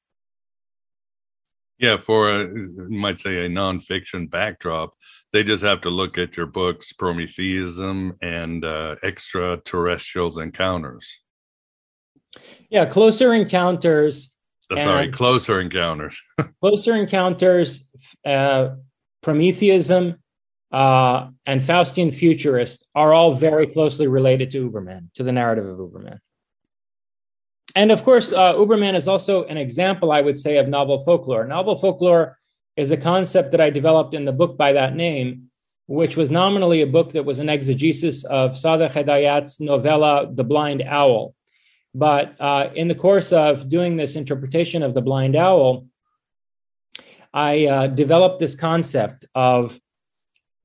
Yeah, 1.78 1.96
for 1.96 2.30
a, 2.30 2.44
you 2.44 2.86
might 2.90 3.18
say 3.18 3.44
a 3.44 3.48
nonfiction 3.48 4.30
backdrop, 4.30 4.94
they 5.32 5.42
just 5.42 5.64
have 5.64 5.80
to 5.80 5.90
look 5.90 6.16
at 6.18 6.36
your 6.36 6.46
books, 6.46 6.92
Prometheism 6.92 8.16
and 8.22 8.64
uh, 8.64 8.96
Extraterrestrials 9.02 10.38
Encounters. 10.38 11.18
Yeah, 12.70 12.86
Closer 12.86 13.34
Encounters 13.34 14.31
sorry, 14.78 15.10
closer 15.10 15.60
encounters. 15.60 16.20
closer 16.60 16.94
encounters, 16.94 17.84
uh, 18.24 18.70
Prometheism, 19.22 20.18
uh, 20.72 21.28
and 21.46 21.60
Faustian 21.60 22.14
Futurist 22.14 22.88
are 22.94 23.12
all 23.12 23.34
very 23.34 23.66
closely 23.66 24.06
related 24.06 24.50
to 24.52 24.70
Uberman, 24.70 25.12
to 25.14 25.22
the 25.22 25.32
narrative 25.32 25.66
of 25.66 25.78
Uberman. 25.78 26.18
And 27.74 27.90
of 27.92 28.04
course, 28.04 28.32
uh, 28.32 28.54
Uberman 28.54 28.94
is 28.94 29.08
also 29.08 29.44
an 29.44 29.56
example, 29.56 30.12
I 30.12 30.20
would 30.20 30.38
say, 30.38 30.56
of 30.58 30.68
novel 30.68 31.02
folklore. 31.04 31.46
Novel 31.46 31.76
folklore 31.76 32.38
is 32.76 32.90
a 32.90 32.96
concept 32.96 33.52
that 33.52 33.60
I 33.60 33.70
developed 33.70 34.14
in 34.14 34.24
the 34.24 34.32
book 34.32 34.56
by 34.56 34.72
that 34.72 34.94
name, 34.94 35.50
which 35.86 36.16
was 36.16 36.30
nominally 36.30 36.82
a 36.82 36.86
book 36.86 37.12
that 37.12 37.24
was 37.24 37.38
an 37.38 37.48
exegesis 37.48 38.24
of 38.24 38.52
Sadegh 38.52 38.92
Hedayat's 38.92 39.60
novella, 39.60 40.28
The 40.32 40.44
Blind 40.44 40.82
Owl. 40.82 41.34
But 41.94 42.36
uh, 42.40 42.70
in 42.74 42.88
the 42.88 42.94
course 42.94 43.32
of 43.32 43.68
doing 43.68 43.96
this 43.96 44.16
interpretation 44.16 44.82
of 44.82 44.94
the 44.94 45.02
blind 45.02 45.36
owl, 45.36 45.86
I 47.34 47.66
uh, 47.66 47.86
developed 47.86 48.38
this 48.38 48.54
concept 48.54 49.24
of 49.34 49.78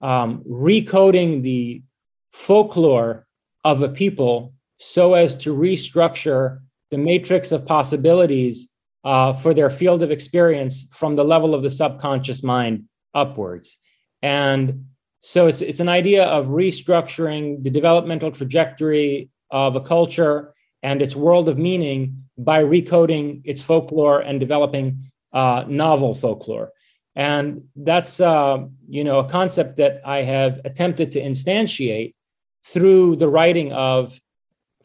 um, 0.02 0.44
recoding 0.50 1.42
the 1.42 1.84
folklore 2.32 3.26
of 3.64 3.82
a 3.82 3.90
people 3.90 4.54
so 4.80 5.16
as 5.16 5.36
to 5.36 5.56
restructure 5.56 6.60
the 6.92 6.98
matrix 6.98 7.52
of 7.52 7.66
possibilities 7.66 8.70
uh, 9.04 9.34
for 9.34 9.54
their 9.54 9.70
field 9.70 10.04
of 10.04 10.12
experience 10.12 10.86
from 10.92 11.16
the 11.16 11.24
level 11.24 11.56
of 11.56 11.64
the 11.64 11.70
subconscious 11.70 12.44
mind 12.44 12.84
upwards. 13.14 13.78
And 14.22 14.86
so 15.20 15.48
it's, 15.48 15.62
it's 15.62 15.80
an 15.80 15.90
idea 15.90 16.26
of 16.26 16.48
restructuring 16.48 17.64
the 17.64 17.70
developmental 17.70 18.32
trajectory 18.32 19.30
of 19.52 19.76
a 19.76 19.82
culture 19.82 20.54
and 20.88 21.02
its 21.02 21.18
world 21.18 21.50
of 21.50 21.58
meaning 21.58 22.24
by 22.38 22.64
recoding 22.64 23.42
its 23.44 23.62
folklore 23.62 24.22
and 24.22 24.40
developing 24.40 24.86
uh, 25.34 25.66
novel 25.68 26.16
folklore. 26.16 26.72
And 27.14 27.64
that's 27.76 28.22
uh, 28.22 28.58
you 28.88 29.04
know 29.04 29.20
a 29.20 29.30
concept 29.38 29.72
that 29.82 29.94
I 30.06 30.20
have 30.34 30.62
attempted 30.64 31.12
to 31.14 31.20
instantiate 31.30 32.14
through 32.72 33.18
the 33.18 33.28
writing 33.28 33.74
of 33.74 34.18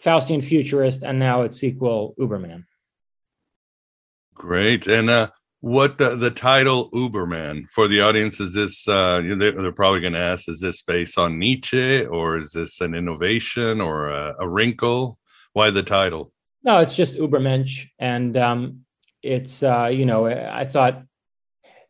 Faustian 0.04 0.42
Futurist, 0.42 1.04
and 1.04 1.18
now 1.18 1.42
its 1.42 1.58
sequel, 1.58 2.14
Uberman. 2.18 2.64
Great. 4.34 4.88
And 4.88 5.08
uh, 5.08 5.28
what 5.60 5.98
the, 5.98 6.16
the 6.16 6.32
title 6.32 6.90
Uberman 6.90 7.68
for 7.70 7.86
the 7.86 8.00
audience 8.00 8.40
is 8.40 8.54
this? 8.54 8.88
Uh, 8.88 9.20
they're, 9.38 9.80
probably 9.80 10.00
going 10.00 10.14
to 10.14 10.28
ask: 10.32 10.48
Is 10.48 10.60
this 10.60 10.82
based 10.82 11.16
on 11.16 11.38
Nietzsche, 11.38 12.04
or 12.06 12.38
is 12.38 12.50
this 12.50 12.80
an 12.80 12.92
innovation 12.94 13.80
or 13.80 14.08
a, 14.08 14.34
a 14.40 14.48
wrinkle? 14.48 15.18
Why 15.52 15.70
the 15.70 15.82
title? 15.82 16.32
No, 16.64 16.78
it's 16.78 16.94
just 16.94 17.16
Ubermensch, 17.16 17.88
and 17.98 18.36
um, 18.36 18.84
it's 19.22 19.62
uh, 19.62 19.90
you 19.92 20.06
know 20.06 20.26
I 20.26 20.64
thought 20.64 21.02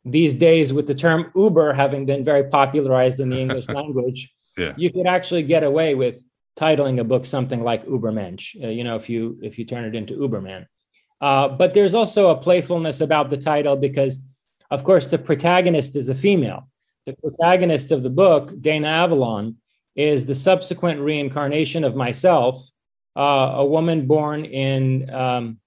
these 0.04 0.34
days 0.34 0.72
with 0.72 0.86
the 0.86 0.94
term 0.94 1.30
Uber 1.36 1.72
having 1.72 2.06
been 2.06 2.24
very 2.24 2.44
popularized 2.44 3.20
in 3.20 3.30
the 3.30 3.38
English 3.38 3.68
language, 3.78 4.32
yeah. 4.58 4.74
you 4.76 4.90
could 4.90 5.06
actually 5.06 5.42
get 5.42 5.62
away 5.62 5.94
with 5.94 6.24
titling 6.56 7.00
a 7.00 7.04
book 7.04 7.24
something 7.24 7.62
like 7.62 7.86
Ubermensch. 7.86 8.62
Uh, 8.62 8.68
you 8.68 8.84
know, 8.84 8.96
if 8.96 9.08
you 9.08 9.38
if 9.42 9.58
you 9.58 9.64
turn 9.64 9.84
it 9.84 9.94
into 9.94 10.14
Uberman. 10.14 10.66
Uh, 11.20 11.48
but 11.48 11.72
there's 11.72 11.94
also 11.94 12.30
a 12.30 12.36
playfulness 12.36 13.00
about 13.00 13.30
the 13.30 13.36
title 13.36 13.76
because, 13.76 14.18
of 14.72 14.82
course, 14.82 15.06
the 15.06 15.18
protagonist 15.18 15.94
is 15.94 16.08
a 16.08 16.14
female. 16.14 16.68
The 17.06 17.12
protagonist 17.14 17.92
of 17.92 18.02
the 18.02 18.10
book, 18.10 18.52
Dana 18.60 18.88
Avalon, 18.88 19.56
is 19.94 20.26
the 20.26 20.34
subsequent 20.34 21.00
reincarnation 21.00 21.84
of 21.84 21.94
myself, 21.94 22.68
uh, 23.16 23.52
a 23.56 23.64
woman 23.64 24.06
born 24.06 24.44
in 24.44 25.10
um, 25.10 25.58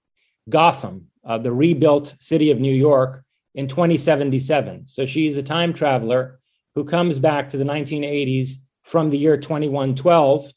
Gotham, 0.48 1.08
uh, 1.24 1.38
the 1.38 1.52
rebuilt 1.52 2.14
city 2.18 2.50
of 2.50 2.60
New 2.60 2.74
York, 2.74 3.22
in 3.54 3.68
2077. 3.68 4.86
So 4.86 5.06
she's 5.06 5.36
a 5.36 5.42
time 5.42 5.72
traveler 5.72 6.38
who 6.74 6.84
comes 6.84 7.18
back 7.18 7.48
to 7.48 7.56
the 7.56 7.64
1980s 7.64 8.56
from 8.82 9.10
the 9.10 9.18
year 9.18 9.36
2112. 9.36 10.52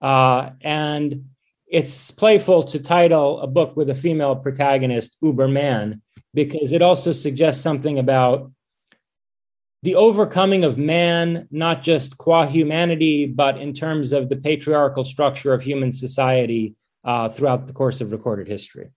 Uh, 0.00 0.50
and 0.60 1.24
it's 1.66 2.10
playful 2.12 2.62
to 2.62 2.78
title 2.78 3.40
a 3.40 3.46
book 3.46 3.76
with 3.76 3.90
a 3.90 3.94
female 3.94 4.36
protagonist 4.36 5.16
Uberman 5.22 6.00
because 6.32 6.72
it 6.72 6.82
also 6.82 7.12
suggests 7.12 7.62
something 7.62 7.98
about 7.98 8.52
the 9.82 9.94
overcoming 9.94 10.64
of 10.64 10.78
man, 10.78 11.48
not 11.50 11.82
just 11.82 12.18
qua 12.18 12.46
humanity, 12.46 13.26
but 13.26 13.58
in 13.58 13.72
terms 13.72 14.12
of 14.12 14.28
the 14.28 14.36
patriarchal 14.36 15.04
structure 15.04 15.52
of 15.52 15.62
human 15.62 15.92
society 15.92 16.74
uh, 17.04 17.28
throughout 17.28 17.66
the 17.66 17.72
course 17.72 18.00
of 18.00 18.12
recorded 18.12 18.48
history. 18.48 18.90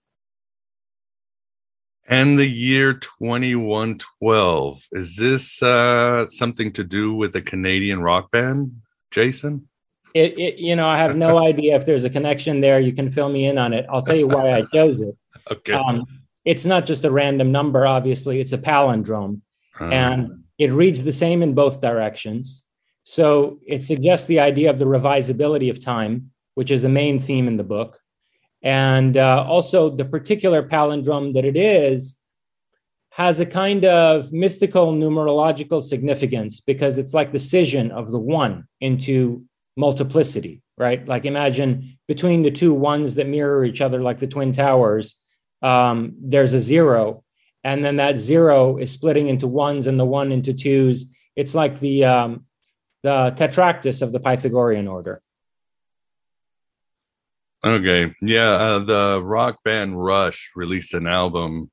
And 2.07 2.39
the 2.39 2.47
year 2.47 2.93
2112, 2.93 4.87
is 4.93 5.15
this 5.15 5.61
uh, 5.61 6.27
something 6.29 6.73
to 6.73 6.83
do 6.83 7.13
with 7.13 7.35
a 7.35 7.41
Canadian 7.41 8.01
rock 8.01 8.31
band, 8.31 8.81
Jason? 9.11 9.67
It, 10.15 10.39
it, 10.39 10.57
you 10.57 10.75
know, 10.75 10.87
I 10.87 10.97
have 10.97 11.15
no 11.15 11.37
idea 11.45 11.75
if 11.75 11.85
there's 11.85 12.05
a 12.05 12.09
connection 12.09 12.61
there. 12.61 12.79
You 12.79 12.93
can 12.93 13.11
fill 13.11 13.29
me 13.29 13.45
in 13.45 13.59
on 13.59 13.73
it. 13.73 13.85
I'll 13.91 14.01
tell 14.01 14.15
you 14.15 14.27
why 14.27 14.53
I 14.53 14.63
chose 14.73 15.01
it. 15.01 15.15
Okay. 15.51 15.73
Um, 15.73 16.05
it's 16.45 16.63
not 16.63 16.85
just 16.85 17.05
a 17.05 17.11
random 17.11 17.51
number, 17.51 17.87
obviously, 17.87 18.39
it's 18.39 18.53
a 18.53 18.57
palindrome. 18.59 19.41
Um, 19.79 19.91
and 19.91 20.43
it 20.59 20.71
reads 20.71 21.03
the 21.03 21.11
same 21.11 21.41
in 21.41 21.53
both 21.55 21.81
directions. 21.81 22.63
So 23.05 23.59
it 23.65 23.81
suggests 23.81 24.27
the 24.27 24.41
idea 24.41 24.69
of 24.69 24.77
the 24.77 24.85
revisability 24.85 25.71
of 25.71 25.83
time, 25.83 26.31
which 26.53 26.69
is 26.69 26.83
a 26.83 26.89
main 26.89 27.19
theme 27.19 27.47
in 27.47 27.57
the 27.57 27.63
book. 27.63 27.99
And 28.61 29.17
uh, 29.17 29.45
also, 29.47 29.89
the 29.89 30.05
particular 30.05 30.61
palindrome 30.61 31.33
that 31.33 31.45
it 31.45 31.55
is 31.55 32.17
has 33.11 33.39
a 33.39 33.45
kind 33.45 33.85
of 33.85 34.31
mystical 34.31 34.93
numerological 34.93 35.81
significance 35.81 36.59
because 36.59 36.97
it's 36.97 37.13
like 37.13 37.31
the 37.31 37.39
scission 37.39 37.89
of 37.91 38.11
the 38.11 38.19
one 38.19 38.67
into 38.81 39.43
multiplicity, 39.75 40.61
right? 40.77 41.07
Like 41.07 41.25
imagine 41.25 41.97
between 42.07 42.41
the 42.43 42.51
two 42.51 42.73
ones 42.73 43.15
that 43.15 43.27
mirror 43.27 43.65
each 43.65 43.81
other, 43.81 44.01
like 44.01 44.19
the 44.19 44.27
Twin 44.27 44.51
Towers, 44.51 45.17
um, 45.61 46.13
there's 46.21 46.53
a 46.53 46.59
zero. 46.59 47.23
And 47.63 47.83
then 47.83 47.97
that 47.97 48.17
zero 48.17 48.77
is 48.77 48.91
splitting 48.91 49.27
into 49.27 49.47
ones 49.47 49.87
and 49.87 49.99
the 49.99 50.05
one 50.05 50.31
into 50.31 50.53
twos. 50.53 51.05
It's 51.35 51.53
like 51.53 51.79
the, 51.79 52.05
um, 52.05 52.45
the 53.03 53.33
tetractys 53.35 54.01
of 54.01 54.11
the 54.11 54.19
Pythagorean 54.19 54.87
order. 54.87 55.21
Okay. 57.63 58.13
Yeah. 58.21 58.51
Uh, 58.51 58.79
the 58.79 59.21
rock 59.21 59.63
band 59.63 60.01
Rush 60.01 60.51
released 60.55 60.93
an 60.93 61.07
album. 61.07 61.69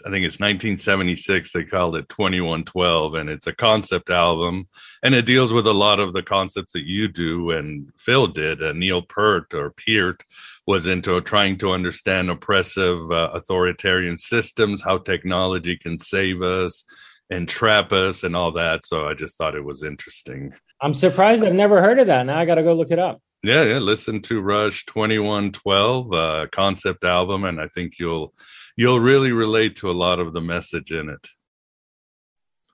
I 0.00 0.10
think 0.10 0.24
it's 0.24 0.40
1976. 0.40 1.52
They 1.52 1.64
called 1.64 1.96
it 1.96 2.08
2112, 2.08 3.14
and 3.14 3.28
it's 3.28 3.46
a 3.46 3.52
concept 3.52 4.08
album, 4.08 4.68
and 5.02 5.14
it 5.14 5.26
deals 5.26 5.52
with 5.52 5.66
a 5.66 5.72
lot 5.72 6.00
of 6.00 6.14
the 6.14 6.22
concepts 6.22 6.72
that 6.72 6.86
you 6.86 7.08
do 7.08 7.50
and 7.50 7.90
Phil 7.98 8.26
did. 8.26 8.62
Uh, 8.62 8.72
Neil 8.72 9.02
Peart 9.02 9.52
or 9.52 9.70
Peart 9.70 10.24
was 10.66 10.86
into 10.86 11.20
trying 11.20 11.58
to 11.58 11.72
understand 11.72 12.30
oppressive 12.30 13.10
uh, 13.10 13.30
authoritarian 13.32 14.18
systems, 14.18 14.82
how 14.82 14.98
technology 14.98 15.76
can 15.76 15.98
save 15.98 16.42
us 16.42 16.84
and 17.30 17.48
trap 17.48 17.92
us, 17.92 18.24
and 18.24 18.36
all 18.36 18.52
that. 18.52 18.84
So 18.84 19.08
I 19.08 19.14
just 19.14 19.38
thought 19.38 19.54
it 19.54 19.64
was 19.64 19.82
interesting. 19.82 20.52
I'm 20.80 20.94
surprised 20.94 21.42
I've 21.44 21.54
never 21.54 21.80
heard 21.80 21.98
of 21.98 22.08
that. 22.08 22.26
Now 22.26 22.38
I 22.38 22.44
got 22.44 22.56
to 22.56 22.62
go 22.62 22.74
look 22.74 22.90
it 22.90 22.98
up. 22.98 23.20
Yeah, 23.42 23.64
yeah. 23.64 23.78
Listen 23.78 24.20
to 24.22 24.40
Rush 24.40 24.84
Twenty 24.84 25.18
One 25.18 25.50
Twelve 25.50 26.12
uh, 26.12 26.46
concept 26.52 27.04
album, 27.04 27.44
and 27.44 27.60
I 27.60 27.68
think 27.68 27.94
you'll 27.98 28.34
you'll 28.76 29.00
really 29.00 29.32
relate 29.32 29.76
to 29.76 29.90
a 29.90 29.92
lot 29.92 30.20
of 30.20 30.32
the 30.32 30.40
message 30.40 30.92
in 30.92 31.08
it. 31.08 31.26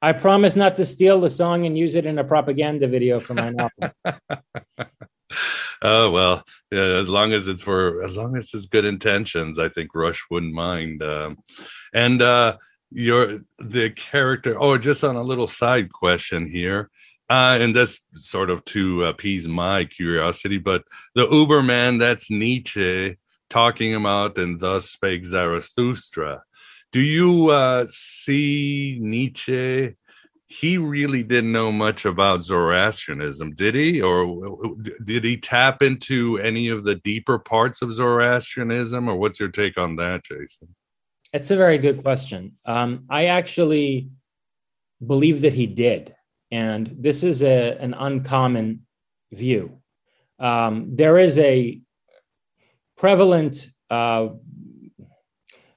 I 0.00 0.12
promise 0.12 0.56
not 0.56 0.76
to 0.76 0.84
steal 0.84 1.20
the 1.20 1.30
song 1.30 1.66
and 1.66 1.76
use 1.76 1.96
it 1.96 2.06
in 2.06 2.18
a 2.18 2.24
propaganda 2.24 2.86
video 2.86 3.18
for 3.18 3.34
my 3.34 3.50
novel. 3.50 3.92
Oh 5.82 6.10
well, 6.10 6.42
yeah, 6.70 6.98
as 6.98 7.08
long 7.08 7.32
as 7.32 7.48
it's 7.48 7.62
for 7.62 8.02
as 8.02 8.16
long 8.16 8.36
as 8.36 8.50
it's 8.54 8.66
good 8.66 8.84
intentions, 8.84 9.58
I 9.58 9.68
think 9.68 9.94
Rush 9.94 10.24
wouldn't 10.30 10.54
mind. 10.54 11.02
Um, 11.02 11.38
and 11.92 12.22
uh, 12.22 12.56
your 12.90 13.40
the 13.58 13.90
character. 13.90 14.56
Oh, 14.58 14.78
just 14.78 15.04
on 15.04 15.16
a 15.16 15.22
little 15.22 15.46
side 15.46 15.92
question 15.92 16.48
here. 16.48 16.90
Uh, 17.30 17.58
and 17.60 17.76
that's 17.76 18.00
sort 18.14 18.48
of 18.48 18.64
to 18.64 19.04
appease 19.04 19.46
my 19.46 19.84
curiosity, 19.84 20.56
but 20.56 20.82
the 21.14 21.26
Uberman, 21.26 21.98
that's 21.98 22.30
Nietzsche 22.30 23.18
talking 23.50 23.94
about, 23.94 24.38
and 24.38 24.58
thus 24.58 24.90
spake 24.90 25.26
Zarathustra. 25.26 26.42
Do 26.90 27.00
you 27.00 27.50
uh, 27.50 27.86
see 27.90 28.98
Nietzsche? 29.00 29.94
He 30.50 30.78
really 30.78 31.22
didn't 31.22 31.52
know 31.52 31.70
much 31.70 32.06
about 32.06 32.42
Zoroastrianism, 32.42 33.54
did 33.54 33.74
he? 33.74 34.00
Or 34.00 34.74
did 35.04 35.22
he 35.22 35.36
tap 35.36 35.82
into 35.82 36.38
any 36.38 36.68
of 36.68 36.84
the 36.84 36.94
deeper 36.94 37.38
parts 37.38 37.82
of 37.82 37.92
Zoroastrianism? 37.92 39.08
Or 39.08 39.16
what's 39.16 39.38
your 39.38 39.50
take 39.50 39.76
on 39.76 39.96
that, 39.96 40.24
Jason? 40.24 40.74
It's 41.34 41.50
a 41.50 41.56
very 41.56 41.76
good 41.76 42.02
question. 42.02 42.56
Um, 42.64 43.04
I 43.10 43.26
actually 43.26 44.08
believe 45.06 45.42
that 45.42 45.52
he 45.52 45.66
did. 45.66 46.14
And 46.50 46.96
this 46.98 47.24
is 47.24 47.42
a, 47.42 47.76
an 47.78 47.92
uncommon 47.92 48.86
view. 49.32 49.82
Um, 50.38 50.96
there 50.96 51.18
is 51.18 51.38
a 51.38 51.78
prevalent 52.96 53.68
uh, 53.90 54.28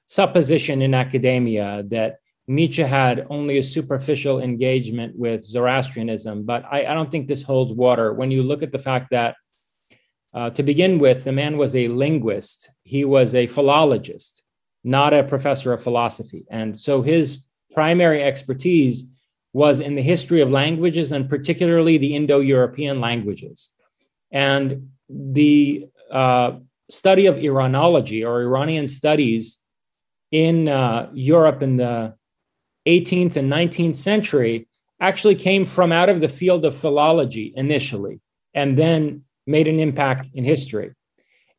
supposition 0.07 0.81
in 0.81 0.93
academia 0.93 1.83
that 1.87 2.20
Nietzsche 2.47 2.83
had 2.83 3.25
only 3.29 3.57
a 3.57 3.63
superficial 3.63 4.41
engagement 4.41 5.15
with 5.17 5.43
Zoroastrianism, 5.43 6.43
but 6.43 6.65
I, 6.69 6.85
I 6.85 6.93
don't 6.93 7.11
think 7.11 7.27
this 7.27 7.43
holds 7.43 7.73
water. 7.73 8.13
When 8.13 8.31
you 8.31 8.43
look 8.43 8.63
at 8.63 8.71
the 8.71 8.79
fact 8.79 9.11
that, 9.11 9.35
uh, 10.33 10.49
to 10.51 10.63
begin 10.63 10.99
with, 10.99 11.23
the 11.23 11.31
man 11.31 11.57
was 11.57 11.75
a 11.75 11.87
linguist, 11.87 12.69
he 12.83 13.05
was 13.05 13.35
a 13.35 13.47
philologist, 13.47 14.43
not 14.83 15.13
a 15.13 15.23
professor 15.23 15.73
of 15.73 15.83
philosophy. 15.83 16.45
And 16.49 16.77
so 16.77 17.01
his 17.01 17.45
primary 17.73 18.23
expertise 18.23 19.07
was 19.53 19.79
in 19.79 19.95
the 19.95 20.01
history 20.01 20.41
of 20.41 20.49
languages 20.49 21.11
and 21.11 21.29
particularly 21.29 21.97
the 21.97 22.15
Indo 22.15 22.39
European 22.39 23.01
languages. 23.01 23.71
And 24.31 24.89
the 25.09 25.87
uh, 26.09 26.53
study 26.89 27.25
of 27.25 27.35
Iranology 27.35 28.25
or 28.25 28.41
Iranian 28.41 28.87
studies 28.87 29.59
in 30.31 30.67
uh, 30.69 31.09
Europe 31.13 31.61
in 31.61 31.75
the 31.75 32.15
18th 32.87 33.35
and 33.35 33.51
19th 33.51 33.95
century 33.95 34.67
actually 34.99 35.35
came 35.35 35.65
from 35.65 35.91
out 35.91 36.09
of 36.09 36.21
the 36.21 36.29
field 36.29 36.65
of 36.65 36.75
philology 36.75 37.53
initially 37.55 38.19
and 38.53 38.77
then 38.77 39.23
made 39.47 39.67
an 39.67 39.79
impact 39.79 40.29
in 40.33 40.43
history. 40.43 40.93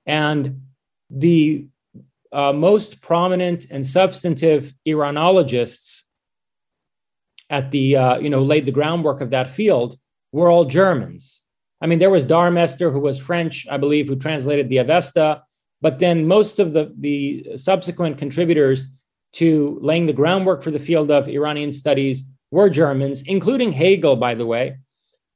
And 0.07 0.63
the 1.11 1.67
uh, 2.33 2.53
most 2.53 3.01
prominent 3.01 3.67
and 3.71 3.87
substantive 3.87 4.73
Iranologists 4.87 6.03
at 7.51 7.71
the 7.71 7.97
uh, 7.97 8.19
you 8.19 8.31
know 8.31 8.43
laid 8.43 8.65
the 8.65 8.73
groundwork 8.73 9.21
of 9.21 9.31
that 9.31 9.49
field 9.49 9.99
were 10.33 10.51
all 10.51 10.65
Germans. 10.65 11.43
I 11.83 11.87
mean, 11.87 11.99
there 11.99 12.11
was 12.11 12.25
Darmesteter, 12.25 12.93
who 12.93 13.01
was 13.01 13.19
French, 13.19 13.67
I 13.71 13.77
believe, 13.77 14.09
who 14.09 14.17
translated 14.17 14.69
the 14.69 14.79
Avesta. 14.79 15.43
But 15.81 15.99
then 15.99 16.27
most 16.27 16.59
of 16.59 16.73
the 16.73 16.93
the 16.99 17.57
subsequent 17.57 18.19
contributors 18.19 18.89
to 19.35 19.79
laying 19.81 20.07
the 20.07 20.13
groundwork 20.13 20.63
for 20.63 20.71
the 20.71 20.79
field 20.79 21.11
of 21.11 21.29
Iranian 21.29 21.73
studies 21.73 22.25
were 22.51 22.69
Germans, 22.69 23.23
including 23.23 23.73
Hegel, 23.73 24.17
by 24.17 24.35
the 24.35 24.47
way. 24.47 24.77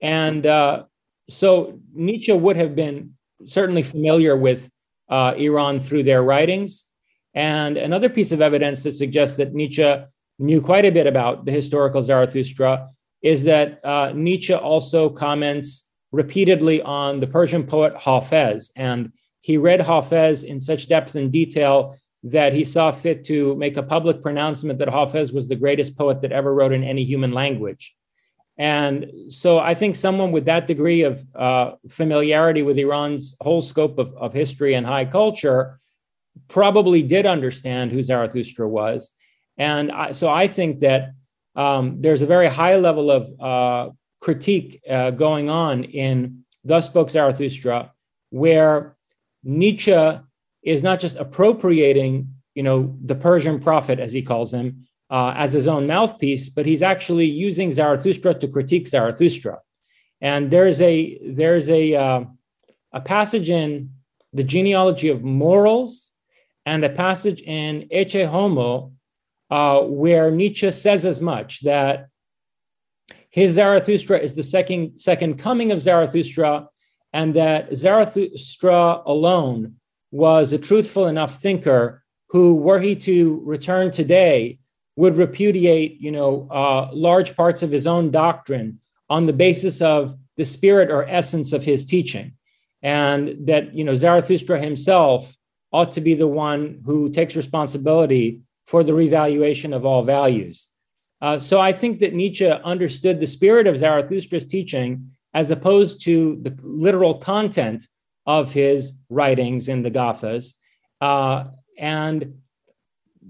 And 0.02 0.44
uh, 0.44 0.84
so 1.28 1.80
Nietzsche 1.94 2.32
would 2.32 2.56
have 2.56 2.76
been 2.76 3.14
certainly 3.46 3.82
familiar 3.82 4.36
with 4.36 4.70
uh, 5.08 5.34
Iran 5.36 5.80
through 5.80 6.02
their 6.02 6.22
writings. 6.22 6.84
And 7.34 7.76
another 7.76 8.08
piece 8.08 8.32
of 8.32 8.40
evidence 8.40 8.82
that 8.82 8.92
suggests 8.92 9.36
that 9.38 9.54
Nietzsche 9.54 9.94
knew 10.38 10.60
quite 10.60 10.84
a 10.84 10.90
bit 10.90 11.06
about 11.06 11.44
the 11.44 11.52
historical 11.52 12.02
Zarathustra 12.02 12.90
is 13.22 13.44
that 13.44 13.84
uh, 13.84 14.12
Nietzsche 14.14 14.54
also 14.54 15.08
comments 15.08 15.88
repeatedly 16.12 16.82
on 16.82 17.18
the 17.18 17.26
Persian 17.26 17.66
poet 17.66 17.94
Hafez. 17.94 18.70
And 18.76 19.12
he 19.40 19.56
read 19.56 19.80
Hafez 19.80 20.44
in 20.44 20.60
such 20.60 20.88
depth 20.88 21.14
and 21.14 21.32
detail 21.32 21.96
that 22.26 22.52
he 22.52 22.64
saw 22.64 22.90
fit 22.90 23.24
to 23.24 23.54
make 23.56 23.76
a 23.76 23.82
public 23.82 24.20
pronouncement 24.20 24.78
that 24.80 24.88
Hafez 24.88 25.32
was 25.32 25.48
the 25.48 25.54
greatest 25.54 25.96
poet 25.96 26.20
that 26.20 26.32
ever 26.32 26.52
wrote 26.52 26.72
in 26.72 26.82
any 26.82 27.04
human 27.04 27.32
language. 27.32 27.94
And 28.58 29.12
so 29.28 29.58
I 29.58 29.74
think 29.74 29.94
someone 29.94 30.32
with 30.32 30.46
that 30.46 30.66
degree 30.66 31.02
of 31.02 31.24
uh, 31.36 31.72
familiarity 31.88 32.62
with 32.62 32.78
Iran's 32.78 33.36
whole 33.40 33.62
scope 33.62 33.98
of, 33.98 34.12
of 34.16 34.32
history 34.32 34.74
and 34.74 34.84
high 34.84 35.04
culture 35.04 35.78
probably 36.48 37.02
did 37.02 37.26
understand 37.26 37.92
who 37.92 38.02
Zarathustra 38.02 38.66
was. 38.68 39.12
And 39.56 39.92
I, 39.92 40.12
so 40.12 40.28
I 40.28 40.48
think 40.48 40.80
that 40.80 41.12
um, 41.54 42.00
there's 42.00 42.22
a 42.22 42.26
very 42.26 42.48
high 42.48 42.76
level 42.76 43.10
of 43.10 43.40
uh, 43.40 43.92
critique 44.20 44.80
uh, 44.90 45.12
going 45.12 45.48
on 45.48 45.84
in 45.84 46.44
Thus 46.64 46.86
Spoke 46.86 47.10
Zarathustra, 47.10 47.92
where 48.30 48.96
Nietzsche 49.44 50.18
is 50.66 50.82
not 50.82 51.00
just 51.00 51.16
appropriating, 51.16 52.28
you 52.54 52.62
know, 52.62 52.98
the 53.02 53.14
Persian 53.14 53.60
prophet, 53.60 54.00
as 54.00 54.12
he 54.12 54.20
calls 54.20 54.52
him, 54.52 54.86
uh, 55.08 55.32
as 55.36 55.52
his 55.52 55.68
own 55.68 55.86
mouthpiece, 55.86 56.48
but 56.48 56.66
he's 56.66 56.82
actually 56.82 57.26
using 57.26 57.70
Zarathustra 57.70 58.34
to 58.34 58.48
critique 58.48 58.88
Zarathustra. 58.88 59.60
And 60.20 60.50
there's 60.50 60.82
a 60.82 61.18
there's 61.24 61.70
a 61.70 61.94
uh, 61.94 62.24
a 62.92 63.00
passage 63.00 63.48
in 63.48 63.90
the 64.32 64.42
genealogy 64.42 65.08
of 65.08 65.22
morals 65.22 66.12
and 66.64 66.84
a 66.84 66.90
passage 66.90 67.42
in 67.42 67.88
Ecce 67.92 68.28
Homo 68.28 68.92
uh, 69.50 69.82
where 69.82 70.30
Nietzsche 70.30 70.70
says 70.72 71.06
as 71.06 71.20
much 71.20 71.60
that 71.62 72.08
his 73.30 73.52
Zarathustra 73.52 74.18
is 74.18 74.34
the 74.34 74.42
second 74.42 74.98
second 74.98 75.38
coming 75.38 75.70
of 75.70 75.80
Zarathustra, 75.80 76.66
and 77.12 77.34
that 77.34 77.76
Zarathustra 77.76 79.02
alone 79.06 79.76
was 80.16 80.52
a 80.52 80.58
truthful 80.58 81.06
enough 81.06 81.36
thinker 81.36 82.02
who, 82.28 82.54
were 82.54 82.80
he 82.80 82.96
to 82.96 83.40
return 83.44 83.90
today, 83.90 84.58
would 84.96 85.14
repudiate, 85.14 86.00
you 86.00 86.10
know, 86.10 86.48
uh, 86.50 86.88
large 86.92 87.36
parts 87.36 87.62
of 87.62 87.70
his 87.70 87.86
own 87.86 88.10
doctrine 88.10 88.80
on 89.10 89.26
the 89.26 89.32
basis 89.32 89.82
of 89.82 90.14
the 90.36 90.44
spirit 90.44 90.90
or 90.90 91.06
essence 91.08 91.52
of 91.52 91.64
his 91.64 91.84
teaching, 91.84 92.32
and 92.82 93.46
that 93.46 93.74
you 93.74 93.84
know 93.84 93.94
Zarathustra 93.94 94.58
himself 94.58 95.36
ought 95.72 95.92
to 95.92 96.00
be 96.00 96.14
the 96.14 96.26
one 96.26 96.80
who 96.84 97.10
takes 97.10 97.36
responsibility 97.36 98.40
for 98.66 98.82
the 98.82 98.94
revaluation 98.94 99.72
of 99.72 99.84
all 99.84 100.02
values. 100.02 100.68
Uh, 101.20 101.38
so 101.38 101.58
I 101.58 101.72
think 101.72 101.98
that 102.00 102.14
Nietzsche 102.14 102.48
understood 102.48 103.20
the 103.20 103.26
spirit 103.26 103.66
of 103.66 103.76
Zarathustra's 103.76 104.46
teaching 104.46 105.10
as 105.34 105.50
opposed 105.50 106.02
to 106.04 106.38
the 106.42 106.54
literal 106.62 107.14
content 107.14 107.86
of 108.26 108.52
his 108.52 108.94
writings 109.08 109.68
in 109.68 109.82
the 109.82 109.90
Gathas, 109.90 110.54
uh, 111.00 111.44
and 111.78 112.38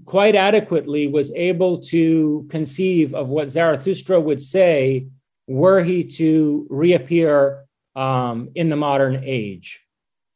quite 0.05 0.35
adequately 0.35 1.07
was 1.07 1.33
able 1.33 1.79
to 1.79 2.45
conceive 2.49 3.13
of 3.13 3.27
what 3.27 3.49
Zarathustra 3.49 4.19
would 4.19 4.41
say 4.41 5.07
were 5.47 5.83
he 5.83 6.03
to 6.03 6.65
reappear 6.69 7.65
um, 7.95 8.49
in 8.55 8.69
the 8.69 8.75
modern 8.75 9.21
age. 9.23 9.83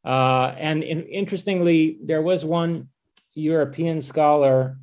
Uh, 0.04 0.54
and 0.58 0.82
in, 0.82 1.02
interestingly, 1.04 1.98
there 2.02 2.22
was 2.22 2.44
one 2.44 2.88
European 3.34 4.00
scholar 4.00 4.78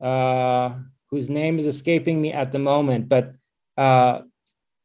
uh, 0.00 0.74
whose 1.10 1.28
name 1.28 1.58
is 1.58 1.66
escaping 1.66 2.20
me 2.20 2.32
at 2.32 2.52
the 2.52 2.58
moment, 2.58 3.08
but 3.08 3.34
uh, 3.76 4.20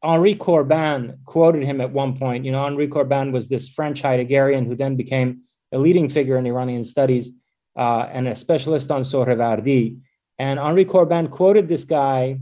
Henri 0.02 0.36
Corbin 0.36 1.20
quoted 1.26 1.64
him 1.64 1.82
at 1.82 1.92
one 1.92 2.18
point. 2.18 2.46
You 2.46 2.52
know, 2.52 2.66
Henri 2.66 2.88
Corbin 2.88 3.32
was 3.32 3.48
this 3.48 3.68
French 3.68 4.02
Heideggerian 4.02 4.66
who 4.66 4.76
then 4.76 4.96
became 4.96 5.42
a 5.72 5.78
leading 5.78 6.10
figure 6.10 6.38
in 6.38 6.46
Iranian 6.46 6.84
studies 6.84 7.32
uh, 7.78 8.08
and 8.12 8.28
a 8.28 8.36
specialist 8.36 8.92
on 8.92 9.02
Sohrawardi. 9.02 10.00
And 10.38 10.60
Henri 10.60 10.86
Corbin 10.86 11.28
quoted 11.28 11.68
this 11.68 11.84
guy, 11.84 12.40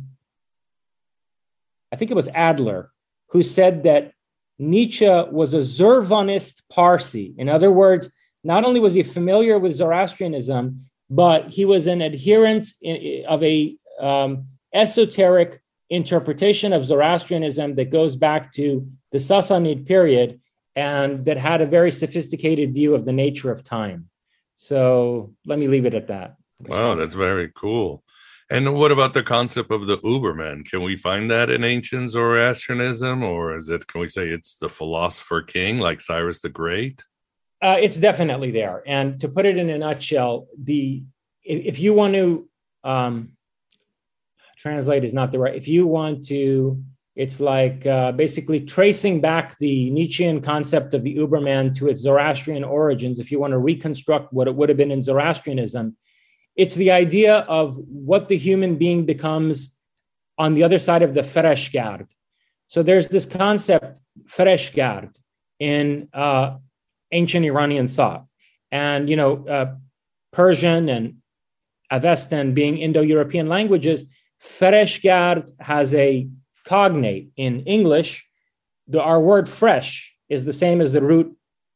I 1.92 1.96
think 1.96 2.12
it 2.12 2.16
was 2.16 2.30
Adler, 2.34 2.92
who 3.30 3.42
said 3.42 3.84
that 3.84 4.12
Nietzsche 4.60 5.08
was 5.08 5.54
a 5.54 5.60
Zurvanist 5.60 6.62
Parsi. 6.70 7.34
In 7.38 7.50
other 7.50 7.72
words, 7.72 8.12
not 8.44 8.66
only 8.66 8.80
was 8.80 8.94
he 8.94 9.04
familiar 9.04 9.58
with 9.58 9.74
Zoroastrianism, 9.74 10.82
but 11.10 11.50
he 11.50 11.66
was 11.66 11.88
an 11.88 12.02
adherent 12.02 12.70
of 13.28 13.44
a 13.44 13.78
um, 14.00 14.46
esoteric 14.74 15.62
interpretation 15.90 16.74
of 16.74 16.86
Zoroastrianism 16.86 17.76
that 17.76 17.92
goes 17.92 18.16
back 18.16 18.52
to 18.54 18.88
the 19.12 19.18
Sassanid 19.18 19.86
period 19.86 20.40
and 20.76 21.26
that 21.26 21.38
had 21.38 21.62
a 21.62 21.66
very 21.66 21.92
sophisticated 21.92 22.74
view 22.74 22.94
of 22.94 23.06
the 23.06 23.14
nature 23.14 23.52
of 23.52 23.64
time. 23.64 24.10
So 24.58 25.34
let 25.46 25.60
me 25.60 25.68
leave 25.68 25.86
it 25.86 25.94
at 25.94 26.08
that. 26.08 26.36
Wow, 26.60 26.96
that's 26.96 27.14
very 27.14 27.52
cool. 27.56 28.04
And 28.50 28.76
what 28.76 28.92
about 28.92 29.14
the 29.14 29.24
concept 29.24 29.72
of 29.72 29.88
the 29.88 29.98
Uberman? 30.00 30.70
Can 30.70 30.82
we 30.82 30.96
find 30.96 31.30
that 31.30 31.50
in 31.50 31.64
ancient 31.64 32.12
Zoroastrianism, 32.12 33.22
or 33.22 33.56
is 33.56 33.70
it? 33.70 33.88
Can 33.88 34.02
we 34.02 34.08
say 34.08 34.30
it's 34.30 34.56
the 34.56 34.70
philosopher 34.70 35.42
king, 35.42 35.80
like 35.80 36.00
Cyrus 36.00 36.40
the 36.40 36.50
Great? 36.50 37.04
Uh, 37.62 37.78
it's 37.80 37.98
definitely 37.98 38.52
there. 38.52 38.84
And 38.88 39.20
to 39.20 39.28
put 39.28 39.46
it 39.46 39.58
in 39.58 39.70
a 39.70 39.78
nutshell, 39.78 40.48
the 40.58 41.04
if 41.44 41.80
you 41.80 41.94
want 41.94 42.14
to 42.14 42.50
um, 42.84 43.37
translate 44.58 45.04
is 45.04 45.14
not 45.14 45.32
the 45.32 45.40
right. 45.40 45.56
If 45.56 45.68
you 45.68 45.88
want 45.88 46.26
to, 46.26 46.82
it's 47.16 47.40
like 47.40 47.86
uh, 47.86 48.12
basically 48.12 48.62
tracing 48.62 49.22
back 49.22 49.58
the 49.58 49.90
Nietzschean 49.92 50.42
concept 50.42 50.94
of 50.94 51.04
the 51.04 51.16
Uberman 51.16 51.74
to 51.76 51.88
its 51.88 52.02
Zoroastrian 52.02 52.64
origins. 52.64 53.20
If 53.20 53.32
you 53.32 53.40
want 53.40 53.52
to 53.52 53.58
reconstruct 53.58 54.34
what 54.34 54.48
it 54.48 54.56
would 54.56 54.70
have 54.70 54.78
been 54.78 54.92
in 54.92 55.02
Zoroastrianism, 55.02 55.96
it's 56.56 56.76
the 56.76 56.92
idea 56.92 57.38
of 57.60 57.78
what 57.88 58.28
the 58.28 58.38
human 58.38 58.76
being 58.76 59.06
becomes 59.06 59.76
on 60.38 60.54
the 60.54 60.64
other 60.64 60.80
side 60.80 61.04
of 61.04 61.14
the 61.14 61.22
Fereshgard. 61.22 62.12
So 62.68 62.84
there's 62.84 63.10
this 63.10 63.26
concept, 63.26 64.02
Fereshgard, 64.26 65.16
in 65.60 66.10
uh, 66.14 66.58
ancient 67.12 67.46
Iranian 67.46 67.88
thought. 67.88 68.26
And, 68.72 69.10
you 69.10 69.16
know, 69.16 69.48
uh, 69.48 69.76
Persian 70.34 70.90
and 70.90 71.18
Avestan 71.92 72.54
being 72.54 72.78
Indo 72.78 73.02
European 73.02 73.48
languages, 73.48 74.06
Fereshgard 74.42 75.50
has 75.60 75.94
a 75.94 76.28
cognate 76.66 77.30
in 77.36 77.62
English. 77.62 78.26
The, 78.88 79.02
our 79.02 79.20
word 79.20 79.50
fresh 79.50 80.14
is 80.30 80.46
the 80.46 80.54
same 80.54 80.82
as 80.82 80.94
the 80.94 81.02
root 81.02 81.36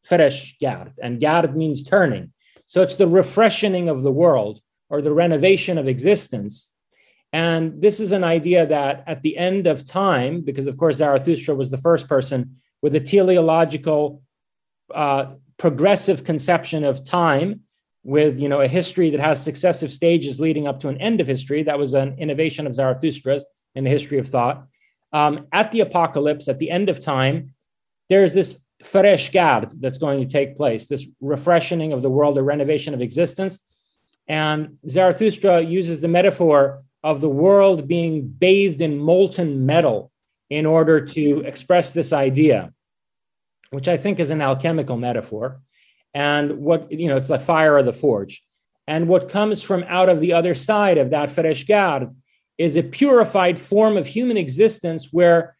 Fereshgard, 0.10 0.94
and 1.02 1.20
gard 1.20 1.56
means 1.56 1.84
turning. 1.84 2.32
So 2.66 2.82
it's 2.82 2.96
the 2.96 3.08
refreshing 3.08 3.90
of 3.90 4.04
the 4.04 4.12
world 4.12 4.62
or 4.90 5.02
the 5.02 5.14
renovation 5.14 5.78
of 5.78 5.88
existence. 5.88 6.72
And 7.34 7.82
this 7.82 8.00
is 8.00 8.12
an 8.12 8.24
idea 8.24 8.66
that 8.66 9.04
at 9.08 9.22
the 9.22 9.38
end 9.38 9.68
of 9.68 9.86
time, 9.86 10.42
because 10.42 10.68
of 10.68 10.78
course 10.78 10.98
Zarathustra 10.98 11.56
was 11.56 11.70
the 11.70 11.78
first 11.78 12.08
person 12.08 12.58
with 12.82 12.96
a 12.96 13.00
teleological, 13.00 14.22
uh, 14.94 15.34
progressive 15.58 16.24
conception 16.24 16.84
of 16.84 17.06
time, 17.06 17.62
with 18.04 18.40
you 18.40 18.50
know 18.50 18.62
a 18.62 18.68
history 18.68 19.10
that 19.12 19.20
has 19.20 19.44
successive 19.44 19.92
stages 19.92 20.40
leading 20.40 20.68
up 20.68 20.80
to 20.82 20.88
an 20.88 21.00
end 21.00 21.22
of 21.22 21.28
history. 21.28 21.64
That 21.64 21.80
was 21.80 21.94
an 21.94 22.16
innovation 22.18 22.68
of 22.68 22.74
Zarathustra's 22.74 23.46
in 23.76 23.84
the 23.84 23.90
history 23.90 24.18
of 24.18 24.28
thought. 24.28 24.66
Um, 25.14 25.48
at 25.52 25.72
the 25.72 25.82
apocalypse, 25.82 26.48
at 26.48 26.60
the 26.60 26.72
end 26.72 26.90
of 26.90 27.00
time, 27.00 27.54
there's 28.10 28.34
this 28.34 28.58
Fereshgard 28.84 29.80
that's 29.80 29.98
going 29.98 30.20
to 30.22 30.26
take 30.26 30.56
place, 30.56 30.88
this 30.88 31.06
refreshing 31.20 31.94
of 31.94 32.02
the 32.02 32.10
world, 32.10 32.38
a 32.38 32.44
renovation 32.44 32.94
of 32.94 33.02
existence 33.02 33.60
and 34.32 34.78
Zarathustra 34.88 35.62
uses 35.62 36.00
the 36.00 36.08
metaphor 36.08 36.84
of 37.04 37.20
the 37.20 37.30
world 37.30 37.88
being 37.88 38.28
bathed 38.28 38.80
in 38.80 38.98
molten 38.98 39.66
metal 39.66 40.10
in 40.50 40.66
order 40.66 41.06
to 41.06 41.42
express 41.42 41.94
this 41.94 42.14
idea, 42.14 42.72
which 43.72 43.90
I 43.90 43.98
think 43.98 44.22
is 44.22 44.30
an 44.30 44.42
alchemical 44.42 44.96
metaphor. 44.96 45.60
And 46.14 46.58
what, 46.58 46.92
you 46.92 47.08
know, 47.08 47.18
it's 47.18 47.28
the 47.30 47.40
fire 47.40 47.78
of 47.78 47.86
the 47.86 47.94
forge. 47.94 48.44
And 48.88 49.08
what 49.08 49.30
comes 49.30 49.62
from 49.62 49.84
out 49.88 50.10
of 50.10 50.20
the 50.20 50.34
other 50.34 50.56
side 50.56 50.98
of 50.98 51.12
that 51.12 51.30
Fereshgard 51.30 52.14
is 52.58 52.76
a 52.76 52.84
purified 52.84 53.60
form 53.60 53.98
of 53.98 54.06
human 54.06 54.38
existence 54.38 55.10
where 55.12 55.56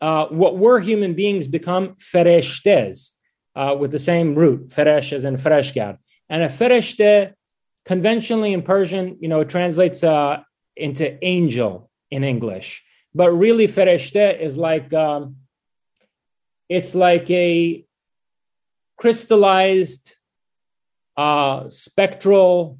uh, 0.00 0.26
what 0.26 0.56
were 0.56 0.80
human 0.80 1.14
beings 1.14 1.46
become 1.46 1.96
fereshtes, 1.96 3.12
uh, 3.54 3.76
with 3.78 3.90
the 3.90 3.98
same 3.98 4.34
root, 4.34 4.68
feresh 4.70 5.12
as 5.12 5.24
in 5.24 5.36
Fereshgard. 5.36 5.98
And 6.28 6.42
a 6.42 6.48
fereshte 6.48 7.34
conventionally 7.84 8.52
in 8.52 8.62
Persian, 8.62 9.18
you 9.20 9.28
know, 9.28 9.40
it 9.40 9.48
translates 9.48 10.02
uh, 10.02 10.42
into 10.76 11.22
angel 11.24 11.90
in 12.10 12.24
English, 12.24 12.82
but 13.14 13.30
really 13.32 13.66
fereshte 13.66 14.40
is 14.40 14.56
like 14.56 14.92
um, 14.94 15.36
it's 16.68 16.94
like 16.94 17.28
a 17.30 17.84
crystallized 19.00 20.16
uh, 21.16 21.66
spectral 21.70 22.78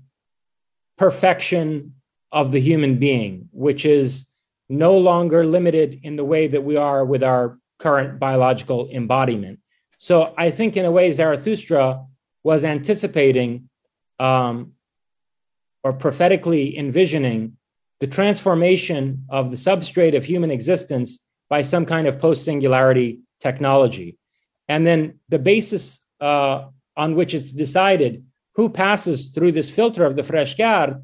perfection 0.98 1.94
of 2.30 2.52
the 2.52 2.60
human 2.60 2.98
being, 2.98 3.48
which 3.52 3.86
is 3.86 4.26
no 4.68 4.98
longer 4.98 5.46
limited 5.46 6.00
in 6.02 6.16
the 6.16 6.24
way 6.24 6.46
that 6.46 6.62
we 6.62 6.76
are 6.76 7.06
with 7.06 7.22
our 7.22 7.58
current 7.78 8.18
biological 8.18 8.90
embodiment. 8.92 9.60
So 9.96 10.34
I 10.36 10.50
think, 10.50 10.76
in 10.76 10.84
a 10.84 10.90
way, 10.90 11.10
Zarathustra 11.10 12.04
was 12.44 12.66
anticipating 12.66 13.70
um, 14.18 14.72
or 15.82 15.94
prophetically 15.94 16.76
envisioning 16.76 17.56
the 18.00 18.06
transformation 18.06 19.24
of 19.30 19.50
the 19.50 19.56
substrate 19.56 20.14
of 20.14 20.26
human 20.26 20.50
existence 20.50 21.24
by 21.48 21.62
some 21.62 21.86
kind 21.86 22.06
of 22.06 22.18
post 22.18 22.44
singularity 22.44 23.20
technology. 23.40 24.18
And 24.68 24.86
then 24.86 25.18
the 25.30 25.38
basis 25.38 26.04
uh, 26.20 26.68
on 26.96 27.14
which 27.14 27.34
it's 27.34 27.50
decided 27.50 28.24
who 28.54 28.68
passes 28.68 29.28
through 29.28 29.52
this 29.52 29.70
filter 29.70 30.04
of 30.04 30.16
the 30.16 30.22
Freshgard 30.22 31.02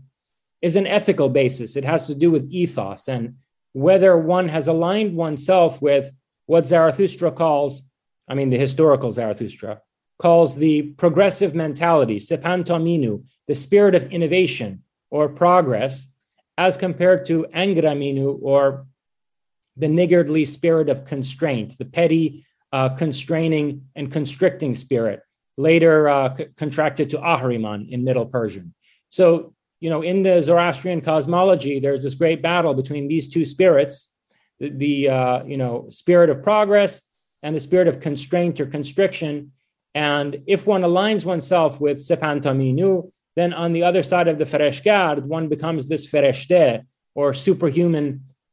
is 0.60 0.76
an 0.76 0.86
ethical 0.86 1.28
basis. 1.28 1.76
It 1.76 1.84
has 1.84 2.06
to 2.06 2.14
do 2.14 2.30
with 2.30 2.50
ethos 2.50 3.08
and 3.08 3.36
whether 3.72 4.16
one 4.16 4.48
has 4.48 4.68
aligned 4.68 5.16
oneself 5.16 5.80
with 5.82 6.10
what 6.46 6.66
Zarathustra 6.66 7.30
calls, 7.32 7.82
I 8.28 8.34
mean, 8.34 8.50
the 8.50 8.58
historical 8.58 9.10
Zarathustra, 9.10 9.80
calls 10.18 10.56
the 10.56 10.82
progressive 10.82 11.54
mentality, 11.54 12.16
sepantominu, 12.16 13.24
the 13.46 13.54
spirit 13.54 13.94
of 13.94 14.10
innovation 14.10 14.82
or 15.10 15.28
progress, 15.28 16.08
as 16.58 16.76
compared 16.76 17.26
to 17.26 17.46
angraminu 17.54 18.38
or 18.40 18.86
the 19.76 19.88
niggardly 19.88 20.44
spirit 20.44 20.88
of 20.88 21.04
constraint, 21.04 21.76
the 21.78 21.84
petty, 21.84 22.46
uh, 22.76 22.90
constraining, 23.04 23.68
and 23.98 24.12
constricting 24.18 24.74
spirit, 24.74 25.20
later 25.56 25.94
uh, 26.16 26.34
c- 26.36 26.48
contracted 26.62 27.06
to 27.10 27.18
Ahriman 27.32 27.80
in 27.94 28.04
Middle 28.08 28.26
Persian. 28.26 28.74
So, 29.08 29.54
you 29.80 29.88
know, 29.92 30.02
in 30.02 30.22
the 30.22 30.42
Zoroastrian 30.42 31.00
cosmology, 31.00 31.80
there's 31.80 32.02
this 32.02 32.16
great 32.22 32.40
battle 32.42 32.74
between 32.74 33.08
these 33.08 33.26
two 33.34 33.46
spirits, 33.54 33.94
the, 34.60 34.68
the 34.84 35.08
uh, 35.08 35.44
you 35.52 35.58
know, 35.62 35.74
spirit 35.90 36.28
of 36.28 36.42
progress 36.42 36.92
and 37.42 37.56
the 37.56 37.60
spirit 37.68 37.88
of 37.88 37.96
constraint 38.08 38.60
or 38.60 38.66
constriction. 38.66 39.52
And 39.94 40.30
if 40.46 40.66
one 40.66 40.82
aligns 40.82 41.24
oneself 41.24 41.80
with 41.80 41.96
Sepantaminu, 41.96 43.10
then 43.36 43.54
on 43.54 43.72
the 43.72 43.84
other 43.84 44.02
side 44.02 44.28
of 44.28 44.36
the 44.38 44.44
Fereshgard, 44.52 45.22
one 45.22 45.48
becomes 45.48 45.88
this 45.88 46.04
Fereshte 46.12 46.82
or 47.14 47.32
superhuman 47.32 48.06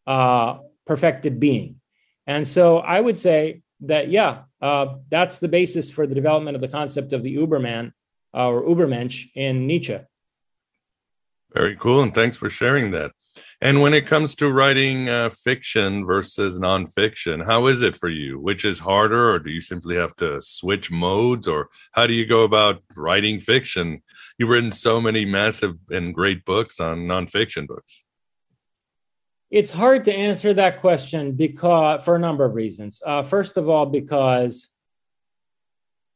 uh, 0.08 0.60
perfected 0.88 1.42
being. 1.42 1.82
And 2.26 2.48
so 2.48 2.78
I 2.78 3.02
would 3.06 3.18
say 3.18 3.63
that, 3.88 4.10
yeah, 4.10 4.44
uh, 4.62 4.96
that's 5.10 5.40
the 5.40 5.48
basis 5.48 5.92
for 5.92 6.08
the 6.08 6.16
development 6.16 6.56
of 6.56 6.62
the 6.62 6.68
concept 6.68 7.14
of 7.14 7.24
the 7.24 7.36
Uberman 7.36 7.92
uh, 8.34 8.48
or 8.48 8.64
Ubermensch 8.64 9.30
in 9.36 9.68
Nietzsche. 9.68 10.00
Very 11.54 11.76
cool. 11.76 12.02
And 12.02 12.14
thanks 12.14 12.36
for 12.36 12.50
sharing 12.50 12.92
that. 12.92 13.12
And 13.62 13.82
when 13.82 13.94
it 13.94 14.08
comes 14.08 14.36
to 14.36 14.52
writing 14.52 15.08
uh, 15.08 15.30
fiction 15.30 16.06
versus 16.06 16.60
nonfiction, 16.60 17.46
how 17.46 17.68
is 17.68 17.82
it 17.82 17.96
for 17.96 18.10
you? 18.10 18.40
Which 18.40 18.66
is 18.66 18.80
harder, 18.80 19.32
or 19.32 19.40
do 19.40 19.50
you 19.50 19.62
simply 19.62 19.96
have 19.96 20.16
to 20.18 20.42
switch 20.42 20.92
modes, 20.92 21.48
or 21.48 21.70
how 21.94 22.06
do 22.06 22.14
you 22.14 22.26
go 22.26 22.44
about 22.44 22.84
writing 22.96 23.40
fiction? 23.40 24.04
You've 24.38 24.50
written 24.50 24.72
so 24.72 25.00
many 25.00 25.24
massive 25.24 25.76
and 25.90 26.14
great 26.14 26.44
books 26.44 26.80
on 26.80 27.08
nonfiction 27.08 27.66
books. 27.66 28.03
It's 29.54 29.70
hard 29.70 30.06
to 30.06 30.12
answer 30.12 30.52
that 30.56 30.80
question 30.80 31.34
because 31.34 32.04
for 32.04 32.16
a 32.16 32.20
number 32.20 32.44
of 32.44 32.56
reasons. 32.56 33.04
Uh, 33.06 33.22
first 33.22 33.56
of 33.56 33.70
all, 33.70 33.86
because 33.86 34.68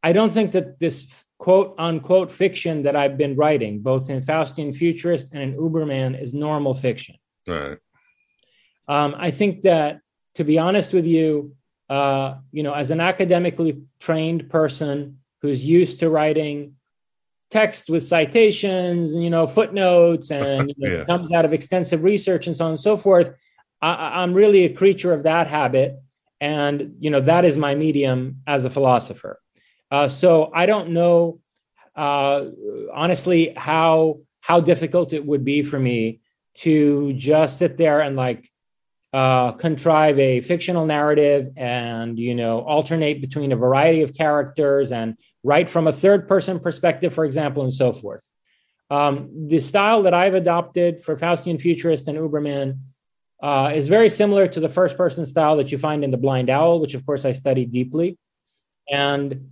I 0.02 0.12
don't 0.12 0.34
think 0.34 0.54
that 0.54 0.80
this 0.80 1.24
quote 1.38 1.76
unquote 1.78 2.32
fiction 2.32 2.82
that 2.82 2.96
I've 2.96 3.16
been 3.16 3.36
writing, 3.36 3.82
both 3.82 4.10
in 4.10 4.22
Faustian 4.24 4.76
Futurist 4.76 5.34
and 5.34 5.44
in 5.44 5.60
Uberman, 5.60 6.20
is 6.20 6.34
normal 6.34 6.74
fiction. 6.74 7.16
Right. 7.48 7.78
Um, 8.88 9.14
I 9.16 9.30
think 9.30 9.62
that, 9.62 10.02
to 10.34 10.44
be 10.44 10.58
honest 10.58 10.92
with 10.92 11.06
you, 11.06 11.56
uh, 11.90 12.38
you 12.52 12.64
know, 12.64 12.74
as 12.74 12.90
an 12.90 13.00
academically 13.00 13.84
trained 14.00 14.50
person 14.50 15.20
who's 15.44 15.64
used 15.64 16.00
to 16.00 16.10
writing 16.10 16.77
text 17.50 17.90
with 17.90 18.04
citations 18.04 19.14
and 19.14 19.24
you 19.24 19.30
know 19.30 19.48
footnotes 19.48 20.32
and 20.32 20.70
you 20.78 20.90
know, 20.90 20.98
Yeah. 20.98 21.06
comes 21.06 21.32
out 21.32 21.46
of 21.46 21.54
extensive 21.54 22.04
research 22.04 22.48
and 22.48 22.56
so 22.56 22.66
on 22.66 22.72
and 22.72 22.80
so 22.80 22.98
forth, 22.98 23.32
I, 23.82 24.22
I'm 24.22 24.34
really 24.34 24.66
a 24.66 24.74
creature 24.74 25.14
of 25.14 25.24
that 25.24 25.48
habit, 25.48 25.96
and 26.42 26.96
you 27.00 27.10
know 27.10 27.22
that 27.22 27.46
is 27.46 27.58
my 27.58 27.76
medium 27.76 28.42
as 28.48 28.66
a 28.66 28.70
philosopher. 28.70 29.40
Uh, 29.90 30.08
so 30.08 30.52
I 30.54 30.66
don't 30.66 30.90
know, 30.90 31.40
uh, 31.96 32.46
honestly, 32.94 33.54
how 33.56 34.20
how 34.42 34.60
difficult 34.62 35.14
it 35.14 35.26
would 35.26 35.44
be 35.44 35.64
for 35.64 35.80
me 35.80 36.20
to 36.56 37.14
just 37.14 37.58
sit 37.58 37.78
there 37.78 38.02
and 38.02 38.16
like 38.16 38.50
uh, 39.14 39.54
contrive 39.54 40.20
a 40.20 40.42
fictional 40.42 40.86
narrative 40.86 41.52
and 41.56 42.20
you 42.20 42.36
know 42.36 42.60
alternate 42.60 43.22
between 43.22 43.52
a 43.52 43.56
variety 43.56 44.02
of 44.02 44.14
characters 44.14 44.92
and 44.92 45.18
write 45.44 45.70
from 45.70 45.88
a 45.88 45.94
third 45.94 46.28
person 46.28 46.60
perspective, 46.60 47.14
for 47.14 47.26
example, 47.26 47.64
and 47.64 47.74
so 47.74 47.94
forth. 47.94 48.30
Um, 48.90 49.48
the 49.48 49.60
style 49.60 50.04
that 50.04 50.14
I've 50.14 50.34
adopted 50.34 51.04
for 51.04 51.16
Faustian 51.16 51.60
Futurist 51.60 52.08
and 52.08 52.18
Uberman 52.18 52.80
uh, 53.42 53.72
is 53.74 53.88
very 53.88 54.10
similar 54.10 54.48
to 54.48 54.60
the 54.60 54.70
first 54.70 54.98
person 54.98 55.26
style 55.26 55.58
that 55.58 55.72
you 55.72 55.78
find 55.78 56.04
in 56.04 56.12
The 56.12 56.18
Blind 56.18 56.50
Owl, 56.50 56.80
which 56.80 56.94
of 56.94 57.06
course 57.06 57.26
I 57.26 57.32
studied 57.32 57.72
deeply. 57.72 58.18
And 58.90 59.52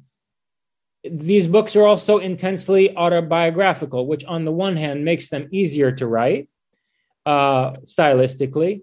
these 1.03 1.47
books 1.47 1.75
are 1.75 1.85
also 1.85 2.17
intensely 2.17 2.95
autobiographical, 2.95 4.07
which 4.07 4.25
on 4.25 4.45
the 4.45 4.51
one 4.51 4.75
hand 4.75 5.05
makes 5.05 5.29
them 5.29 5.47
easier 5.51 5.91
to 5.93 6.07
write 6.07 6.49
uh, 7.25 7.73
stylistically, 7.83 8.81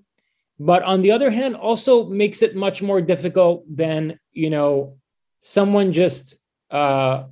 but 0.65 0.83
on 0.83 1.03
the 1.03 1.11
other 1.11 1.31
hand 1.31 1.57
also 1.57 2.05
makes 2.07 2.43
it 2.43 2.55
much 2.55 2.83
more 2.83 3.01
difficult 3.01 3.65
than 3.69 4.19
you 4.33 4.51
know 4.51 4.97
someone 5.39 5.93
just 5.93 6.37
uh, 6.71 7.25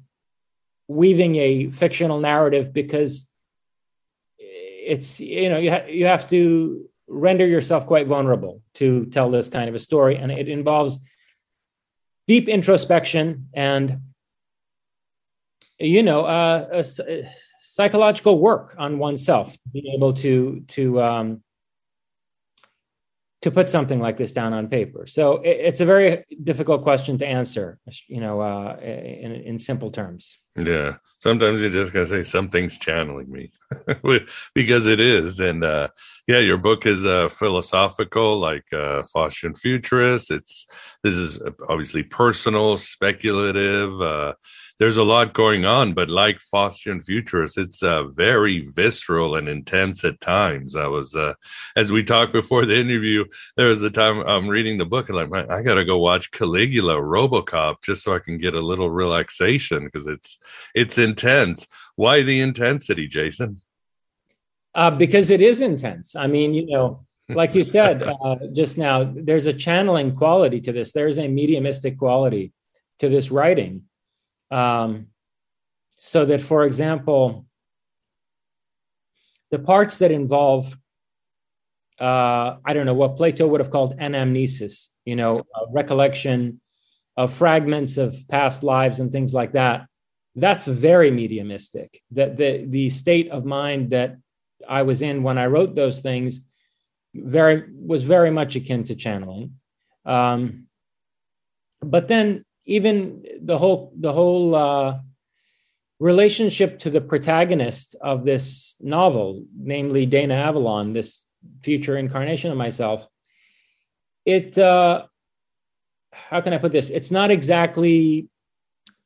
weaving 0.89 1.37
a 1.37 1.71
fictional 1.71 2.19
narrative 2.19 2.73
because 2.73 3.29
it's 4.39 5.21
you 5.21 5.49
know 5.49 5.59
you, 5.59 5.71
ha- 5.71 5.87
you 5.89 6.07
have 6.07 6.29
to 6.29 6.89
render 7.07 7.47
yourself 7.47 7.87
quite 7.87 8.07
vulnerable 8.07 8.63
to 8.75 9.07
tell 9.07 9.31
this 9.31 9.49
kind 9.49 9.69
of 9.69 9.75
a 9.75 9.79
story. 9.79 10.17
And 10.17 10.31
it 10.33 10.49
involves 10.49 10.99
deep 12.27 12.49
introspection 12.49 13.49
and 13.53 14.01
you 15.79 16.03
know 16.03 16.25
uh, 16.25 16.69
a 16.73 16.85
a 17.09 17.29
psychological 17.61 18.39
work 18.39 18.75
on 18.79 18.99
oneself 18.99 19.53
to 19.53 19.69
be 19.73 19.93
able 19.95 20.13
to 20.15 20.65
to 20.69 21.01
um, 21.01 21.43
to 23.43 23.51
put 23.51 23.69
something 23.69 24.01
like 24.01 24.17
this 24.19 24.33
down 24.33 24.53
on 24.53 24.69
paper. 24.69 25.07
So 25.07 25.37
it, 25.39 25.57
it's 25.69 25.81
a 25.81 25.87
very 25.87 26.25
difficult 26.43 26.83
question 26.83 27.19
to 27.19 27.27
answer 27.27 27.79
you 28.09 28.21
know 28.21 28.41
uh, 28.41 28.77
in, 28.81 29.33
in 29.33 29.59
simple 29.59 29.91
terms. 29.91 30.39
Yeah. 30.57 30.97
Sometimes 31.21 31.61
you're 31.61 31.71
just 31.71 31.93
gotta 31.93 32.09
say 32.09 32.23
something's 32.23 32.79
channeling 32.79 33.31
me 33.31 33.51
because 34.55 34.87
it 34.87 35.01
is. 35.01 35.41
And 35.41 35.65
uh 35.65 35.89
yeah, 36.27 36.39
your 36.39 36.59
book 36.59 36.87
is 36.87 37.05
uh 37.05 37.29
philosophical, 37.29 38.39
like 38.39 38.65
uh 38.73 39.03
Faustian 39.15 39.57
Futurist. 39.57 40.31
It's 40.31 40.67
this 41.03 41.15
is 41.17 41.41
obviously 41.69 42.03
personal, 42.03 42.77
speculative. 42.77 44.01
Uh 44.01 44.35
there's 44.79 44.97
a 44.97 45.03
lot 45.03 45.35
going 45.35 45.67
on, 45.67 45.93
but 45.93 46.09
like 46.09 46.39
Faustian 46.53 47.05
Futurist, 47.05 47.59
it's 47.59 47.83
uh 47.83 48.05
very 48.05 48.67
visceral 48.69 49.37
and 49.37 49.49
intense 49.49 50.05
at 50.05 50.21
times. 50.21 50.75
I 50.77 50.87
was 50.87 51.15
uh 51.15 51.35
as 51.77 51.93
we 51.93 52.03
talked 52.03 52.33
before 52.33 52.65
the 52.65 52.79
interview, 52.79 53.25
there 53.57 53.69
was 53.69 53.83
a 53.83 53.91
time 53.91 54.21
I'm 54.21 54.49
reading 54.49 54.79
the 54.79 54.87
book 54.87 55.09
and 55.09 55.17
like 55.17 55.31
man, 55.31 55.51
I 55.51 55.63
gotta 55.63 55.85
go 55.85 55.99
watch 55.99 56.31
Caligula 56.31 56.97
Robocop 56.97 57.77
just 57.85 58.03
so 58.05 58.15
I 58.15 58.19
can 58.21 58.39
get 58.39 58.55
a 58.55 58.61
little 58.61 58.91
relaxation 58.91 59.85
because 59.85 60.07
it's 60.07 60.39
it's 60.75 60.99
intense. 60.99 61.67
Why 62.01 62.23
the 62.23 62.41
intensity, 62.41 63.07
Jason? 63.09 63.61
uh, 64.75 64.91
because 64.91 65.31
it 65.31 65.41
is 65.41 65.61
intense. 65.61 66.17
I 66.17 66.27
mean, 66.27 66.55
you 66.55 66.67
know, 66.67 67.03
like 67.29 67.55
you 67.55 67.65
said 67.65 68.03
uh, 68.25 68.37
just 68.53 68.79
now, 68.79 69.05
there's 69.05 69.47
a 69.47 69.53
channeling 69.53 70.15
quality 70.15 70.61
to 70.63 70.73
this. 70.73 70.93
There's 70.93 71.19
a 71.19 71.29
mediumistic 71.29 71.99
quality 71.99 72.53
to 73.01 73.09
this 73.09 73.31
writing. 73.31 73.83
Um, 74.51 75.09
so 75.97 76.25
that, 76.25 76.43
for 76.43 76.65
example, 76.65 77.47
the 79.51 79.59
parts 79.59 79.99
that 79.99 80.11
involve, 80.11 80.75
uh, 82.01 82.57
I 82.65 82.73
don't 82.73 82.87
know, 82.87 82.95
what 82.95 83.17
Plato 83.17 83.47
would 83.47 83.61
have 83.61 83.71
called 83.71 83.99
anamnesis, 83.99 84.89
you 85.05 85.17
know, 85.17 85.41
uh, 85.41 85.67
recollection 85.71 86.61
of 87.17 87.33
fragments 87.33 87.99
of 87.99 88.17
past 88.29 88.63
lives 88.63 89.01
and 89.01 89.13
things 89.13 89.35
like 89.35 89.53
that. 89.53 89.90
That's 90.37 90.67
very 90.67 91.11
mediumistic. 91.11 92.01
That 92.13 92.37
the 92.37 92.65
the 92.67 92.91
state 92.91 93.31
of 93.31 93.45
mind 93.45 93.91
that 93.91 94.17
I 94.69 94.83
was 94.83 95.03
in 95.03 95.23
when 95.23 95.39
I 95.39 95.47
wrote 95.47 95.75
those 95.75 96.01
things 96.01 96.43
very 97.15 97.65
was 97.75 98.03
very 98.03 98.31
much 98.31 98.57
akin 98.57 98.85
to 98.85 98.95
channeling. 98.95 99.57
Um, 100.05 100.67
but 101.81 102.09
then 102.09 102.45
even 102.65 103.25
the 103.41 103.59
whole 103.59 103.93
the 103.99 104.13
whole 104.13 104.55
uh, 104.55 104.99
relationship 105.99 106.79
to 106.81 106.91
the 106.91 107.01
protagonist 107.01 107.97
of 108.01 108.25
this 108.25 108.77
novel, 108.81 109.45
namely 109.57 110.07
Dana 110.07 110.35
Avalon, 110.35 110.93
this 110.93 111.25
future 111.63 111.97
incarnation 111.97 112.51
of 112.51 112.57
myself, 112.57 113.09
it 114.25 114.57
uh, 114.57 115.07
how 116.13 116.41
can 116.41 116.53
I 116.53 116.59
put 116.59 116.73
this? 116.73 116.91
It's 116.91 117.11
not 117.11 117.31
exactly 117.31 118.29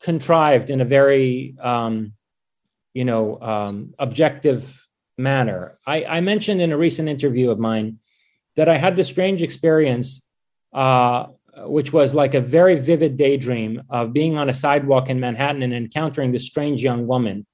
contrived 0.05 0.69
in 0.69 0.81
a 0.83 0.85
very 0.85 1.57
um, 1.61 2.13
you 2.93 3.05
know 3.05 3.41
um, 3.41 3.95
objective 3.99 4.87
manner. 5.17 5.79
I, 5.87 6.05
I, 6.05 6.21
mentioned 6.21 6.61
in 6.61 6.73
a 6.73 6.77
recent 6.77 7.09
interview 7.09 7.51
of 7.51 7.59
mine 7.59 7.99
that 8.57 8.69
I 8.69 8.77
had 8.77 8.97
this 8.97 9.09
strange 9.09 9.43
experience, 9.43 10.23
uh, 10.73 11.27
which 11.77 11.93
was 11.93 12.15
like 12.15 12.35
a 12.35 12.41
very 12.41 12.77
vivid 12.79 13.17
daydream 13.17 13.83
of 13.89 14.13
being 14.13 14.39
on 14.39 14.49
a 14.49 14.55
sidewalk 14.55 15.09
in 15.09 15.21
Manhattan 15.21 15.63
and 15.63 15.73
encountering 15.73 16.33
this 16.33 16.47
strange 16.47 16.83
young 16.83 17.07
woman. 17.07 17.47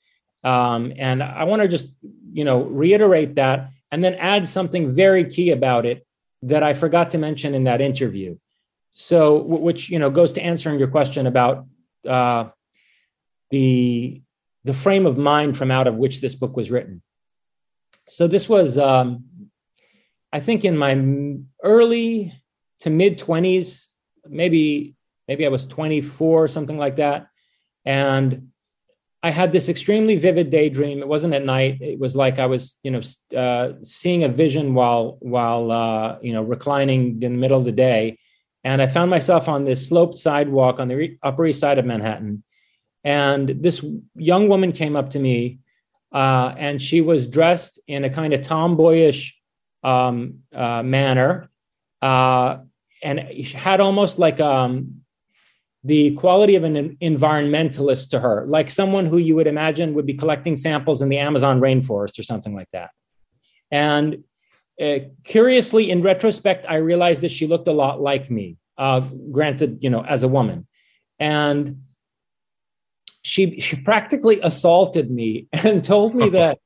Um, 0.42 0.92
and 0.96 1.22
I 1.22 1.44
want 1.44 1.62
to 1.62 1.68
just 1.68 1.88
you 2.32 2.44
know 2.44 2.62
reiterate 2.62 3.36
that 3.36 3.70
and 3.92 4.02
then 4.02 4.14
add 4.14 4.48
something 4.48 4.94
very 4.94 5.24
key 5.24 5.50
about 5.50 5.86
it 5.86 6.06
that 6.42 6.62
I 6.62 6.74
forgot 6.74 7.10
to 7.10 7.18
mention 7.18 7.54
in 7.54 7.64
that 7.64 7.80
interview. 7.80 8.38
So, 8.92 9.42
which 9.42 9.88
you 9.88 9.98
know 9.98 10.10
goes 10.10 10.32
to 10.32 10.42
answering 10.42 10.78
your 10.78 10.88
question 10.88 11.26
about 11.26 11.66
uh, 12.08 12.50
the 13.50 14.22
the 14.64 14.74
frame 14.74 15.06
of 15.06 15.16
mind 15.16 15.56
from 15.56 15.70
out 15.70 15.86
of 15.86 15.96
which 15.96 16.20
this 16.20 16.34
book 16.34 16.56
was 16.56 16.70
written. 16.70 17.02
So 18.08 18.26
this 18.26 18.48
was, 18.48 18.76
um, 18.76 19.24
I 20.32 20.40
think, 20.40 20.64
in 20.64 20.76
my 20.76 20.92
early 21.62 22.34
to 22.80 22.90
mid 22.90 23.18
twenties, 23.18 23.90
maybe 24.26 24.94
maybe 25.28 25.46
I 25.46 25.48
was 25.48 25.64
twenty 25.64 26.00
four, 26.00 26.48
something 26.48 26.78
like 26.78 26.96
that, 26.96 27.28
and 27.84 28.50
I 29.22 29.30
had 29.30 29.52
this 29.52 29.68
extremely 29.68 30.16
vivid 30.16 30.50
daydream. 30.50 31.00
It 31.00 31.08
wasn't 31.08 31.34
at 31.34 31.44
night. 31.44 31.82
It 31.82 31.98
was 31.98 32.16
like 32.16 32.38
I 32.38 32.46
was, 32.46 32.78
you 32.82 32.90
know, 32.90 33.02
uh, 33.36 33.74
seeing 33.82 34.24
a 34.24 34.28
vision 34.28 34.72
while 34.74 35.18
while 35.20 35.70
uh, 35.70 36.18
you 36.22 36.32
know 36.32 36.42
reclining 36.42 37.22
in 37.22 37.32
the 37.32 37.38
middle 37.38 37.58
of 37.58 37.64
the 37.64 37.72
day, 37.72 38.18
and 38.64 38.82
I 38.82 38.86
found 38.86 39.10
myself 39.10 39.48
on 39.48 39.64
this 39.64 39.88
sloped 39.88 40.18
sidewalk 40.18 40.80
on 40.80 40.88
the 40.88 41.18
Upper 41.22 41.46
East 41.46 41.60
Side 41.60 41.78
of 41.78 41.84
Manhattan, 41.84 42.42
and 43.04 43.48
this 43.48 43.84
young 44.16 44.48
woman 44.48 44.72
came 44.72 44.96
up 44.96 45.10
to 45.10 45.18
me, 45.18 45.60
uh, 46.12 46.54
and 46.58 46.80
she 46.80 47.00
was 47.00 47.26
dressed 47.26 47.80
in 47.86 48.04
a 48.04 48.10
kind 48.10 48.32
of 48.32 48.42
tomboyish 48.42 49.38
um, 49.82 50.40
uh, 50.54 50.82
manner, 50.82 51.50
uh, 52.02 52.58
and 53.02 53.20
had 53.20 53.80
almost 53.80 54.18
like 54.18 54.40
um, 54.40 55.00
the 55.84 56.14
quality 56.16 56.56
of 56.56 56.64
an 56.64 56.96
environmentalist 57.00 58.10
to 58.10 58.20
her, 58.20 58.44
like 58.46 58.68
someone 58.68 59.06
who 59.06 59.16
you 59.16 59.34
would 59.36 59.46
imagine 59.46 59.94
would 59.94 60.06
be 60.06 60.14
collecting 60.14 60.54
samples 60.54 61.00
in 61.00 61.08
the 61.08 61.18
Amazon 61.18 61.60
rainforest 61.60 62.18
or 62.18 62.22
something 62.22 62.54
like 62.54 62.68
that. 62.72 62.90
And 63.70 64.24
uh, 64.80 65.00
curiously, 65.24 65.90
in 65.90 66.02
retrospect, 66.02 66.66
I 66.68 66.76
realized 66.76 67.20
that 67.22 67.30
she 67.30 67.46
looked 67.46 67.68
a 67.68 67.72
lot 67.72 68.00
like 68.00 68.30
me, 68.30 68.56
uh, 68.78 69.00
granted, 69.30 69.78
you 69.82 69.90
know, 69.90 70.04
as 70.04 70.22
a 70.22 70.28
woman. 70.28 70.66
And 71.18 71.82
she, 73.22 73.60
she 73.60 73.76
practically 73.76 74.40
assaulted 74.42 75.10
me 75.10 75.48
and 75.64 75.84
told 75.84 76.14
me 76.14 76.28
that 76.30 76.58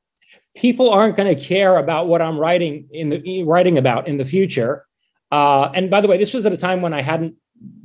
people 0.55 0.89
aren't 0.89 1.17
going 1.17 1.35
to 1.35 1.41
care 1.41 1.77
about 1.77 2.07
what 2.07 2.21
I'm 2.21 2.37
writing 2.37 2.87
in 2.91 3.09
the 3.09 3.43
writing 3.43 3.77
about 3.77 4.07
in 4.07 4.17
the 4.17 4.25
future. 4.25 4.85
Uh, 5.31 5.69
and 5.73 5.89
by 5.89 5.99
the 5.99 6.07
way, 6.07 6.17
this 6.17 6.33
was 6.33 6.45
at 6.45 6.53
a 6.53 6.57
time 6.57 6.81
when 6.81 6.93
I 6.93 7.01
hadn't 7.01 7.35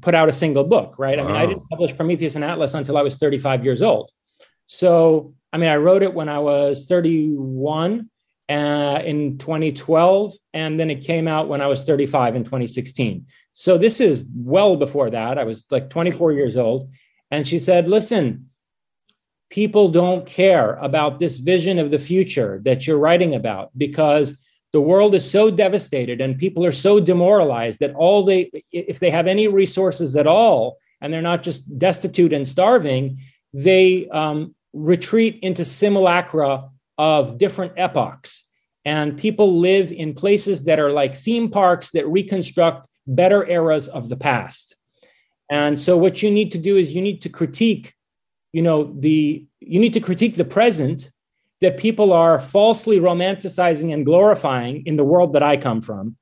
put 0.00 0.14
out 0.14 0.28
a 0.28 0.32
single 0.32 0.64
book, 0.64 0.96
right? 0.98 1.18
I 1.18 1.22
mean, 1.22 1.34
I 1.34 1.46
didn't 1.46 1.68
publish 1.68 1.96
Prometheus 1.96 2.36
and 2.36 2.44
Atlas 2.44 2.74
until 2.74 2.96
I 2.96 3.02
was 3.02 3.16
35 3.16 3.64
years 3.64 3.82
old. 3.82 4.10
So, 4.66 5.34
I 5.52 5.58
mean, 5.58 5.68
I 5.68 5.76
wrote 5.76 6.02
it 6.02 6.14
when 6.14 6.28
I 6.28 6.38
was 6.38 6.86
31 6.86 8.08
uh, 8.51 9.01
in 9.05 9.38
2012, 9.38 10.34
and 10.53 10.78
then 10.78 10.90
it 10.90 11.05
came 11.05 11.28
out 11.28 11.48
when 11.48 11.61
I 11.61 11.68
was 11.68 11.84
35 11.84 12.34
in 12.34 12.44
2016. 12.44 13.26
So 13.55 13.78
this 13.78 14.01
is 14.01 14.24
well 14.34 14.76
before 14.76 15.09
that. 15.11 15.38
I 15.38 15.44
was 15.44 15.64
like 15.70 15.88
24 15.88 16.32
years 16.32 16.57
old. 16.57 16.90
And 17.30 17.46
she 17.46 17.61
said, 17.61 17.88
listen, 17.88 18.51
people 19.51 19.88
don't 19.88 20.26
care 20.26 20.74
about 20.74 21.20
this 21.20 21.38
vision 21.38 21.78
of 21.78 21.92
the 21.92 21.98
future 21.98 22.61
that 22.64 22.86
you're 22.86 22.98
writing 22.98 23.34
about 23.36 23.70
because 23.78 24.36
the 24.72 24.80
world 24.80 25.14
is 25.14 25.28
so 25.28 25.51
devastated 25.51 26.20
and 26.20 26.38
people 26.38 26.64
are 26.64 26.72
so 26.72 27.01
demoralized 27.01 27.80
that 27.80 27.94
all 27.94 28.24
they 28.24 28.51
if 28.72 29.01
they 29.01 29.11
have 29.11 29.26
any 29.26 29.48
resources 29.48 30.16
at 30.16 30.28
all 30.28 30.78
and 31.01 31.12
they're 31.12 31.20
not 31.20 31.42
just 31.42 31.76
destitute 31.76 32.32
and 32.32 32.46
starving 32.46 33.18
they 33.53 34.09
um, 34.11 34.55
retreat 34.72 35.40
into 35.42 35.64
simulacra 35.64 36.69
of 37.01 37.38
different 37.38 37.72
epochs 37.76 38.30
and 38.84 39.18
people 39.18 39.59
live 39.59 39.90
in 39.92 40.14
places 40.14 40.64
that 40.64 40.78
are 40.78 40.92
like 41.01 41.14
theme 41.14 41.48
parks 41.51 41.90
that 41.92 42.07
reconstruct 42.09 42.88
better 43.07 43.40
eras 43.48 43.88
of 43.88 44.09
the 44.09 44.16
past 44.16 44.76
and 45.51 45.80
so 45.80 45.96
what 45.96 46.22
you 46.22 46.30
need 46.30 46.51
to 46.53 46.59
do 46.59 46.76
is 46.76 46.94
you 46.94 47.03
need 47.03 47.22
to 47.22 47.28
critique 47.28 47.94
you 48.53 48.62
know 48.62 48.78
the 49.07 49.44
you 49.61 49.78
need 49.80 49.94
to 49.94 50.01
critique 50.09 50.36
the 50.36 50.53
present 50.59 51.11
that 51.61 51.76
people 51.76 52.12
are 52.12 52.38
falsely 52.38 52.98
romanticizing 52.98 53.92
and 53.92 54.07
glorifying 54.07 54.82
in 54.86 54.96
the 54.96 55.05
world 55.05 55.34
that 55.34 55.42
I 55.42 55.57
come 55.57 55.82
from. 55.82 56.16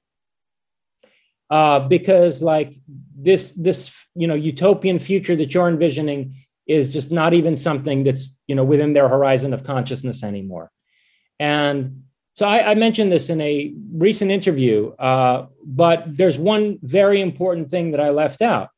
Uh, 1.51 1.81
because 1.81 2.43
like 2.43 2.75
this 3.17 3.53
this 3.53 4.07
you 4.15 4.27
know 4.27 4.35
utopian 4.35 4.99
future 4.99 5.35
that 5.35 5.55
you're 5.55 5.69
envisioning 5.69 6.35
is 6.69 6.91
just 6.91 7.11
not 7.11 7.35
even 7.35 7.57
something 7.57 8.05
that's 8.05 8.37
you 8.47 8.55
know 8.55 8.65
within 8.65 8.93
their 8.93 9.09
horizon 9.09 9.53
of 9.53 9.65
consciousness 9.65 10.23
anymore. 10.23 10.71
And 11.41 12.05
so 12.35 12.47
I, 12.47 12.71
I 12.71 12.75
mentioned 12.75 13.11
this 13.11 13.31
in 13.31 13.41
a 13.41 13.75
recent 13.93 14.31
interview, 14.31 14.93
uh, 14.99 15.47
but 15.65 16.05
there's 16.07 16.39
one 16.39 16.79
very 16.83 17.21
important 17.21 17.71
thing 17.71 17.91
that 17.93 18.01
I 18.01 18.11
left 18.11 18.43
out, 18.43 18.69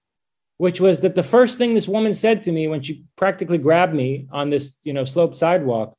which 0.57 0.81
was 0.81 1.01
that 1.01 1.15
the 1.15 1.23
first 1.23 1.59
thing 1.59 1.75
this 1.75 1.89
woman 1.89 2.15
said 2.15 2.45
to 2.45 2.53
me 2.53 2.69
when 2.69 2.81
she 2.81 3.05
practically 3.17 3.59
grabbed 3.59 3.95
me 3.95 4.29
on 4.31 4.49
this 4.49 4.77
you 4.83 4.93
know 4.93 5.05
sloped 5.05 5.37
sidewalk 5.37 5.95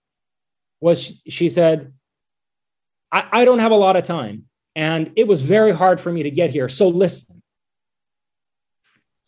was 0.79 1.21
she 1.27 1.47
said, 1.49 1.93
I, 3.11 3.27
I 3.31 3.45
don't 3.45 3.59
have 3.59 3.71
a 3.71 3.75
lot 3.75 3.95
of 3.95 4.03
time. 4.03 4.45
And 4.75 5.11
it 5.15 5.27
was 5.27 5.41
very 5.41 5.71
hard 5.71 6.01
for 6.01 6.11
me 6.11 6.23
to 6.23 6.31
get 6.31 6.49
here. 6.49 6.67
So 6.69 6.87
listen. 6.87 7.40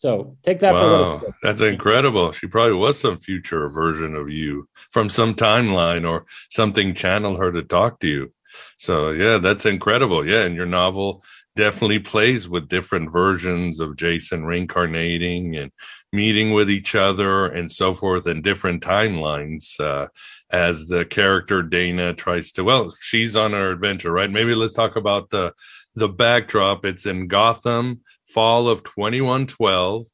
So 0.04 0.36
take 0.42 0.60
that 0.60 0.74
wow, 0.74 1.18
for 1.18 1.34
That's 1.42 1.62
incredible. 1.62 2.30
She 2.32 2.46
probably 2.46 2.74
was 2.74 3.00
some 3.00 3.16
future 3.16 3.70
version 3.70 4.14
of 4.14 4.28
you 4.28 4.68
from 4.90 5.08
some 5.08 5.34
timeline 5.34 6.06
or 6.06 6.26
something 6.50 6.92
channeled 6.92 7.38
her 7.38 7.50
to 7.52 7.62
talk 7.62 8.00
to 8.00 8.06
you. 8.06 8.32
So 8.76 9.12
yeah, 9.12 9.38
that's 9.38 9.64
incredible. 9.64 10.28
Yeah, 10.28 10.42
and 10.42 10.56
your 10.56 10.66
novel 10.66 11.24
definitely 11.56 12.00
plays 12.00 12.50
with 12.50 12.68
different 12.68 13.10
versions 13.10 13.80
of 13.80 13.96
Jason 13.96 14.44
reincarnating 14.44 15.56
and 15.56 15.72
meeting 16.12 16.52
with 16.52 16.68
each 16.68 16.94
other 16.94 17.46
and 17.46 17.72
so 17.72 17.94
forth 17.94 18.26
in 18.26 18.42
different 18.42 18.82
timelines. 18.82 19.80
Uh, 19.80 20.08
as 20.50 20.86
the 20.86 21.06
character 21.06 21.62
Dana 21.62 22.12
tries 22.12 22.52
to. 22.52 22.62
Well, 22.62 22.94
she's 23.00 23.34
on 23.34 23.52
her 23.52 23.70
adventure, 23.70 24.12
right? 24.12 24.30
Maybe 24.30 24.54
let's 24.54 24.74
talk 24.74 24.96
about 24.96 25.30
the 25.30 25.52
the 25.94 26.08
backdrop. 26.08 26.84
It's 26.84 27.06
in 27.06 27.26
Gotham, 27.26 28.02
fall 28.34 28.68
of 28.68 28.82
2112, 28.82 30.06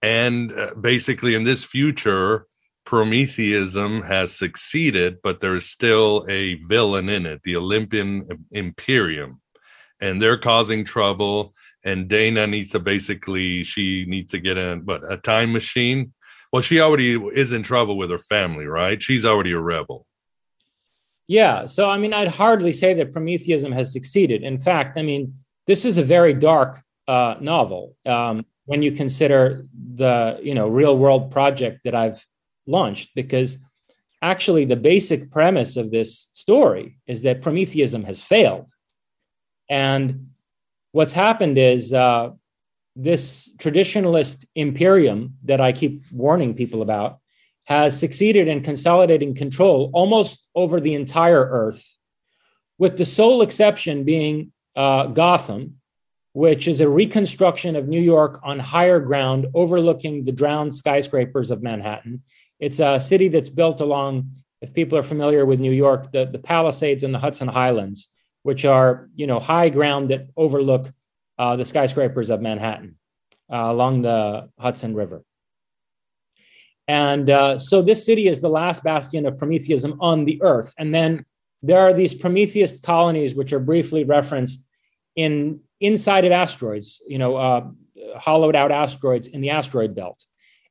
and 0.00 0.52
uh, 0.52 0.74
basically 0.80 1.34
in 1.34 1.42
this 1.42 1.64
future, 1.64 2.46
Prometheism 2.86 4.02
has 4.02 4.34
succeeded, 4.34 5.18
but 5.22 5.40
there's 5.40 5.66
still 5.66 6.24
a 6.28 6.54
villain 6.54 7.08
in 7.08 7.26
it, 7.26 7.42
the 7.42 7.56
Olympian 7.56 8.46
Imperium, 8.52 9.40
and 10.00 10.20
they're 10.20 10.38
causing 10.38 10.84
trouble. 10.84 11.54
And 11.82 12.08
Dana 12.08 12.46
needs 12.46 12.70
to 12.72 12.78
basically, 12.78 13.62
she 13.62 14.06
needs 14.06 14.32
to 14.32 14.38
get 14.38 14.56
in, 14.56 14.82
but 14.82 15.10
a 15.10 15.18
time 15.18 15.52
machine 15.52 16.12
well, 16.54 16.62
she 16.62 16.78
already 16.78 17.14
is 17.14 17.52
in 17.52 17.64
trouble 17.64 17.96
with 17.96 18.10
her 18.10 18.18
family, 18.18 18.66
right? 18.66 19.02
She's 19.02 19.24
already 19.24 19.50
a 19.50 19.58
rebel. 19.58 20.06
Yeah. 21.26 21.66
So, 21.66 21.90
I 21.90 21.98
mean, 21.98 22.12
I'd 22.12 22.28
hardly 22.28 22.70
say 22.70 22.94
that 22.94 23.12
Prometheism 23.12 23.72
has 23.72 23.92
succeeded. 23.92 24.44
In 24.44 24.56
fact, 24.56 24.96
I 24.96 25.02
mean, 25.02 25.34
this 25.66 25.84
is 25.84 25.98
a 25.98 26.04
very 26.04 26.32
dark 26.32 26.80
uh, 27.08 27.36
novel. 27.40 27.96
Um, 28.06 28.46
when 28.66 28.82
you 28.82 28.92
consider 28.92 29.64
the 29.94 30.40
you 30.42 30.54
know 30.54 30.68
real 30.68 30.96
world 30.96 31.30
project 31.30 31.84
that 31.84 31.94
I've 31.94 32.24
launched, 32.66 33.10
because 33.14 33.58
actually 34.22 34.64
the 34.64 34.76
basic 34.76 35.30
premise 35.30 35.76
of 35.76 35.90
this 35.90 36.28
story 36.32 36.98
is 37.06 37.22
that 37.22 37.42
Prometheism 37.42 38.04
has 38.04 38.22
failed, 38.22 38.70
and 39.68 40.30
what's 40.92 41.12
happened 41.12 41.58
is 41.58 41.92
uh, 41.92 42.30
this 42.96 43.50
traditionalist 43.58 44.46
imperium 44.54 45.36
that 45.44 45.60
I 45.60 45.72
keep 45.72 46.04
warning 46.12 46.54
people 46.54 46.82
about 46.82 47.18
has 47.64 47.98
succeeded 47.98 48.46
in 48.46 48.62
consolidating 48.62 49.34
control 49.34 49.90
almost 49.94 50.46
over 50.54 50.80
the 50.80 50.94
entire 50.94 51.44
Earth, 51.44 51.86
with 52.78 52.96
the 52.98 53.04
sole 53.04 53.42
exception 53.42 54.04
being 54.04 54.52
uh, 54.76 55.06
Gotham, 55.06 55.80
which 56.34 56.66
is 56.66 56.80
a 56.80 56.88
reconstruction 56.88 57.76
of 57.76 57.86
New 57.86 58.00
York 58.00 58.40
on 58.42 58.58
higher 58.58 58.98
ground 58.98 59.46
overlooking 59.54 60.24
the 60.24 60.32
drowned 60.32 60.74
skyscrapers 60.74 61.52
of 61.52 61.62
Manhattan. 61.62 62.22
It's 62.58 62.80
a 62.80 62.98
city 62.98 63.28
that's 63.28 63.48
built 63.48 63.80
along, 63.80 64.30
if 64.60 64.74
people 64.74 64.98
are 64.98 65.04
familiar 65.04 65.46
with 65.46 65.60
New 65.60 65.70
York, 65.70 66.10
the, 66.10 66.26
the 66.26 66.40
Palisades 66.40 67.04
and 67.04 67.14
the 67.14 67.20
Hudson 67.20 67.46
Highlands, 67.46 68.08
which 68.42 68.64
are 68.64 69.08
you 69.14 69.28
know 69.28 69.38
high 69.38 69.68
ground 69.68 70.10
that 70.10 70.28
overlook 70.36 70.92
uh, 71.38 71.54
the 71.54 71.64
skyscrapers 71.64 72.30
of 72.30 72.42
Manhattan 72.42 72.98
uh, 73.52 73.66
along 73.66 74.02
the 74.02 74.50
Hudson 74.58 74.92
River. 74.94 75.22
And 76.88 77.30
uh, 77.30 77.58
so 77.60 77.80
this 77.80 78.04
city 78.04 78.26
is 78.26 78.40
the 78.40 78.48
last 78.48 78.82
bastion 78.82 79.24
of 79.24 79.38
Prometheism 79.38 79.98
on 80.00 80.24
the 80.24 80.42
earth. 80.42 80.74
And 80.78 80.92
then 80.92 81.24
there 81.62 81.78
are 81.78 81.92
these 81.92 82.14
Prometheus 82.14 82.80
colonies, 82.80 83.34
which 83.36 83.52
are 83.52 83.60
briefly 83.60 84.04
referenced 84.04 84.66
in 85.16 85.60
inside 85.80 86.24
of 86.24 86.32
asteroids, 86.32 87.02
you 87.06 87.18
know, 87.18 87.36
uh, 87.36 87.66
hollowed 88.16 88.56
out 88.56 88.72
asteroids 88.72 89.28
in 89.28 89.40
the 89.40 89.50
asteroid 89.50 89.94
belt. 89.94 90.24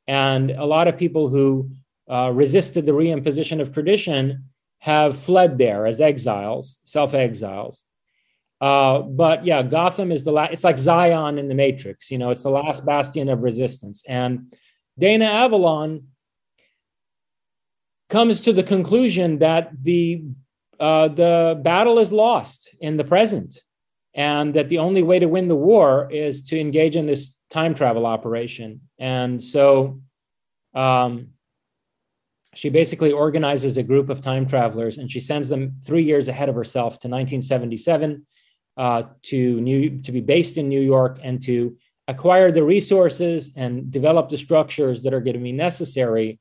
And 0.08 0.52
a 0.52 0.66
lot 0.66 0.88
of 0.88 0.98
people 0.98 1.30
who 1.30 1.72
uh, 2.10 2.32
resisted 2.34 2.86
the 2.86 2.92
reimposition 2.92 3.62
of 3.62 3.72
tradition 3.72 4.46
have 4.80 5.18
fled 5.18 5.58
there 5.58 5.86
as 5.86 6.02
exiles, 6.02 6.80
self 6.84 7.14
exiles. 7.14 7.86
Uh, 8.60 9.00
but 9.00 9.46
yeah, 9.46 9.62
Gotham 9.64 10.12
is 10.12 10.24
the 10.24 10.32
last, 10.32 10.54
it's 10.54 10.64
like 10.64 10.78
Zion 10.78 11.38
in 11.38 11.48
the 11.48 11.56
Matrix, 11.56 12.10
you 12.12 12.18
know, 12.18 12.32
it's 12.32 12.44
the 12.44 12.50
last 12.50 12.86
bastion 12.86 13.30
of 13.30 13.44
resistance. 13.44 14.04
And 14.08 14.54
Dana 14.98 15.26
Avalon 15.26 16.08
comes 18.10 18.42
to 18.42 18.54
the 18.54 18.64
conclusion 18.64 19.40
that 19.40 19.72
the 19.82 20.24
uh, 20.80 21.08
the 21.08 21.60
battle 21.62 22.00
is 22.00 22.12
lost 22.12 22.76
in 22.80 22.98
the 22.98 23.04
present, 23.04 23.62
and 24.16 24.54
that 24.54 24.70
the 24.70 24.80
only 24.80 25.04
way 25.04 25.20
to 25.20 25.28
win 25.28 25.48
the 25.48 25.56
war 25.56 26.10
is 26.12 26.44
to 26.44 26.60
engage 26.60 26.96
in 26.96 27.06
this 27.06 27.40
time 27.50 27.74
travel 27.74 28.06
operation. 28.06 28.82
And 29.00 29.44
so, 29.44 30.02
um, 30.74 31.30
she 32.56 32.70
basically 32.70 33.12
organizes 33.12 33.78
a 33.78 33.84
group 33.84 34.10
of 34.10 34.22
time 34.22 34.46
travelers, 34.46 34.98
and 35.00 35.10
she 35.10 35.20
sends 35.20 35.50
them 35.50 35.78
three 35.84 36.04
years 36.04 36.28
ahead 36.28 36.50
of 36.50 36.56
herself 36.56 36.94
to 37.00 37.08
1977 37.08 38.26
uh, 38.78 39.04
to 39.24 39.62
new 39.62 40.02
to 40.02 40.12
be 40.12 40.22
based 40.22 40.58
in 40.58 40.70
New 40.70 40.82
York 40.82 41.20
and 41.24 41.42
to 41.44 41.76
acquire 42.08 42.52
the 42.52 42.64
resources 42.64 43.52
and 43.56 43.90
develop 43.92 44.30
the 44.30 44.38
structures 44.38 45.04
that 45.04 45.14
are 45.14 45.22
going 45.22 45.36
to 45.36 45.40
be 45.40 45.52
necessary 45.52 46.40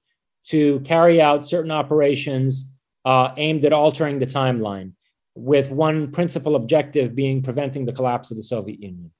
to 0.49 0.81
carry 0.81 1.21
out 1.21 1.47
certain 1.47 1.71
operations 1.71 2.71
uh, 3.05 3.33
aimed 3.37 3.65
at 3.65 3.73
altering 3.73 4.19
the 4.19 4.27
timeline, 4.27 4.93
with 5.35 5.71
one 5.71 6.11
principal 6.11 6.57
objective 6.57 7.15
being 7.15 7.43
preventing 7.43 7.85
the 7.85 7.93
collapse 7.93 8.31
of 8.31 8.37
the 8.37 8.43
Soviet 8.43 8.81
Union. 8.81 9.11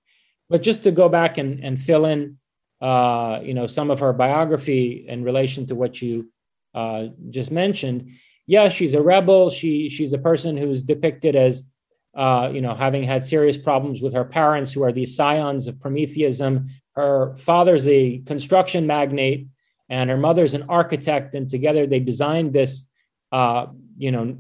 But 0.49 0.63
just 0.63 0.83
to 0.83 0.91
go 0.91 1.09
back 1.09 1.39
and, 1.39 1.61
and 1.65 1.81
fill 1.81 2.05
in, 2.05 2.39
uh, 2.81 3.41
you 3.43 3.55
know, 3.55 3.67
some 3.67 3.91
of 3.91 4.01
her 4.01 4.13
biography 4.13 5.07
in 5.09 5.25
relation 5.25 5.67
to 5.67 5.75
what 5.75 6.03
you 6.03 6.31
uh, 6.75 7.07
just 7.31 7.51
mentioned. 7.51 8.11
Yeah, 8.47 8.69
she's 8.69 8.95
a 8.95 9.03
rebel. 9.03 9.51
She 9.51 9.89
she's 9.89 10.13
a 10.13 10.19
person 10.19 10.57
who's 10.57 10.83
depicted 10.83 11.37
as 11.37 11.65
uh, 12.15 12.51
you 12.53 12.61
know, 12.61 12.75
having 12.75 13.03
had 13.03 13.25
serious 13.25 13.57
problems 13.57 14.03
with 14.03 14.13
her 14.13 14.25
parents, 14.25 14.73
who 14.73 14.83
are 14.83 14.93
these 14.93 15.17
scions 15.17 15.67
of 15.67 15.81
Prometheism. 15.81 16.69
Her 16.95 17.35
father's 17.37 17.89
a 17.89 18.19
construction 18.27 18.87
magnate, 18.87 19.47
and 19.89 20.11
her 20.11 20.19
mother's 20.19 20.55
an 20.55 20.65
architect, 20.69 21.35
and 21.35 21.49
together 21.49 21.87
they 21.87 22.01
designed 22.01 22.53
this, 22.53 22.85
uh, 23.31 23.67
you 23.97 24.11
know, 24.11 24.37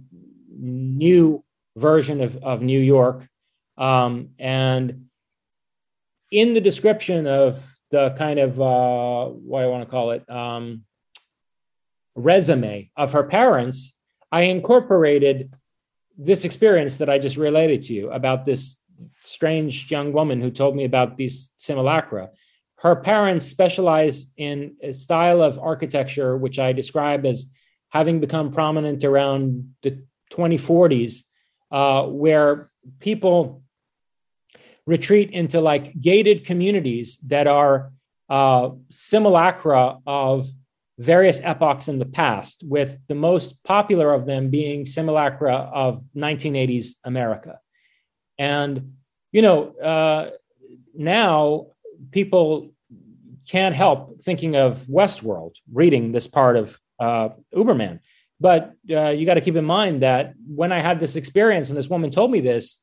new 0.58 1.42
version 1.76 2.20
of, 2.20 2.36
of 2.42 2.62
New 2.62 2.80
York. 2.80 3.28
Um, 3.76 4.30
and 4.38 5.06
in 6.30 6.54
the 6.54 6.60
description 6.60 7.26
of 7.26 7.64
the 7.90 8.14
kind 8.16 8.38
of 8.38 8.60
uh, 8.60 9.26
what 9.26 9.62
I 9.62 9.66
want 9.66 9.84
to 9.84 9.90
call 9.90 10.12
it 10.12 10.28
um, 10.30 10.84
resume 12.14 12.90
of 12.96 13.12
her 13.12 13.24
parents, 13.24 13.96
I 14.30 14.42
incorporated 14.42 15.52
this 16.16 16.44
experience 16.44 16.98
that 16.98 17.10
I 17.10 17.18
just 17.18 17.36
related 17.36 17.82
to 17.82 17.94
you 17.94 18.10
about 18.10 18.44
this 18.44 18.76
strange 19.22 19.90
young 19.90 20.12
woman 20.12 20.40
who 20.40 20.50
told 20.50 20.76
me 20.76 20.84
about 20.84 21.16
these 21.16 21.50
simulacra. 21.56 22.30
Her 22.76 22.96
parents 22.96 23.46
specialize 23.46 24.26
in 24.36 24.76
a 24.82 24.92
style 24.92 25.42
of 25.42 25.58
architecture, 25.58 26.36
which 26.36 26.58
I 26.58 26.72
describe 26.72 27.24
as 27.24 27.46
having 27.90 28.20
become 28.20 28.50
prominent 28.50 29.04
around 29.04 29.74
the 29.82 30.02
2040s, 30.32 31.24
uh, 31.72 32.04
where 32.06 32.70
people 33.00 33.62
retreat 34.86 35.30
into 35.30 35.60
like 35.60 35.98
gated 36.00 36.44
communities 36.44 37.18
that 37.26 37.46
are 37.46 37.92
uh, 38.28 38.70
simulacra 38.90 39.98
of 40.06 40.48
various 40.98 41.40
epochs 41.42 41.88
in 41.88 41.98
the 41.98 42.06
past, 42.06 42.62
with 42.64 42.98
the 43.08 43.14
most 43.14 43.62
popular 43.64 44.12
of 44.12 44.26
them 44.26 44.50
being 44.50 44.84
simulacra 44.84 45.54
of 45.54 46.04
1980s 46.16 46.94
America. 47.04 47.58
And, 48.38 48.94
you 49.32 49.42
know, 49.42 49.70
uh, 49.78 50.30
now 50.94 51.68
people 52.10 52.72
can't 53.48 53.74
help 53.74 54.20
thinking 54.20 54.54
of 54.56 54.84
Westworld, 54.86 55.56
reading 55.72 56.12
this 56.12 56.26
part 56.26 56.56
of 56.56 56.78
uh, 57.00 57.30
Uberman. 57.54 58.00
But 58.43 58.74
uh, 58.90 59.11
you 59.11 59.24
got 59.24 59.34
to 59.34 59.40
keep 59.40 59.55
in 59.55 59.64
mind 59.64 60.03
that 60.03 60.34
when 60.45 60.72
I 60.72 60.80
had 60.80 60.99
this 60.99 61.14
experience 61.14 61.68
and 61.68 61.78
this 61.78 61.88
woman 61.88 62.11
told 62.11 62.32
me 62.32 62.40
this, 62.40 62.80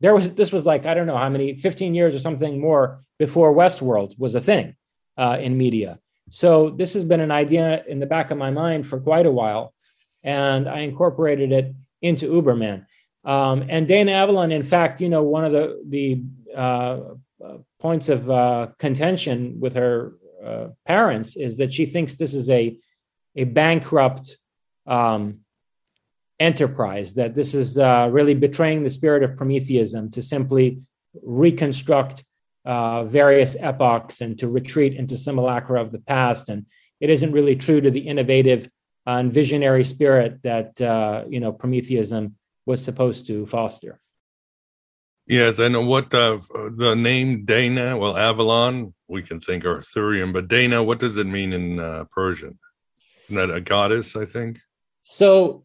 there 0.00 0.14
was 0.14 0.34
this 0.34 0.50
was 0.50 0.64
like 0.64 0.86
I 0.86 0.94
don't 0.94 1.06
know 1.06 1.18
how 1.18 1.28
many 1.28 1.54
15 1.54 1.94
years 1.94 2.14
or 2.14 2.18
something 2.18 2.58
more 2.58 3.04
before 3.18 3.54
Westworld 3.54 4.18
was 4.18 4.34
a 4.34 4.40
thing 4.40 4.74
uh, 5.18 5.36
in 5.38 5.58
media. 5.58 5.98
So 6.30 6.70
this 6.70 6.94
has 6.94 7.04
been 7.04 7.20
an 7.20 7.30
idea 7.30 7.84
in 7.86 8.00
the 8.00 8.06
back 8.06 8.30
of 8.30 8.38
my 8.38 8.50
mind 8.50 8.86
for 8.86 8.98
quite 8.98 9.26
a 9.26 9.30
while, 9.30 9.74
and 10.22 10.66
I 10.66 10.78
incorporated 10.80 11.52
it 11.52 11.74
into 12.00 12.32
Uberman. 12.32 12.86
Um, 13.24 13.66
and 13.68 13.86
Dana 13.86 14.12
Avalon, 14.12 14.50
in 14.50 14.62
fact, 14.62 15.02
you 15.02 15.10
know, 15.10 15.22
one 15.22 15.44
of 15.44 15.52
the 15.52 15.66
the 15.86 16.22
uh, 16.56 17.00
points 17.80 18.08
of 18.08 18.30
uh, 18.30 18.68
contention 18.78 19.60
with 19.60 19.74
her 19.74 20.14
uh, 20.42 20.68
parents 20.86 21.36
is 21.36 21.58
that 21.58 21.70
she 21.70 21.84
thinks 21.84 22.14
this 22.14 22.32
is 22.32 22.48
a 22.48 22.78
a 23.36 23.44
bankrupt 23.44 24.38
um, 24.86 25.40
enterprise. 26.40 27.14
That 27.14 27.34
this 27.34 27.54
is 27.54 27.78
uh, 27.78 28.08
really 28.10 28.34
betraying 28.34 28.82
the 28.82 28.90
spirit 28.90 29.22
of 29.22 29.36
Prometheism 29.36 30.10
to 30.12 30.22
simply 30.22 30.82
reconstruct 31.22 32.24
uh, 32.64 33.04
various 33.04 33.56
epochs 33.58 34.20
and 34.20 34.38
to 34.38 34.48
retreat 34.48 34.94
into 34.94 35.16
simulacra 35.16 35.80
of 35.80 35.92
the 35.92 35.98
past. 35.98 36.48
And 36.48 36.66
it 37.00 37.10
isn't 37.10 37.32
really 37.32 37.56
true 37.56 37.80
to 37.80 37.90
the 37.90 38.00
innovative 38.00 38.68
and 39.06 39.32
visionary 39.32 39.84
spirit 39.84 40.42
that 40.42 40.80
uh, 40.80 41.24
you 41.28 41.40
know 41.40 41.52
Prometheism 41.52 42.36
was 42.66 42.84
supposed 42.84 43.26
to 43.26 43.46
foster. 43.46 44.00
Yes, 45.26 45.58
and 45.58 45.86
what 45.86 46.12
uh, 46.14 46.38
the 46.76 46.94
name 46.94 47.44
Dana? 47.44 47.96
Well, 47.96 48.16
Avalon, 48.16 48.94
we 49.08 49.22
can 49.22 49.40
think 49.40 49.64
Arthurian, 49.64 50.32
but 50.32 50.48
Dana, 50.48 50.82
what 50.82 50.98
does 50.98 51.16
it 51.16 51.26
mean 51.26 51.52
in 51.52 51.80
uh, 51.80 52.04
Persian? 52.10 52.58
Isn't 53.24 53.36
that 53.36 53.54
a 53.54 53.60
goddess? 53.60 54.16
I 54.16 54.24
think. 54.24 54.60
So 55.02 55.64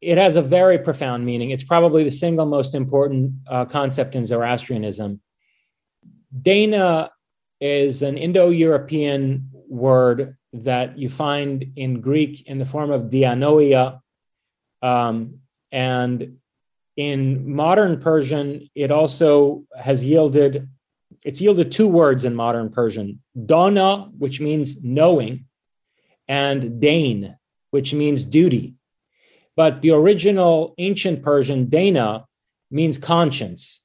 it 0.00 0.18
has 0.18 0.36
a 0.36 0.42
very 0.42 0.78
profound 0.78 1.24
meaning. 1.24 1.50
It's 1.50 1.64
probably 1.64 2.04
the 2.04 2.10
single 2.10 2.46
most 2.46 2.74
important 2.74 3.34
uh, 3.46 3.64
concept 3.64 4.16
in 4.16 4.26
Zoroastrianism. 4.26 5.20
Dana 6.36 7.10
is 7.60 8.02
an 8.02 8.18
Indo 8.18 8.50
European 8.50 9.50
word 9.68 10.36
that 10.52 10.98
you 10.98 11.08
find 11.08 11.72
in 11.76 12.00
Greek 12.00 12.46
in 12.48 12.58
the 12.58 12.64
form 12.64 12.90
of 12.90 13.02
dianoia. 13.04 14.00
Um, 14.82 15.38
and 15.70 16.38
in 16.96 17.54
modern 17.54 18.00
Persian, 18.00 18.68
it 18.74 18.90
also 18.90 19.64
has 19.78 20.04
yielded, 20.04 20.68
it's 21.24 21.40
yielded 21.40 21.70
two 21.70 21.86
words 21.86 22.24
in 22.24 22.34
modern 22.34 22.70
Persian 22.70 23.22
dona, 23.46 24.10
which 24.18 24.40
means 24.40 24.82
knowing, 24.82 25.46
and 26.26 26.80
dain, 26.80 27.36
which 27.72 27.92
means 27.92 28.22
duty. 28.22 28.74
But 29.56 29.82
the 29.82 29.90
original 29.90 30.74
ancient 30.78 31.22
Persian, 31.22 31.68
Dana, 31.68 32.26
means 32.70 32.96
conscience. 32.96 33.82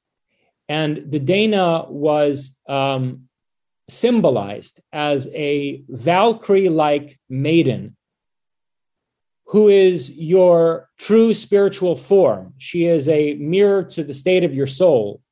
And 0.68 1.10
the 1.10 1.18
Dana 1.18 1.84
was 1.88 2.54
um, 2.68 3.28
symbolized 3.88 4.80
as 4.92 5.28
a 5.34 5.82
Valkyrie 5.88 6.68
like 6.68 7.18
maiden 7.28 7.96
who 9.46 9.68
is 9.68 10.10
your 10.10 10.90
true 10.98 11.32
spiritual 11.32 11.96
form. 11.96 12.52
She 12.58 12.84
is 12.84 13.08
a 13.08 13.34
mirror 13.34 13.82
to 13.82 14.04
the 14.04 14.12
state 14.12 14.44
of 14.44 14.54
your 14.54 14.66
soul, 14.66 15.22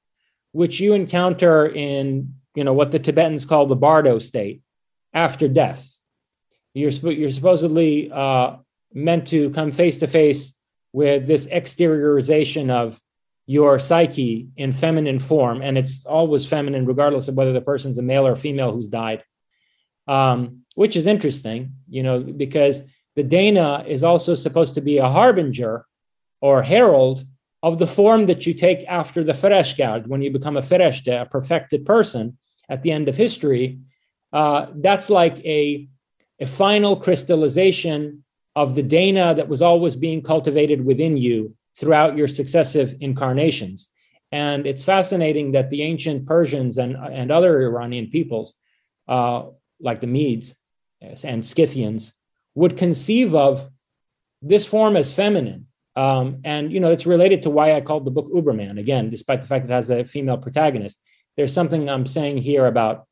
which 0.53 0.81
you 0.81 0.95
encounter 0.95 1.67
in 1.67 2.35
you 2.55 2.65
know 2.65 2.73
what 2.73 2.93
the 2.93 2.99
Tibetans 2.99 3.45
call 3.45 3.67
the 3.67 3.77
Bardo 3.77 4.19
state 4.19 4.63
after 5.13 5.49
death. 5.49 5.96
You're, 6.77 6.91
you're 6.91 7.31
supposedly 7.31 8.11
uh, 8.13 8.57
meant 8.93 9.29
to 9.29 9.49
come 9.51 9.73
face 9.73 9.99
to 10.01 10.07
face 10.07 10.55
with 10.93 11.27
this 11.27 11.47
exteriorization 11.47 12.69
of 12.69 13.01
your 13.47 13.79
psyche 13.79 14.49
in 14.59 14.73
feminine 14.73 15.19
form, 15.19 15.63
and 15.63 15.79
it's 15.79 16.05
always 16.05 16.45
feminine, 16.45 16.85
regardless 16.85 17.29
of 17.29 17.35
whether 17.35 17.55
the 17.55 17.63
person's 17.63 17.97
a 17.97 18.03
male 18.03 18.27
or 18.27 18.37
female 18.37 18.73
who's 18.73 18.91
died, 18.91 19.25
um, 20.07 20.65
which 20.75 20.97
is 20.97 21.07
interesting, 21.07 21.73
you 21.89 22.03
know, 22.03 22.21
because 22.21 22.83
the 23.15 23.23
Dana 23.23 23.85
is 23.87 24.05
also 24.05 24.35
supposed 24.35 24.75
to 24.75 24.83
be 24.83 24.99
a 24.99 25.09
harbinger 25.09 25.87
or 26.43 26.63
herald 26.63 27.25
of 27.63 27.79
the 27.79 27.87
form 27.87 28.27
that 28.27 28.47
you 28.47 28.53
take 28.53 28.85
after 28.87 29.25
the 29.25 29.33
Fereshgard, 29.33 30.07
when 30.07 30.21
you 30.21 30.31
become 30.31 30.59
a 30.59 30.61
Fereshte, 30.61 31.23
a 31.23 31.25
perfected 31.25 31.87
person 31.87 32.37
at 32.69 32.83
the 32.83 32.93
end 32.93 33.09
of 33.09 33.17
history. 33.17 33.79
Uh, 34.31 34.67
that's 34.75 35.09
like 35.09 35.39
a, 35.47 35.89
a 36.41 36.47
final 36.47 36.97
crystallization 36.97 38.25
of 38.55 38.75
the 38.75 38.83
Dana 38.83 39.35
that 39.35 39.49
was 39.49 39.63
always 39.63 39.97
being 39.97 40.23
cultivated 40.23 40.85
within 40.85 41.17
you 41.17 41.55
throughout 41.79 42.17
your 42.17 42.29
successive 42.29 42.97
incarnations. 43.01 43.89
And 44.33 44.67
it's 44.67 44.85
fascinating 44.85 45.53
that 45.53 45.71
the 45.71 45.83
ancient 45.83 46.27
Persians 46.27 46.79
and, 46.79 46.97
and 46.97 47.31
other 47.31 47.63
Iranian 47.63 48.09
peoples, 48.09 48.55
uh, 49.09 49.45
like 49.81 50.01
the 50.01 50.07
Medes 50.07 50.55
and 51.01 51.45
Scythians, 51.45 52.13
would 52.55 52.77
conceive 52.77 53.35
of 53.35 53.69
this 54.43 54.67
form 54.67 54.97
as 54.97 55.13
feminine. 55.13 55.67
Um, 55.95 56.41
and, 56.45 56.73
you 56.73 56.81
know, 56.81 56.91
it's 56.91 57.07
related 57.07 57.43
to 57.43 57.51
why 57.51 57.75
I 57.75 57.81
called 57.81 58.05
the 58.05 58.11
book 58.11 58.31
Uberman, 58.33 58.79
again, 58.79 59.09
despite 59.11 59.41
the 59.41 59.47
fact 59.47 59.67
that 59.67 59.73
it 59.73 59.77
has 59.77 59.91
a 59.91 60.05
female 60.05 60.39
protagonist. 60.39 61.01
There's 61.37 61.53
something 61.53 61.89
I'm 61.89 62.07
saying 62.07 62.39
here 62.39 62.67
about, 62.67 63.07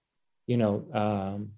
you 0.47 0.57
know, 0.57 0.85
um, 0.93 1.51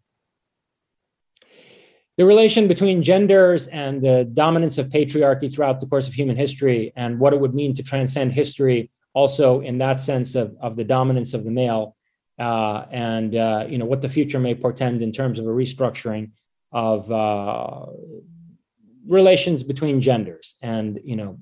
the 2.17 2.25
relation 2.25 2.67
between 2.67 3.03
genders 3.03 3.67
and 3.67 4.01
the 4.01 4.25
dominance 4.33 4.79
of 4.79 4.89
patriarchy 4.89 5.53
throughout 5.53 5.81
the 5.81 5.87
course 5.87 6.09
of 6.09 6.15
human 6.15 6.37
history 6.37 6.93
and 6.97 7.19
what 7.19 7.33
it 7.33 7.41
would 7.41 7.55
mean 7.55 7.75
to 7.75 7.83
transcend 7.83 8.33
history 8.33 8.91
also 9.13 9.61
in 9.61 9.79
that 9.79 10.01
sense 10.01 10.35
of, 10.35 10.57
of 10.61 10.77
the 10.77 10.85
dominance 10.85 11.35
of 11.35 11.45
the 11.45 11.51
male 11.51 11.97
uh, 12.39 12.85
and 12.91 13.35
uh, 13.35 13.67
you 13.69 13.79
know 13.79 13.87
what 13.87 14.03
the 14.03 14.09
future 14.09 14.39
may 14.39 14.55
portend 14.55 15.01
in 15.03 15.13
terms 15.13 15.39
of 15.39 15.47
a 15.47 15.51
restructuring 15.51 16.31
of 16.73 17.11
uh, 17.11 17.87
relations 19.07 19.63
between 19.63 20.01
genders 20.01 20.57
and 20.61 21.01
you 21.05 21.17
know 21.17 21.39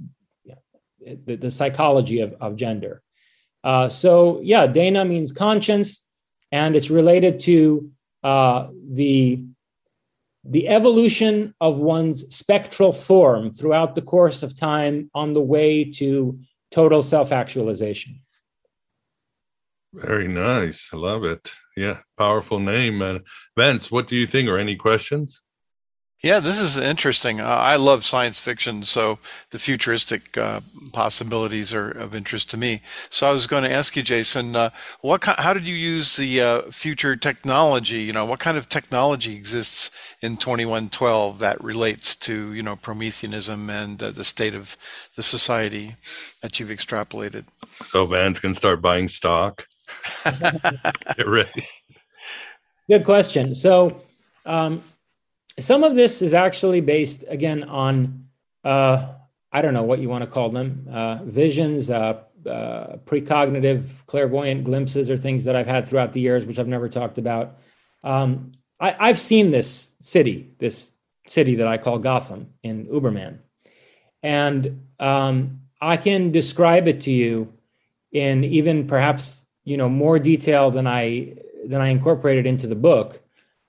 the, 1.27 1.37
the 1.37 1.51
psychology 1.51 2.21
of, 2.21 2.35
of 2.41 2.57
gender. 2.57 3.03
Uh, 3.63 3.89
so 3.89 4.41
yeah 4.43 4.67
dana 4.67 5.05
means 5.05 5.33
conscience 5.33 6.07
and 6.53 6.77
it's 6.77 6.91
related 6.91 7.41
to 7.41 7.91
uh, 8.23 8.69
the 8.93 9.45
the 10.45 10.69
evolution 10.69 11.55
of 11.61 11.79
one's 11.79 12.35
spectral 12.35 12.93
form 12.93 13.53
throughout 13.53 13.95
the 13.95 14.03
course 14.03 14.43
of 14.43 14.55
time 14.55 15.11
on 15.15 15.33
the 15.33 15.41
way 15.41 15.85
to 15.85 16.39
total 16.71 17.03
self 17.03 17.33
actualization. 17.33 18.21
Very 19.95 20.29
nice. 20.29 20.91
I 20.93 20.97
love 20.97 21.25
it. 21.25 21.51
Yeah, 21.77 21.99
powerful 22.19 22.59
name. 22.59 23.01
Uh, 23.01 23.21
Vince, 23.57 23.91
what 23.91 24.09
do 24.09 24.17
you 24.17 24.27
think? 24.27 24.49
Or 24.49 24.59
any 24.59 24.77
questions? 24.77 25.41
Yeah, 26.25 26.41
this 26.41 26.59
is 26.59 26.79
interesting. 26.79 27.39
Uh, 27.39 27.45
I 27.45 27.77
love 27.77 28.03
science 28.03 28.41
fiction, 28.41 28.83
so 28.85 29.19
the 29.51 29.59
futuristic 29.59 30.39
uh, 30.39 30.63
possibilities 30.91 31.75
are 31.75 31.91
of 31.91 32.15
interest 32.15 32.49
to 32.53 32.57
me. 32.57 32.81
So 33.11 33.27
I 33.27 33.33
was 33.33 33.47
going 33.47 33.63
to 33.65 33.71
ask 33.71 33.95
you, 33.95 34.03
Jason, 34.03 34.57
uh, 34.57 34.71
what 35.03 35.23
how 35.23 35.53
did 35.53 35.67
you 35.67 35.75
use 35.75 36.17
the 36.17 36.41
uh, 36.41 36.63
future 36.71 37.15
technology? 37.15 37.99
You 37.99 38.15
know, 38.15 38.25
what 38.25 38.41
kind 38.41 38.57
of 38.57 38.71
technology 38.71 39.37
exists 39.37 39.91
in 40.23 40.39
2112 40.39 41.41
that 41.41 41.63
relates 41.63 42.17
to 42.17 42.55
you 42.55 42.63
know 42.63 42.77
Prometheanism 42.77 43.69
and 43.69 44.03
uh, 44.03 44.11
the 44.11 44.25
state 44.25 44.55
of 44.55 44.79
the 45.17 45.23
society 45.23 45.97
that 46.41 46.59
you've 46.59 46.71
extrapolated? 46.71 47.45
So 47.83 48.07
Vance 48.07 48.41
can 48.41 48.55
start 48.55 48.81
buying 48.81 49.09
stock. 49.09 49.67
Get 50.25 51.29
ready. 51.29 51.69
Good 52.89 53.05
question. 53.05 53.55
So. 53.55 54.01
Um, 54.47 54.83
some 55.59 55.85
of 55.85 55.95
this 55.95 56.23
is 56.23 56.35
actually 56.35 56.81
based 56.81 57.25
again 57.29 57.65
on 57.65 58.27
uh, 58.65 59.15
I 59.53 59.63
don't 59.63 59.75
know 59.75 59.85
what 59.85 60.01
you 60.01 60.09
want 60.09 60.25
to 60.25 60.31
call 60.31 60.51
them 60.51 60.89
uh, 60.91 61.21
visions, 61.23 61.89
uh, 61.89 62.23
uh, 62.45 62.97
precognitive, 63.05 64.05
clairvoyant 64.07 64.65
glimpses, 64.65 65.09
or 65.09 65.17
things 65.17 65.45
that 65.45 65.55
I've 65.55 65.69
had 65.69 65.87
throughout 65.87 66.13
the 66.13 66.21
years, 66.21 66.45
which 66.45 66.59
I've 66.59 66.67
never 66.67 66.89
talked 66.89 67.19
about. 67.19 67.59
Um, 68.03 68.53
I, 68.81 69.07
have 69.07 69.19
seen 69.19 69.53
this 69.53 69.93
city, 70.01 70.51
this 70.59 70.91
city 71.29 71.57
that 71.57 71.69
I 71.69 71.79
call 71.79 71.99
Gotham 72.01 72.53
in 72.63 72.87
Uberman, 72.87 73.39
and 74.23 74.87
um, 74.99 75.61
I 75.81 75.99
can 75.99 76.33
describe 76.33 76.89
it 76.89 77.03
to 77.03 77.13
you 77.13 77.53
in 78.11 78.45
even 78.45 78.87
perhaps 78.87 79.45
you 79.63 79.77
know 79.77 79.89
more 79.89 80.19
detail 80.19 80.71
than 80.71 80.87
I 80.87 81.35
than 81.65 81.81
I 81.81 81.89
incorporated 81.89 82.47
into 82.47 82.67
the 82.67 82.75
book 82.75 83.24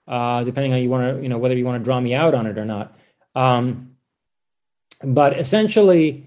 uh, 0.07 0.43
depending 0.43 0.73
on 0.73 0.81
you 0.81 0.89
want 0.89 1.17
to, 1.17 1.23
you 1.23 1.29
know, 1.29 1.37
whether 1.37 1.55
you 1.55 1.65
want 1.65 1.79
to 1.79 1.83
draw 1.83 1.99
me 1.99 2.13
out 2.13 2.33
on 2.33 2.45
it 2.45 2.57
or 2.57 2.65
not. 2.65 2.95
Um, 3.35 3.95
but 5.03 5.37
essentially, 5.37 6.25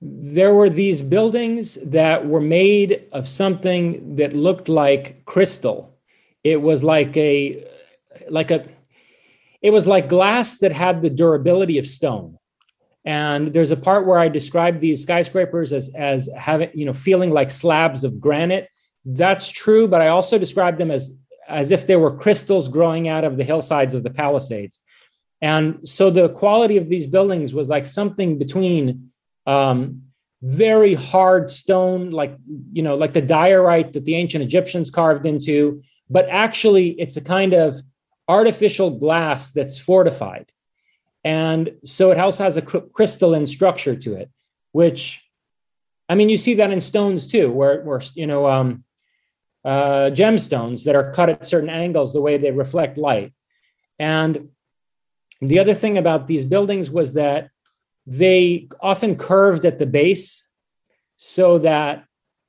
there 0.00 0.54
were 0.54 0.68
these 0.70 1.02
buildings 1.02 1.78
that 1.82 2.26
were 2.26 2.40
made 2.40 3.04
of 3.12 3.26
something 3.26 4.16
that 4.16 4.34
looked 4.34 4.68
like 4.68 5.24
crystal. 5.24 5.96
It 6.44 6.60
was 6.60 6.82
like 6.82 7.16
a, 7.16 7.66
like 8.28 8.50
a, 8.50 8.66
it 9.62 9.72
was 9.72 9.86
like 9.86 10.08
glass 10.08 10.58
that 10.58 10.72
had 10.72 11.02
the 11.02 11.10
durability 11.10 11.78
of 11.78 11.86
stone. 11.86 12.38
And 13.04 13.52
there's 13.52 13.70
a 13.70 13.76
part 13.76 14.06
where 14.06 14.18
I 14.18 14.28
describe 14.28 14.80
these 14.80 15.02
skyscrapers 15.02 15.72
as 15.72 15.90
as 15.94 16.28
having, 16.36 16.70
you 16.74 16.84
know, 16.84 16.92
feeling 16.92 17.30
like 17.30 17.52
slabs 17.52 18.02
of 18.02 18.20
granite. 18.20 18.68
That's 19.04 19.48
true, 19.48 19.86
but 19.86 20.00
I 20.00 20.08
also 20.08 20.38
describe 20.38 20.76
them 20.76 20.90
as 20.90 21.12
as 21.48 21.70
if 21.70 21.86
there 21.86 21.98
were 21.98 22.16
crystals 22.16 22.68
growing 22.68 23.08
out 23.08 23.24
of 23.24 23.36
the 23.36 23.44
hillsides 23.44 23.94
of 23.94 24.02
the 24.02 24.10
Palisades. 24.10 24.80
And 25.40 25.86
so 25.88 26.10
the 26.10 26.28
quality 26.30 26.76
of 26.76 26.88
these 26.88 27.06
buildings 27.06 27.52
was 27.52 27.68
like 27.68 27.86
something 27.86 28.38
between 28.38 29.10
um, 29.46 30.02
very 30.42 30.94
hard 30.94 31.50
stone, 31.50 32.10
like 32.10 32.36
you 32.72 32.82
know, 32.82 32.96
like 32.96 33.12
the 33.12 33.22
diorite 33.22 33.92
that 33.92 34.04
the 34.04 34.14
ancient 34.14 34.44
Egyptians 34.44 34.90
carved 34.90 35.26
into, 35.26 35.82
but 36.08 36.28
actually 36.28 36.90
it's 36.90 37.16
a 37.16 37.20
kind 37.20 37.52
of 37.52 37.76
artificial 38.28 38.90
glass 38.90 39.50
that's 39.50 39.78
fortified. 39.78 40.50
And 41.24 41.72
so 41.84 42.10
it 42.12 42.18
also 42.18 42.44
has 42.44 42.56
a 42.56 42.62
cr- 42.62 42.78
crystalline 42.92 43.46
structure 43.46 43.96
to 43.96 44.14
it, 44.14 44.30
which, 44.72 45.22
I 46.08 46.14
mean, 46.14 46.28
you 46.28 46.36
see 46.36 46.54
that 46.54 46.70
in 46.70 46.80
stones 46.80 47.30
too, 47.30 47.50
where, 47.50 47.82
where 47.82 48.00
you 48.14 48.26
know, 48.26 48.48
um, 48.48 48.84
uh, 49.66 50.10
gemstones 50.10 50.84
that 50.84 50.96
are 50.96 51.12
cut 51.12 51.28
at 51.28 51.44
certain 51.44 51.68
angles 51.68 52.12
the 52.12 52.20
way 52.20 52.38
they 52.38 52.52
reflect 52.52 52.96
light. 52.96 53.32
And 53.98 54.50
the 55.40 55.58
other 55.58 55.74
thing 55.74 55.98
about 55.98 56.26
these 56.26 56.44
buildings 56.44 56.90
was 56.90 57.14
that 57.14 57.50
they 58.06 58.68
often 58.80 59.16
curved 59.16 59.64
at 59.64 59.78
the 59.78 59.86
base 59.86 60.48
so 61.16 61.58
that 61.58 62.04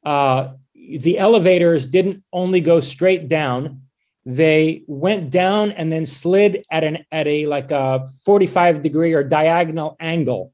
uh, 0.06 0.54
the 0.76 1.18
elevators 1.18 1.86
didn't 1.86 2.24
only 2.32 2.62
go 2.62 2.80
straight 2.80 3.28
down 3.28 3.82
they 4.28 4.84
went 4.88 5.30
down 5.30 5.72
and 5.72 5.90
then 5.90 6.06
slid 6.06 6.66
at 6.70 6.84
an 6.84 7.06
at 7.14 7.28
a 7.28 7.46
like 7.46 7.72
a 7.72 8.06
45 8.26 8.82
degree 8.82 9.14
or 9.14 9.24
diagonal 9.24 9.96
angle 10.02 10.52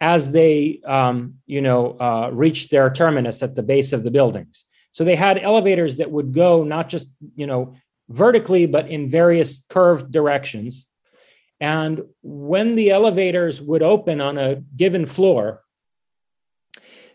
as 0.00 0.32
they 0.32 0.80
um, 0.86 1.34
you 1.46 1.60
know 1.60 1.98
uh, 2.00 2.30
reached 2.32 2.70
their 2.70 2.88
terminus 2.88 3.42
at 3.42 3.54
the 3.54 3.62
base 3.62 3.92
of 3.92 4.04
the 4.04 4.10
buildings 4.10 4.64
so 4.92 5.04
they 5.04 5.16
had 5.16 5.38
elevators 5.38 5.98
that 5.98 6.10
would 6.10 6.32
go 6.32 6.64
not 6.64 6.88
just, 6.88 7.08
you 7.36 7.46
know, 7.46 7.74
vertically, 8.08 8.66
but 8.66 8.88
in 8.88 9.08
various 9.08 9.64
curved 9.68 10.10
directions. 10.10 10.86
And 11.60 12.02
when 12.22 12.74
the 12.74 12.90
elevators 12.90 13.60
would 13.60 13.82
open 13.82 14.20
on 14.20 14.38
a 14.38 14.56
given 14.76 15.06
floor, 15.06 15.62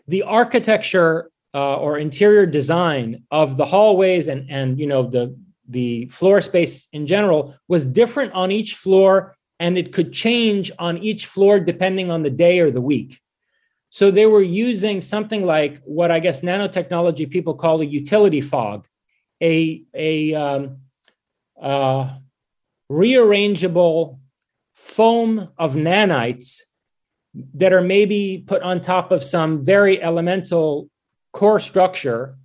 the 0.08 0.22
architecture 0.22 1.30
uh, 1.52 1.76
or 1.76 1.98
interior 1.98 2.46
design 2.46 3.24
of 3.30 3.56
the 3.56 3.64
hallways 3.64 4.28
and, 4.28 4.50
and 4.50 4.78
you 4.78 4.86
know 4.86 5.08
the, 5.08 5.36
the 5.68 6.06
floor 6.06 6.40
space 6.40 6.86
in 6.92 7.06
general 7.06 7.54
was 7.66 7.84
different 7.84 8.32
on 8.34 8.50
each 8.50 8.74
floor 8.74 9.34
and 9.58 9.78
it 9.78 9.92
could 9.92 10.12
change 10.12 10.70
on 10.78 10.98
each 10.98 11.26
floor 11.26 11.58
depending 11.58 12.10
on 12.10 12.22
the 12.22 12.30
day 12.30 12.60
or 12.60 12.70
the 12.70 12.80
week. 12.80 13.20
So 13.90 14.10
they 14.10 14.26
were 14.26 14.42
using 14.42 15.00
something 15.00 15.44
like 15.44 15.80
what 15.84 16.10
I 16.10 16.18
guess 16.18 16.40
nanotechnology 16.40 17.30
people 17.30 17.54
call 17.54 17.80
a 17.80 17.84
utility 17.84 18.40
fog, 18.40 18.86
a, 19.40 19.84
a 19.94 20.34
um, 20.34 20.78
uh, 21.60 22.16
rearrangeable 22.90 24.18
foam 24.74 25.48
of 25.58 25.74
nanites 25.74 26.62
that 27.54 27.72
are 27.72 27.82
maybe 27.82 28.44
put 28.46 28.62
on 28.62 28.80
top 28.80 29.12
of 29.12 29.22
some 29.22 29.64
very 29.64 30.02
elemental 30.02 30.88
core 31.32 31.58
structure 31.58 32.36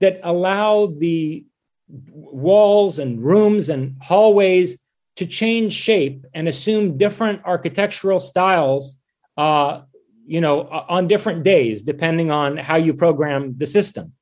that 0.00 0.20
allow 0.22 0.86
the 0.86 1.44
walls 1.88 2.98
and 2.98 3.22
rooms 3.22 3.68
and 3.68 3.96
hallways 4.00 4.80
to 5.16 5.26
change 5.26 5.72
shape 5.72 6.24
and 6.34 6.48
assume 6.48 6.96
different 6.96 7.42
architectural 7.44 8.18
styles 8.18 8.96
uh, 9.36 9.82
you 10.26 10.40
know, 10.40 10.68
on 10.68 11.08
different 11.08 11.42
days, 11.42 11.82
depending 11.82 12.30
on 12.30 12.56
how 12.56 12.76
you 12.76 12.94
program 12.94 13.56
the 13.58 13.66
system. 13.66 14.12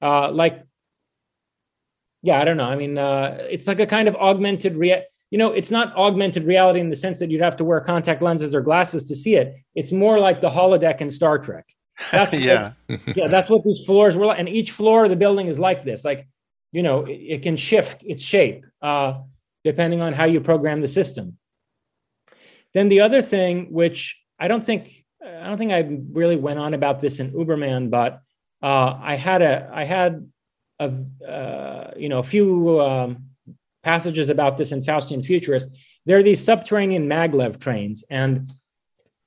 Uh, 0.00 0.30
like, 0.30 0.62
yeah, 2.22 2.40
I 2.40 2.44
don't 2.44 2.56
know. 2.56 2.64
I 2.64 2.76
mean, 2.76 2.98
uh, 2.98 3.38
it's 3.50 3.66
like 3.66 3.80
a 3.80 3.86
kind 3.86 4.08
of 4.08 4.16
augmented 4.16 4.76
rea- 4.76 5.04
you 5.30 5.38
know, 5.38 5.52
it's 5.52 5.70
not 5.70 5.96
augmented 5.96 6.44
reality 6.44 6.78
in 6.78 6.90
the 6.90 6.96
sense 6.96 7.18
that 7.18 7.30
you'd 7.30 7.40
have 7.40 7.56
to 7.56 7.64
wear 7.64 7.80
contact 7.80 8.20
lenses 8.20 8.54
or 8.54 8.60
glasses 8.60 9.04
to 9.04 9.14
see 9.14 9.34
it. 9.34 9.56
It's 9.74 9.90
more 9.90 10.18
like 10.18 10.42
the 10.42 10.50
holodeck 10.50 11.00
in 11.00 11.10
Star 11.10 11.38
Trek. 11.38 11.66
Yeah, 12.32 12.72
what, 12.86 13.00
yeah, 13.16 13.28
that's 13.28 13.48
what 13.48 13.64
these 13.64 13.84
floors 13.84 14.16
were 14.16 14.26
like, 14.26 14.38
and 14.38 14.48
each 14.48 14.72
floor 14.72 15.04
of 15.04 15.10
the 15.10 15.16
building 15.16 15.46
is 15.46 15.58
like 15.58 15.84
this. 15.84 16.04
Like, 16.04 16.28
you 16.70 16.82
know, 16.82 17.04
it, 17.04 17.12
it 17.12 17.42
can 17.42 17.56
shift 17.56 18.02
its 18.02 18.22
shape 18.22 18.64
uh, 18.80 19.20
depending 19.64 20.00
on 20.00 20.12
how 20.12 20.24
you 20.24 20.40
program 20.40 20.80
the 20.80 20.88
system. 20.88 21.38
Then 22.74 22.88
the 22.88 23.00
other 23.00 23.22
thing, 23.22 23.72
which 23.72 24.20
I 24.38 24.48
don't 24.48 24.64
think 24.64 25.01
I 25.24 25.46
don't 25.46 25.58
think 25.58 25.72
I 25.72 25.98
really 26.12 26.36
went 26.36 26.58
on 26.58 26.74
about 26.74 27.00
this 27.00 27.20
in 27.20 27.32
Uberman, 27.32 27.90
but 27.90 28.20
uh, 28.62 28.98
I 29.00 29.14
had 29.14 29.42
a 29.42 29.70
I 29.72 29.84
had 29.84 30.30
a 30.80 30.92
uh, 31.26 31.90
you 31.96 32.08
know 32.08 32.18
a 32.18 32.24
few 32.24 32.80
um, 32.80 33.26
passages 33.82 34.28
about 34.28 34.56
this 34.56 34.72
in 34.72 34.82
Faustian 34.82 35.24
Futurist. 35.24 35.68
There 36.06 36.18
are 36.18 36.22
these 36.22 36.42
subterranean 36.42 37.08
maglev 37.08 37.60
trains, 37.60 38.04
and 38.10 38.50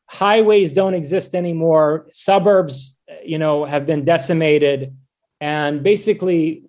highways 0.08 0.74
don't 0.74 0.93
exist 0.93 1.34
anymore. 1.34 2.08
Suburbs, 2.12 2.98
you 3.24 3.38
know, 3.38 3.64
have 3.64 3.86
been 3.86 4.04
decimated, 4.04 4.96
and 5.39 5.82
basically, 5.82 6.64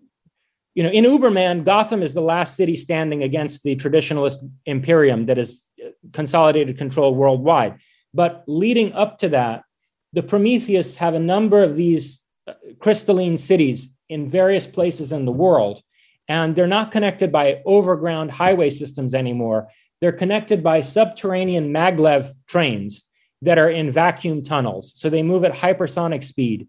you 0.74 0.84
know, 0.84 0.90
in 0.90 1.04
Uberman, 1.04 1.64
Gotham 1.64 2.02
is 2.02 2.14
the 2.14 2.20
last 2.20 2.56
city 2.56 2.76
standing 2.76 3.24
against 3.24 3.64
the 3.64 3.74
traditionalist 3.74 4.38
imperium 4.66 5.26
that 5.26 5.36
has 5.36 5.64
consolidated 6.12 6.78
control 6.78 7.14
worldwide. 7.14 7.80
But 8.16 8.44
leading 8.46 8.92
up 8.94 9.18
to 9.18 9.28
that, 9.28 9.64
the 10.12 10.22
Prometheus 10.22 10.96
have 10.96 11.14
a 11.14 11.20
number 11.20 11.62
of 11.62 11.76
these 11.76 12.22
uh, 12.48 12.54
crystalline 12.78 13.36
cities 13.36 13.90
in 14.08 14.30
various 14.30 14.66
places 14.66 15.12
in 15.12 15.26
the 15.26 15.32
world. 15.32 15.82
And 16.26 16.56
they're 16.56 16.66
not 16.66 16.90
connected 16.90 17.30
by 17.30 17.62
overground 17.66 18.30
highway 18.30 18.70
systems 18.70 19.14
anymore. 19.14 19.68
They're 20.00 20.12
connected 20.12 20.62
by 20.62 20.80
subterranean 20.80 21.72
maglev 21.72 22.28
trains 22.48 23.04
that 23.42 23.58
are 23.58 23.70
in 23.70 23.90
vacuum 23.90 24.42
tunnels. 24.42 24.92
So 24.96 25.10
they 25.10 25.22
move 25.22 25.44
at 25.44 25.52
hypersonic 25.52 26.24
speed. 26.24 26.68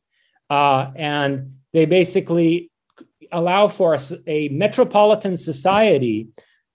Uh, 0.49 0.91
and 0.95 1.53
they 1.73 1.85
basically 1.85 2.71
allow 3.31 3.67
for 3.67 3.95
a, 3.95 3.99
a, 4.27 4.49
metropolitan 4.49 5.35
society 5.35 6.27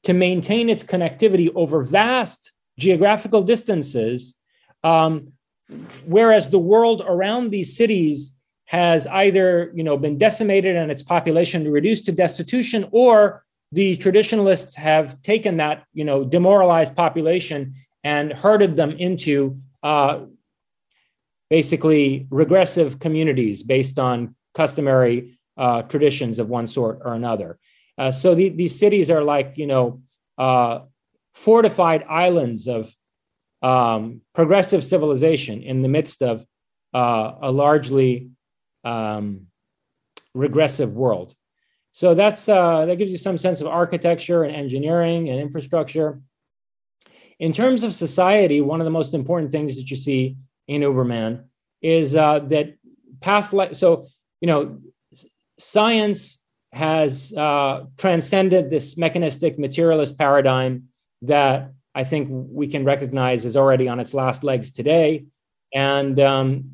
to 0.03 0.13
maintain 0.13 0.69
its 0.69 0.83
connectivity 0.83 1.51
over 1.55 1.83
vast 1.83 2.53
geographical 2.79 3.43
distances. 3.43 4.35
Um, 4.85 5.33
whereas 6.05 6.51
the 6.51 6.59
world 6.59 7.03
around 7.07 7.51
these 7.51 7.77
cities 7.77 8.37
has 8.67 9.07
either 9.07 9.71
you 9.75 9.85
know 9.85 9.97
been 9.97 10.19
decimated 10.19 10.77
and 10.77 10.91
its 10.91 11.03
population 11.03 11.71
reduced 11.71 12.05
to 12.07 12.13
destitution 12.13 12.89
or 12.91 13.45
the 13.71 13.97
traditionalists 13.97 14.75
have 14.77 15.21
taken 15.23 15.57
that 15.59 15.85
you 15.93 16.05
know 16.05 16.25
demoralized 16.25 16.95
population 16.95 17.75
and 18.05 18.33
herded 18.33 18.77
them 18.77 18.91
into 18.93 19.59
uh, 19.83 20.21
basically 21.51 22.27
regressive 22.31 22.99
communities 22.99 23.63
based 23.63 23.99
on 23.99 24.35
customary 24.55 25.39
uh, 25.57 25.83
traditions 25.83 26.39
of 26.39 26.49
one 26.49 26.67
sort 26.67 27.01
or 27.05 27.15
another. 27.15 27.59
Uh, 27.99 28.11
so 28.11 28.35
the, 28.35 28.49
these 28.49 28.79
cities 28.79 29.11
are 29.11 29.23
like, 29.23 29.59
you 29.59 29.67
know, 29.67 30.01
uh, 30.39 30.81
fortified 31.35 32.05
islands 32.09 32.69
of 32.69 32.93
um, 33.63 34.21
progressive 34.35 34.85
civilization 34.85 35.63
in 35.63 35.83
the 35.83 35.89
midst 35.89 36.23
of 36.23 36.45
uh, 36.95 37.35
a 37.43 37.53
largely 37.53 38.31
um, 38.85 39.47
regressive 40.35 40.93
world. 40.93 41.35
So 41.93 42.15
that's 42.15 42.49
uh, 42.49 42.87
that 42.87 42.97
gives 42.97 43.13
you 43.13 43.19
some 43.19 43.39
sense 43.39 43.61
of 43.61 43.67
architecture 43.67 44.45
and 44.45 44.55
engineering 44.55 45.29
and 45.29 45.39
infrastructure. 45.39 46.21
In 47.39 47.53
terms 47.53 47.85
of 47.85 47.93
society, 47.93 48.61
one 48.61 48.81
of 48.81 48.85
the 48.85 48.91
most 48.91 49.15
important 49.15 49.53
things 49.53 49.77
that 49.77 49.91
you 49.91 49.97
see 49.97 50.37
in 50.69 50.83
Uberman 50.83 51.45
is 51.83 52.17
uh, 52.17 52.41
that 52.41 52.77
past 53.21 53.53
life. 53.53 53.77
So 53.77 54.07
you 54.41 54.49
know, 54.49 54.79
science 55.59 56.45
has 56.73 57.33
uh, 57.35 57.85
transcended 57.97 58.71
this 58.71 58.97
mechanistic 58.97 59.59
materialist 59.59 60.19
paradigm 60.19 60.89
that 61.23 61.73
I 61.95 62.05
think 62.05 62.29
we 62.31 62.69
can 62.69 62.85
recognize 62.85 63.45
is 63.45 63.57
already 63.57 63.89
on 63.89 64.01
its 64.01 64.15
last 64.15 64.45
legs 64.45 64.71
today. 64.71 65.27
And 65.75 66.19
um, 66.21 66.71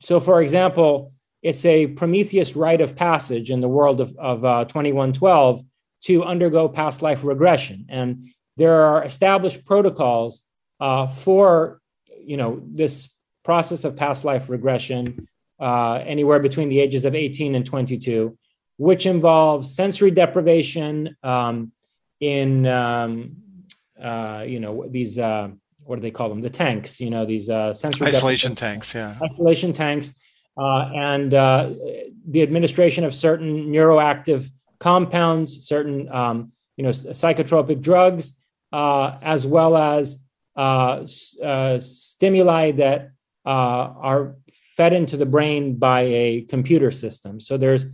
so, 0.00 0.20
for 0.20 0.40
example, 0.40 1.12
it's 1.42 1.64
a 1.64 1.86
Prometheus 1.88 2.56
rite 2.56 2.80
of 2.80 2.96
passage 2.96 3.50
in 3.50 3.60
the 3.60 3.68
world 3.68 4.00
of, 4.00 4.16
of 4.16 4.44
uh, 4.44 4.64
2112 4.64 5.62
to 6.04 6.24
undergo 6.24 6.68
past 6.68 7.02
life 7.02 7.24
regression. 7.24 7.86
And 7.88 8.28
there 8.56 8.82
are 8.86 9.04
established 9.04 9.64
protocols 9.64 10.42
uh, 10.80 11.06
for 11.06 11.80
you 12.18 12.36
know 12.36 12.60
this 12.66 13.08
process 13.44 13.84
of 13.84 13.96
past 13.96 14.24
life 14.24 14.48
regression 14.48 15.28
uh, 15.60 16.02
anywhere 16.04 16.40
between 16.40 16.68
the 16.68 16.80
ages 16.80 17.04
of 17.04 17.14
18 17.14 17.54
and 17.54 17.64
22 17.64 18.36
which 18.78 19.06
involves 19.06 19.74
sensory 19.74 20.10
deprivation 20.10 21.16
um, 21.22 21.72
in 22.20 22.66
um, 22.66 23.36
uh, 24.02 24.44
you 24.46 24.60
know 24.60 24.86
these 24.88 25.18
uh, 25.18 25.48
what 25.84 25.96
do 25.96 26.02
they 26.02 26.10
call 26.10 26.28
them? 26.28 26.40
The 26.40 26.50
tanks 26.50 27.00
you 27.00 27.10
know 27.10 27.24
these 27.24 27.50
uh, 27.50 27.74
sensory 27.74 28.08
isolation 28.08 28.54
tanks 28.54 28.94
yeah. 28.94 29.16
Isolation 29.22 29.72
tanks 29.72 30.14
uh, 30.56 30.90
and 30.94 31.34
uh, 31.34 31.70
the 32.28 32.42
administration 32.42 33.04
of 33.04 33.14
certain 33.14 33.66
neuroactive 33.66 34.50
compounds 34.78 35.66
certain 35.66 36.08
um, 36.12 36.52
you 36.76 36.84
know 36.84 36.90
psychotropic 36.90 37.80
drugs 37.80 38.34
uh, 38.72 39.18
as 39.22 39.46
well 39.46 39.76
as 39.76 40.18
uh, 40.56 41.06
uh, 41.42 41.78
stimuli 41.80 42.72
that 42.72 43.10
uh, 43.44 43.48
are 43.48 44.36
fed 44.76 44.92
into 44.92 45.16
the 45.16 45.26
brain 45.26 45.76
by 45.76 46.02
a 46.02 46.42
computer 46.42 46.90
system. 46.90 47.40
So 47.40 47.56
there's 47.56 47.86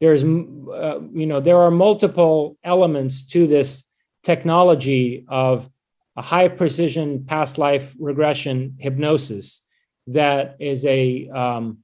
there's 0.00 0.22
you 0.22 1.26
know 1.26 1.40
there 1.40 1.58
are 1.58 1.70
multiple 1.70 2.58
elements 2.64 3.24
to 3.28 3.46
this 3.46 3.84
technology 4.26 5.24
of 5.28 5.70
a 6.16 6.22
high 6.22 6.48
precision 6.48 7.24
past 7.24 7.58
life 7.58 7.94
regression 8.00 8.76
hypnosis 8.80 9.62
that 10.08 10.56
is 10.58 10.84
a 10.84 11.28
um, 11.28 11.78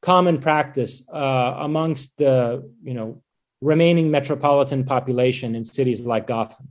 common 0.00 0.40
practice 0.40 1.02
uh, 1.12 1.56
amongst 1.58 2.16
the 2.16 2.66
you 2.82 2.94
know 2.94 3.22
remaining 3.60 4.10
metropolitan 4.10 4.84
population 4.84 5.54
in 5.54 5.64
cities 5.64 6.00
like 6.00 6.26
Gotham. 6.26 6.68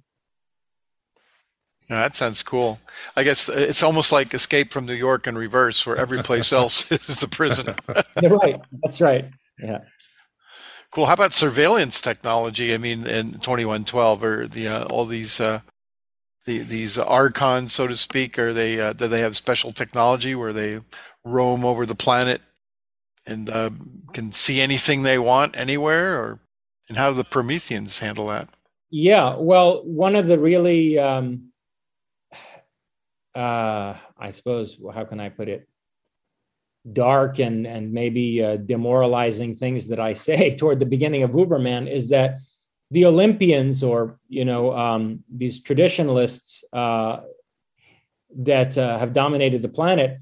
That 1.88 2.16
sounds 2.16 2.42
cool. 2.42 2.80
I 3.16 3.24
guess 3.24 3.48
it's 3.48 3.84
almost 3.84 4.12
like 4.12 4.34
Escape 4.34 4.72
from 4.72 4.86
New 4.86 4.94
York 4.94 5.28
in 5.28 5.38
reverse, 5.38 5.86
where 5.86 5.98
every 5.98 6.24
place 6.24 6.52
else 6.62 6.92
is 6.92 7.20
the 7.20 7.28
prison. 7.28 7.76
Right. 8.22 8.60
That's 8.82 9.02
right. 9.02 9.26
Yeah. 9.60 9.80
Cool. 10.92 11.06
How 11.06 11.14
about 11.14 11.34
surveillance 11.34 12.02
technology? 12.02 12.74
I 12.74 12.78
mean, 12.78 13.08
in 13.08 13.34
2112, 13.40 14.24
or 14.24 14.48
the 14.48 14.68
uh, 14.68 14.86
all 14.86 15.06
these 15.06 15.40
uh, 15.40 15.62
the, 16.46 16.60
these 16.60 16.98
archons, 16.98 17.74
so 17.74 17.88
to 17.88 17.96
speak, 17.96 18.38
are 18.38 18.54
they 18.54 18.80
uh, 18.80 18.94
do 18.94 19.08
they 19.08 19.22
have 19.22 19.38
special 19.38 19.72
technology 19.72 20.36
where 20.36 20.52
they 20.52 20.80
roam 21.24 21.64
over 21.64 21.86
the 21.86 21.96
planet 21.96 22.42
and 23.26 23.50
uh, 23.50 23.70
can 24.12 24.32
see 24.32 24.60
anything 24.60 25.04
they 25.04 25.18
want 25.18 25.58
anywhere, 25.58 26.20
or 26.20 26.40
and 26.90 26.98
how 26.98 27.12
do 27.12 27.16
the 27.16 27.24
Prometheans 27.24 28.00
handle 28.00 28.28
that? 28.28 28.50
Yeah, 28.90 29.36
well, 29.38 29.86
one 29.86 30.16
of 30.16 30.28
the 30.28 30.38
really 30.38 31.00
um, 31.00 31.52
uh, 33.36 33.96
I 34.18 34.32
suppose, 34.32 34.78
how 34.94 35.06
can 35.06 35.20
I 35.20 35.30
put 35.30 35.48
it? 35.48 35.68
Dark 36.92 37.40
and 37.40 37.68
and 37.68 37.94
maybe 37.94 38.44
uh, 38.44 38.58
demoralizing 38.58 39.56
things 39.56 39.88
that 39.90 40.00
I 40.00 40.14
say 40.28 40.56
toward 40.56 40.80
the 40.80 40.86
beginning 40.86 41.24
of 41.24 41.32
Uberman 41.32 41.90
is 41.90 42.10
that 42.10 42.40
the 42.90 43.06
Olympians 43.06 43.84
or 43.84 44.20
you 44.28 44.46
know 44.46 44.76
um, 44.76 45.24
these 45.34 45.62
traditionalists 45.62 46.64
uh, 46.74 47.22
that 48.38 48.78
uh, 48.78 48.98
have 48.98 49.14
dominated 49.14 49.62
the 49.62 49.70
planet 49.70 50.20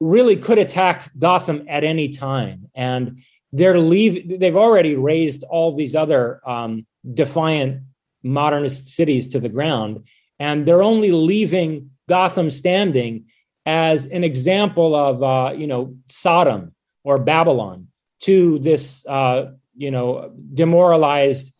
really 0.00 0.36
could 0.36 0.58
attack 0.58 1.10
Gotham 1.18 1.66
at 1.68 1.84
any 1.84 2.10
time, 2.10 2.70
and 2.74 3.22
they're 3.52 3.78
leave. 3.78 4.38
They've 4.38 4.56
already 4.56 4.94
razed 4.94 5.44
all 5.44 5.74
these 5.74 5.96
other 5.96 6.40
um, 6.46 6.86
defiant 7.12 7.82
modernist 8.22 8.88
cities 8.88 9.28
to 9.28 9.40
the 9.40 9.48
ground, 9.48 10.06
and 10.38 10.64
they're 10.64 10.82
only 10.82 11.12
leaving 11.12 11.90
Gotham 12.08 12.50
standing 12.50 13.26
as 13.66 14.06
an 14.06 14.22
example 14.22 14.94
of 14.94 15.22
uh, 15.22 15.52
you 15.54 15.66
know 15.66 15.96
Sodom 16.08 16.74
or 17.04 17.18
Babylon 17.18 17.88
to 18.20 18.58
this 18.60 19.04
uh, 19.06 19.52
you 19.76 19.90
know 19.90 20.32
demoralized 20.54 21.52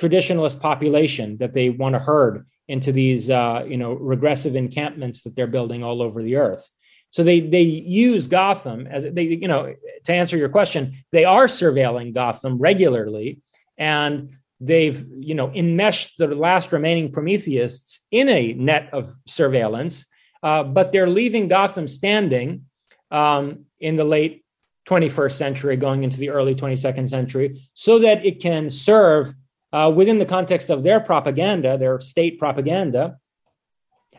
traditionalist 0.00 0.60
population 0.60 1.36
that 1.38 1.52
they 1.52 1.68
want 1.68 1.94
to 1.94 1.98
herd 1.98 2.46
into 2.68 2.92
these 2.92 3.28
uh, 3.28 3.64
you 3.66 3.76
know 3.76 3.92
regressive 3.92 4.54
encampments 4.56 5.22
that 5.22 5.34
they're 5.34 5.46
building 5.46 5.82
all 5.82 6.00
over 6.00 6.22
the 6.22 6.36
earth. 6.36 6.70
So 7.10 7.24
they 7.24 7.40
they 7.40 7.62
use 7.62 8.26
Gotham 8.26 8.86
as 8.86 9.04
they 9.04 9.22
you 9.22 9.48
know 9.48 9.74
to 10.04 10.12
answer 10.12 10.36
your 10.36 10.50
question, 10.50 10.94
they 11.10 11.24
are 11.24 11.46
surveilling 11.46 12.14
Gotham 12.14 12.58
regularly, 12.58 13.40
and 13.76 14.30
they've 14.60 15.04
you 15.18 15.34
know 15.34 15.50
enmeshed 15.50 16.18
the 16.18 16.28
last 16.28 16.70
remaining 16.72 17.10
Prometheists 17.10 18.00
in 18.10 18.28
a 18.28 18.52
net 18.52 18.90
of 18.92 19.14
surveillance, 19.26 20.06
uh, 20.42 20.62
but 20.62 20.92
they're 20.92 21.08
leaving 21.08 21.48
Gotham 21.48 21.88
standing 21.88 22.66
um, 23.10 23.66
in 23.80 23.96
the 23.96 24.04
late 24.04 24.44
21st 24.86 25.32
century, 25.32 25.76
going 25.76 26.02
into 26.02 26.18
the 26.18 26.30
early 26.30 26.54
22nd 26.54 27.08
century, 27.08 27.62
so 27.74 27.98
that 27.98 28.24
it 28.24 28.40
can 28.40 28.70
serve 28.70 29.34
uh, 29.72 29.92
within 29.94 30.18
the 30.18 30.26
context 30.26 30.70
of 30.70 30.82
their 30.82 31.00
propaganda, 31.00 31.76
their 31.76 32.00
state 32.00 32.38
propaganda, 32.38 33.18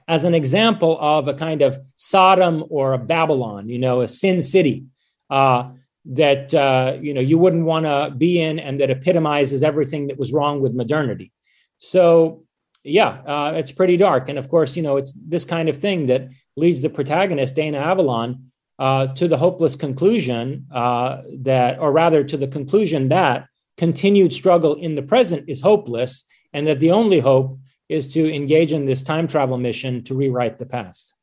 as 0.08 0.24
an 0.24 0.34
example 0.34 0.98
of 1.00 1.28
a 1.28 1.34
kind 1.34 1.62
of 1.62 1.78
Sodom 1.96 2.66
or 2.70 2.94
a 2.94 2.98
Babylon, 2.98 3.70
you 3.70 3.80
know, 3.80 4.02
a 4.02 4.08
sin 4.08 4.42
city 4.42 4.86
uh, 5.30 5.70
that 6.06 6.54
uh, 6.54 6.98
you 7.00 7.14
know 7.14 7.22
you 7.22 7.38
wouldn't 7.38 7.66
want 7.66 7.86
to 7.86 8.14
be 8.16 8.42
in, 8.42 8.60
and 8.60 8.80
that 8.80 8.90
epitomizes 8.90 9.64
everything 9.64 10.08
that 10.08 10.18
was 10.18 10.34
wrong 10.34 10.62
with 10.62 10.74
modernity. 10.74 11.32
So, 11.78 12.44
yeah, 12.84 13.22
uh, 13.26 13.54
it's 13.56 13.72
pretty 13.72 13.98
dark, 13.98 14.30
and 14.30 14.38
of 14.38 14.50
course, 14.50 14.76
you 14.76 14.84
know, 14.84 14.98
it's 14.98 15.12
this 15.12 15.46
kind 15.46 15.70
of 15.70 15.78
thing 15.78 16.08
that 16.08 16.30
leads 16.56 16.82
the 16.82 16.90
protagonist 16.90 17.56
Dana 17.56 17.78
Avalon 17.78 18.52
uh, 18.80 19.08
to 19.08 19.28
the 19.28 19.38
hopeless 19.38 19.76
conclusion 19.76 20.66
uh, 20.74 21.22
that, 21.40 21.80
or 21.80 21.92
rather, 21.92 22.24
to 22.24 22.38
the 22.38 22.48
conclusion 22.48 23.10
that 23.10 23.48
continued 23.78 24.34
struggle 24.34 24.76
in 24.76 24.96
the 24.96 25.02
present 25.02 25.50
is 25.50 25.62
hopeless, 25.62 26.24
and 26.54 26.68
that 26.68 26.80
the 26.80 26.92
only 26.92 27.20
hope 27.20 27.60
is 27.90 28.14
to 28.14 28.34
engage 28.34 28.72
in 28.72 28.86
this 28.86 29.04
time 29.04 29.28
travel 29.28 29.58
mission 29.58 30.04
to 30.04 30.16
rewrite 30.16 30.60
the 30.60 30.66
past. 30.66 31.14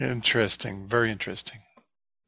Interesting, 0.00 0.86
very 0.86 1.10
interesting. 1.10 1.58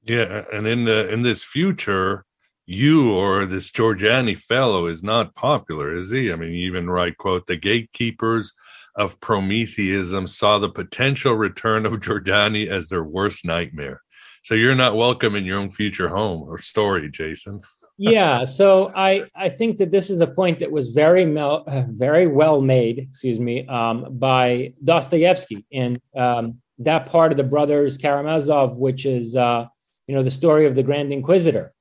Yeah, 0.02 0.44
and 0.52 0.66
in 0.66 0.84
the 0.84 1.12
in 1.12 1.22
this 1.22 1.44
future, 1.44 2.24
you 2.70 3.12
or 3.12 3.46
this 3.46 3.70
Jorjani 3.70 4.38
fellow 4.38 4.86
is 4.86 5.02
not 5.02 5.34
popular, 5.34 5.92
is 5.92 6.10
he? 6.10 6.32
I 6.32 6.36
mean, 6.36 6.52
even 6.52 6.88
write 6.88 7.16
quote 7.16 7.46
the 7.46 7.56
gatekeepers 7.56 8.52
of 8.94 9.18
Prometheism 9.20 10.26
saw 10.26 10.58
the 10.58 10.68
potential 10.68 11.34
return 11.34 11.84
of 11.84 11.94
Jorjani 11.94 12.68
as 12.68 12.88
their 12.88 13.02
worst 13.02 13.44
nightmare. 13.44 14.00
So 14.42 14.54
you're 14.54 14.74
not 14.74 14.96
welcome 14.96 15.34
in 15.34 15.44
your 15.44 15.58
own 15.58 15.70
future 15.70 16.08
home 16.08 16.42
or 16.48 16.62
story, 16.62 17.10
Jason 17.10 17.62
yeah 17.98 18.46
so 18.46 18.90
i 18.96 19.22
i 19.36 19.46
think 19.46 19.76
that 19.76 19.90
this 19.90 20.08
is 20.08 20.22
a 20.22 20.26
point 20.26 20.58
that 20.58 20.72
was 20.72 20.88
very 20.88 21.26
mel, 21.26 21.64
very 21.90 22.26
well 22.26 22.62
made 22.62 22.98
excuse 22.98 23.38
me 23.38 23.66
um, 23.66 24.06
by 24.18 24.72
dostoevsky 24.82 25.66
in 25.70 26.00
um, 26.16 26.58
that 26.78 27.04
part 27.04 27.30
of 27.30 27.36
the 27.36 27.44
brothers 27.44 27.98
karamazov 27.98 28.74
which 28.76 29.04
is 29.04 29.36
uh, 29.36 29.66
you 30.06 30.14
know 30.14 30.22
the 30.22 30.30
story 30.30 30.64
of 30.64 30.74
the 30.74 30.82
grand 30.82 31.12
inquisitor 31.12 31.74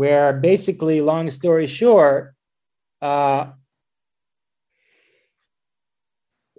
where 0.00 0.32
basically 0.32 1.00
long 1.00 1.30
story 1.30 1.66
short 1.66 2.34
uh, 3.00 3.46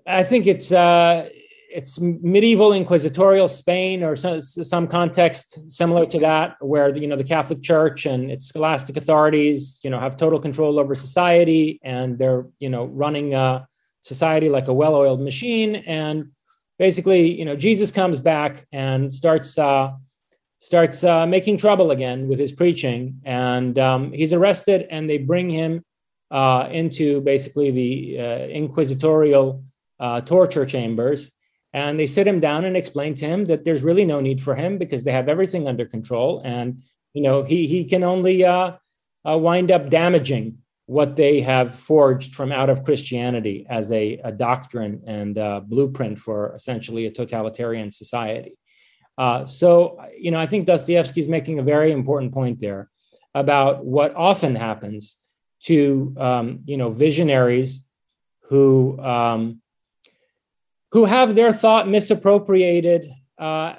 i 0.06 0.24
think 0.24 0.48
it's 0.48 0.72
uh, 0.72 1.30
it's 1.70 2.00
medieval 2.00 2.74
inquisitorial 2.74 3.48
Spain 3.48 4.04
or 4.04 4.16
some, 4.16 4.42
some 4.42 4.88
context 4.88 5.72
similar 5.72 6.06
to 6.08 6.20
that, 6.20 6.56
where 6.60 6.92
the, 6.92 7.00
you 7.00 7.08
know 7.08 7.16
the 7.16 7.24
Catholic 7.36 7.62
Church 7.62 8.08
and 8.08 8.32
its 8.32 8.48
scholastic 8.48 8.98
authorities, 8.98 9.80
you 9.84 9.90
know, 9.92 10.00
have 10.00 10.18
total 10.18 10.40
control 10.40 10.80
over 10.80 10.96
society, 10.96 11.80
and 11.84 12.18
they're 12.18 12.46
you 12.58 12.70
know 12.70 12.86
running 12.86 13.36
a 13.36 13.68
society 14.02 14.50
like 14.50 14.68
a 14.70 14.74
well-oiled 14.74 15.22
machine. 15.22 15.76
And 15.76 16.32
basically, 16.80 17.38
you 17.38 17.46
know, 17.46 17.56
Jesus 17.56 17.92
comes 17.92 18.20
back 18.20 18.66
and 18.72 19.14
starts 19.14 19.58
uh, 19.58 19.92
starts 20.60 21.03
uh, 21.03 21.26
making 21.26 21.58
trouble 21.58 21.91
again 21.91 22.28
with 22.28 22.39
his 22.39 22.51
preaching, 22.51 23.22
and 23.24 23.78
um, 23.78 24.12
he's 24.12 24.34
arrested, 24.34 24.88
and 24.89 25.10
they 25.10 25.18
bring 25.18 25.49
him 25.49 25.84
uh, 26.32 26.68
into 26.72 27.22
basically 27.22 27.72
the 27.72 28.20
uh, 28.20 28.47
inquisitorial 28.47 29.64
uh, 29.99 30.22
torture 30.22 30.66
chambers. 30.66 31.32
And 31.74 31.99
they 31.99 32.05
sit 32.05 32.28
him 32.28 32.39
down 32.39 32.66
and 32.66 32.76
explain 32.76 33.14
to 33.16 33.26
him 33.26 33.45
that 33.45 33.66
there's 33.66 33.84
really 33.84 34.05
no 34.05 34.20
need 34.20 34.41
for 34.41 34.55
him 34.55 34.78
because 34.78 35.03
they 35.03 35.12
have 35.12 35.30
everything 35.30 35.68
under 35.68 35.86
control. 35.86 36.41
And 36.43 36.82
you 37.18 37.24
know 37.24 37.41
he 37.41 37.66
he 37.66 37.84
can 37.84 38.03
only 38.03 38.45
uh, 38.45 38.74
uh, 39.28 39.38
wind 39.38 39.72
up 39.72 39.89
damaging 39.89 40.60
what 40.86 41.16
they 41.16 41.41
have 41.41 41.74
forged 41.74 42.36
from 42.36 42.51
out 42.51 42.70
of 42.70 42.84
christianity 42.84 43.66
as 43.70 43.91
a, 43.91 44.20
a 44.24 44.32
doctrine 44.32 45.01
and 45.08 45.38
a 45.38 45.62
blueprint 45.62 46.20
for 46.20 46.53
essentially 46.53 47.08
a 47.08 47.12
totalitarian 47.12 47.89
society 47.89 48.53
uh, 49.18 49.45
so 49.45 49.99
you 50.18 50.32
know 50.32 50.39
i 50.39 50.47
think 50.47 50.65
dostoevsky 50.65 51.20
is 51.20 51.28
making 51.28 51.59
a 51.59 51.63
very 51.63 51.91
important 51.91 52.34
point 52.34 52.59
there 52.59 52.89
about 53.34 53.86
what 53.86 54.15
often 54.15 54.55
happens 54.55 55.18
to 55.61 56.15
um, 56.18 56.59
you 56.65 56.78
know 56.78 56.89
visionaries 56.89 57.84
who 58.49 58.99
um, 58.99 59.61
who 60.91 61.05
have 61.05 61.36
their 61.36 61.51
thought 61.51 61.88
misappropriated 61.88 63.11
uh, 63.38 63.76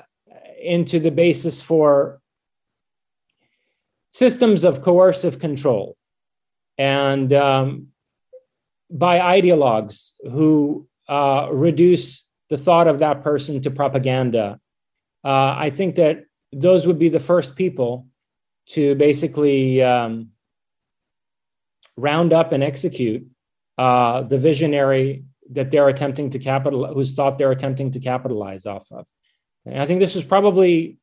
into 0.61 1.01
the 1.01 1.11
basis 1.11 1.63
for 1.63 2.21
systems 4.11 4.65
of 4.65 4.83
coercive 4.83 5.39
control 5.39 5.97
and 6.77 7.33
um, 7.33 7.89
by 8.91 9.19
ideologues 9.19 10.13
who 10.31 10.87
uh, 11.09 11.49
reduce 11.51 12.25
the 12.51 12.57
thought 12.57 12.87
of 12.87 13.01
that 13.01 13.23
person 13.23 13.61
to 13.61 13.71
propaganda. 13.71 14.59
Uh, 15.25 15.55
I 15.59 15.71
think 15.71 15.97
that 15.97 16.25
those 16.53 16.87
would 16.87 16.99
be 16.99 17.09
the 17.09 17.21
first 17.21 17.57
people 17.57 18.07
to 18.71 18.95
basically 18.95 19.83
um, 19.83 20.31
round 21.97 22.33
up 22.33 22.53
and 22.53 22.63
execute 22.63 23.27
uh, 23.77 24.23
the 24.23 24.39
visionary 24.39 25.25
that 25.51 25.71
they're 25.71 25.89
attempting 25.89 26.31
to 26.31 26.39
capital 26.39 26.93
whose 26.93 27.15
thought 27.15 27.39
they're 27.39 27.51
attempting 27.51 27.91
to 27.93 28.01
capitalize 28.01 28.67
off 28.67 28.87
of. 28.93 29.07
And 29.65 29.81
I 29.81 29.87
think 29.87 30.01
this 30.01 30.15
was 30.15 30.25
probably, 30.25 30.99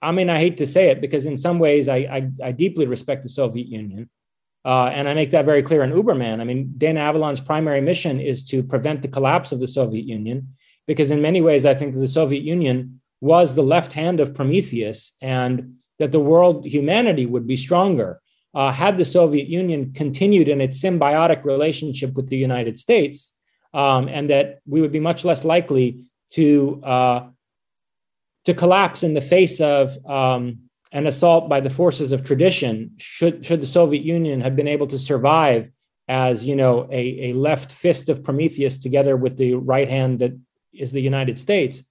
I 0.00 0.12
mean, 0.12 0.30
I 0.30 0.38
hate 0.38 0.58
to 0.58 0.66
say 0.66 0.90
it 0.90 1.00
because 1.00 1.26
in 1.26 1.38
some 1.38 1.58
ways 1.58 1.88
I 1.88 1.96
I, 1.96 2.30
I 2.42 2.52
deeply 2.52 2.86
respect 2.86 3.22
the 3.22 3.28
Soviet 3.28 3.66
Union. 3.66 4.08
Uh, 4.64 4.86
and 4.86 5.06
I 5.08 5.14
make 5.14 5.30
that 5.32 5.44
very 5.44 5.62
clear 5.62 5.82
in 5.82 5.92
Uberman. 5.92 6.40
I 6.40 6.44
mean, 6.44 6.72
Dana 6.78 7.00
Avalon's 7.00 7.40
primary 7.40 7.82
mission 7.82 8.18
is 8.18 8.42
to 8.44 8.62
prevent 8.62 9.02
the 9.02 9.08
collapse 9.08 9.52
of 9.52 9.60
the 9.60 9.66
Soviet 9.66 10.06
Union, 10.06 10.56
because 10.86 11.10
in 11.10 11.20
many 11.20 11.42
ways, 11.42 11.66
I 11.66 11.74
think 11.74 11.94
the 11.94 12.08
Soviet 12.08 12.44
Union 12.44 13.02
was 13.32 13.54
the 13.54 13.68
left 13.74 13.92
hand 13.92 14.20
of 14.20 14.34
Prometheus, 14.34 15.00
and 15.20 15.76
that 15.98 16.12
the 16.12 16.26
world, 16.30 16.66
humanity, 16.66 17.26
would 17.26 17.46
be 17.46 17.56
stronger 17.56 18.20
uh, 18.54 18.70
had 18.70 18.96
the 18.96 19.04
Soviet 19.04 19.48
Union 19.48 19.92
continued 19.92 20.48
in 20.48 20.60
its 20.60 20.80
symbiotic 20.82 21.44
relationship 21.44 22.14
with 22.14 22.28
the 22.28 22.36
United 22.36 22.78
States 22.78 23.32
um, 23.72 24.08
and 24.08 24.30
that 24.30 24.60
we 24.66 24.80
would 24.80 24.92
be 24.92 25.00
much 25.00 25.24
less 25.24 25.44
likely 25.44 26.04
to 26.30 26.80
uh, 26.84 27.26
to 28.44 28.54
collapse 28.54 29.02
in 29.02 29.14
the 29.14 29.20
face 29.20 29.60
of 29.60 29.96
um, 30.06 30.58
an 30.92 31.06
assault 31.06 31.48
by 31.48 31.60
the 31.60 31.70
forces 31.70 32.12
of 32.12 32.22
tradition. 32.22 32.92
Should 32.98 33.44
should 33.44 33.60
the 33.60 33.66
Soviet 33.66 34.04
Union 34.04 34.40
have 34.40 34.54
been 34.54 34.68
able 34.68 34.86
to 34.88 34.98
survive 34.98 35.70
as 36.06 36.44
you 36.44 36.54
know 36.54 36.88
a, 36.92 37.30
a 37.30 37.32
left 37.32 37.72
fist 37.72 38.08
of 38.08 38.22
Prometheus 38.22 38.78
together 38.78 39.16
with 39.16 39.36
the 39.36 39.54
right 39.54 39.88
hand 39.88 40.20
that 40.20 40.32
is 40.72 40.92
the 40.92 41.00
United 41.00 41.38
States. 41.38 41.82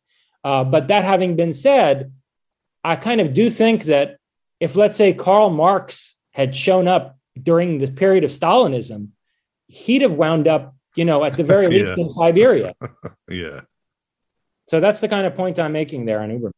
Uh, 0.44 0.64
but 0.64 0.90
that 0.90 1.04
having 1.04 1.36
been 1.36 1.54
said, 1.54 2.12
I 2.84 2.96
kind 2.96 3.22
of 3.22 3.34
do 3.34 3.50
think 3.50 3.86
that 3.86 4.18
if 4.60 4.76
let's 4.76 4.98
say 4.98 5.14
Karl 5.14 5.50
Marx 5.50 6.16
had 6.32 6.56
shown 6.56 6.88
up 6.88 7.18
during 7.42 7.78
the 7.78 7.92
period 7.92 8.24
of 8.24 8.30
Stalinism, 8.30 9.10
he'd 9.68 10.02
have 10.02 10.12
wound 10.12 10.48
up 10.48 10.76
you 10.96 11.06
know, 11.06 11.24
at 11.24 11.38
the 11.38 11.44
very 11.44 11.68
least 11.70 11.98
in 11.98 12.10
Siberia. 12.10 12.76
yeah. 13.30 13.62
So 14.70 14.80
that's 14.80 15.02
the 15.02 15.08
kind 15.08 15.26
of 15.28 15.36
point 15.36 15.60
I'm 15.60 15.74
making 15.74 16.06
there 16.06 16.22
on 16.22 16.32
Uber. 16.32 16.52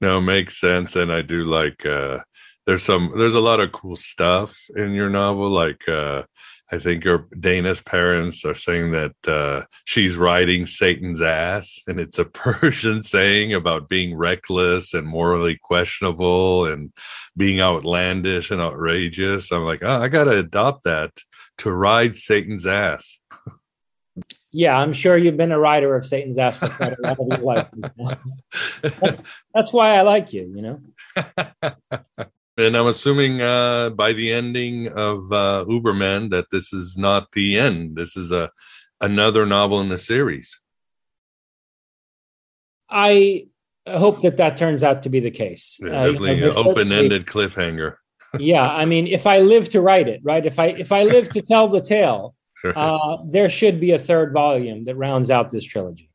No, 0.00 0.20
makes 0.20 0.60
sense. 0.60 0.96
And 0.96 1.12
I 1.12 1.22
do 1.22 1.44
like 1.44 1.86
uh 1.86 2.20
there's 2.66 2.82
some 2.82 3.12
there's 3.16 3.34
a 3.34 3.40
lot 3.40 3.60
of 3.60 3.72
cool 3.72 3.96
stuff 3.96 4.56
in 4.76 4.92
your 4.92 5.08
novel. 5.08 5.50
Like 5.50 5.88
uh 5.88 6.24
I 6.74 6.80
think 6.80 7.04
your 7.04 7.28
Dana's 7.38 7.80
parents 7.80 8.44
are 8.44 8.54
saying 8.54 8.90
that 8.90 9.14
uh, 9.28 9.66
she's 9.84 10.16
riding 10.16 10.66
Satan's 10.66 11.22
ass, 11.22 11.80
and 11.86 12.00
it's 12.00 12.18
a 12.18 12.24
Persian 12.42 13.04
saying 13.04 13.54
about 13.54 13.88
being 13.88 14.16
reckless 14.16 14.92
and 14.92 15.06
morally 15.06 15.56
questionable 15.62 16.66
and 16.66 16.92
being 17.36 17.60
outlandish 17.60 18.50
and 18.50 18.60
outrageous. 18.60 19.52
I'm 19.52 19.62
like, 19.62 19.84
oh, 19.84 20.02
I 20.02 20.08
got 20.08 20.24
to 20.24 20.38
adopt 20.38 20.82
that 20.84 21.12
to 21.58 21.70
ride 21.70 22.16
Satan's 22.16 22.66
ass. 22.66 23.20
Yeah, 24.50 24.76
I'm 24.76 24.92
sure 24.92 25.16
you've 25.16 25.36
been 25.36 25.52
a 25.52 25.58
rider 25.58 25.94
of 25.94 26.04
Satan's 26.04 26.38
ass 26.38 26.56
for 26.56 26.68
quite 26.68 26.98
a 26.98 27.02
lot 27.02 27.18
of 27.20 27.28
your 27.28 27.38
life. 27.38 29.18
That's 29.54 29.72
why 29.72 29.96
I 29.96 30.02
like 30.02 30.32
you, 30.32 30.52
you 30.56 30.62
know. 30.62 30.80
and 32.56 32.76
I'm 32.76 32.86
assuming 32.86 33.40
uh, 33.40 33.90
by 33.90 34.12
the 34.12 34.32
ending 34.32 34.88
of 34.88 35.32
uh, 35.32 35.64
Uberman 35.68 36.30
that 36.30 36.50
this 36.50 36.72
is 36.72 36.96
not 36.96 37.32
the 37.32 37.58
end. 37.58 37.96
This 37.96 38.16
is 38.16 38.30
a 38.30 38.50
another 39.00 39.44
novel 39.44 39.80
in 39.80 39.88
the 39.88 39.98
series. 39.98 40.60
I 42.88 43.48
hope 43.86 44.22
that 44.22 44.36
that 44.36 44.56
turns 44.56 44.84
out 44.84 45.02
to 45.02 45.08
be 45.08 45.20
the 45.20 45.30
case. 45.30 45.80
Yeah, 45.82 45.88
uh, 45.88 46.04
definitely 46.06 46.34
you 46.34 46.40
know, 46.42 46.50
an 46.50 46.66
open-ended 46.66 47.26
cliffhanger. 47.26 47.96
yeah, 48.38 48.68
I 48.68 48.84
mean, 48.84 49.06
if 49.06 49.26
I 49.26 49.40
live 49.40 49.68
to 49.70 49.80
write 49.80 50.08
it, 50.08 50.20
right? 50.22 50.44
If 50.44 50.58
I 50.58 50.66
if 50.66 50.92
I 50.92 51.02
live 51.02 51.28
to 51.30 51.42
tell 51.42 51.68
the 51.68 51.80
tale, 51.80 52.34
uh, 52.64 53.18
there 53.26 53.50
should 53.50 53.80
be 53.80 53.92
a 53.92 53.98
third 53.98 54.32
volume 54.32 54.84
that 54.84 54.96
rounds 54.96 55.30
out 55.30 55.50
this 55.50 55.64
trilogy. 55.64 56.10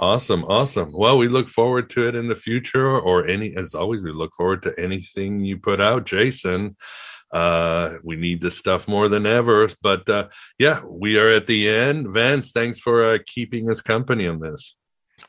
Awesome, 0.00 0.44
awesome. 0.44 0.92
Well, 0.94 1.18
we 1.18 1.28
look 1.28 1.50
forward 1.50 1.90
to 1.90 2.08
it 2.08 2.14
in 2.14 2.26
the 2.26 2.34
future, 2.34 2.98
or 2.98 3.26
any 3.26 3.54
as 3.54 3.74
always, 3.74 4.02
we 4.02 4.12
look 4.12 4.34
forward 4.34 4.62
to 4.62 4.74
anything 4.80 5.44
you 5.44 5.58
put 5.58 5.78
out, 5.78 6.06
Jason. 6.06 6.74
Uh, 7.30 7.96
we 8.02 8.16
need 8.16 8.40
this 8.40 8.56
stuff 8.56 8.88
more 8.88 9.08
than 9.08 9.26
ever. 9.26 9.68
But 9.82 10.08
uh, 10.08 10.28
yeah, 10.58 10.80
we 10.88 11.18
are 11.18 11.28
at 11.28 11.46
the 11.46 11.68
end. 11.68 12.08
Vance, 12.08 12.50
thanks 12.50 12.78
for 12.78 13.14
uh, 13.14 13.18
keeping 13.26 13.70
us 13.70 13.82
company 13.82 14.26
on 14.26 14.40
this. 14.40 14.74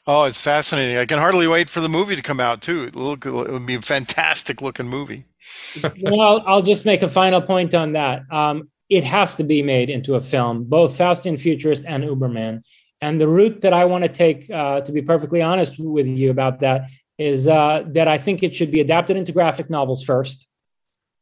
Oh, 0.07 0.23
it's 0.23 0.41
fascinating. 0.41 0.97
I 0.97 1.05
can 1.05 1.19
hardly 1.19 1.47
wait 1.47 1.69
for 1.69 1.81
the 1.81 1.89
movie 1.89 2.15
to 2.15 2.21
come 2.21 2.39
out 2.39 2.61
too. 2.61 2.83
It, 2.83 2.95
look, 2.95 3.25
it 3.25 3.31
would 3.31 3.65
be 3.65 3.75
a 3.75 3.81
fantastic 3.81 4.61
looking 4.61 4.87
movie. 4.87 5.25
well, 6.01 6.43
I'll 6.47 6.61
just 6.61 6.85
make 6.85 7.03
a 7.03 7.09
final 7.09 7.41
point 7.41 7.75
on 7.75 7.93
that. 7.93 8.23
Um, 8.31 8.69
it 8.89 9.03
has 9.03 9.35
to 9.35 9.43
be 9.43 9.61
made 9.61 9.89
into 9.89 10.15
a 10.15 10.21
film, 10.21 10.63
both 10.63 10.97
Faustian 10.97 11.39
Futurist 11.39 11.85
and 11.85 12.03
Uberman. 12.03 12.61
And 13.01 13.19
the 13.19 13.27
route 13.27 13.61
that 13.61 13.73
I 13.73 13.85
want 13.85 14.03
to 14.03 14.09
take, 14.09 14.49
uh, 14.49 14.81
to 14.81 14.91
be 14.91 15.01
perfectly 15.01 15.41
honest 15.41 15.79
with 15.79 16.05
you 16.05 16.29
about 16.29 16.59
that, 16.59 16.89
is 17.17 17.47
uh, 17.47 17.83
that 17.87 18.07
I 18.07 18.17
think 18.17 18.43
it 18.43 18.53
should 18.53 18.71
be 18.71 18.79
adapted 18.79 19.17
into 19.17 19.31
graphic 19.31 19.69
novels 19.69 20.03
first, 20.03 20.47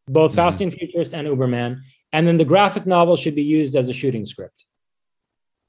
both 0.08 0.36
mm-hmm. 0.36 0.42
Faustian 0.42 0.74
Futurist 0.74 1.14
and 1.14 1.28
Uberman. 1.28 1.82
And 2.12 2.28
then 2.28 2.38
the 2.38 2.46
graphic 2.46 2.86
novel 2.86 3.16
should 3.16 3.36
be 3.36 3.44
used 3.44 3.76
as 3.76 3.88
a 3.88 3.94
shooting 3.94 4.26
script. 4.26 4.66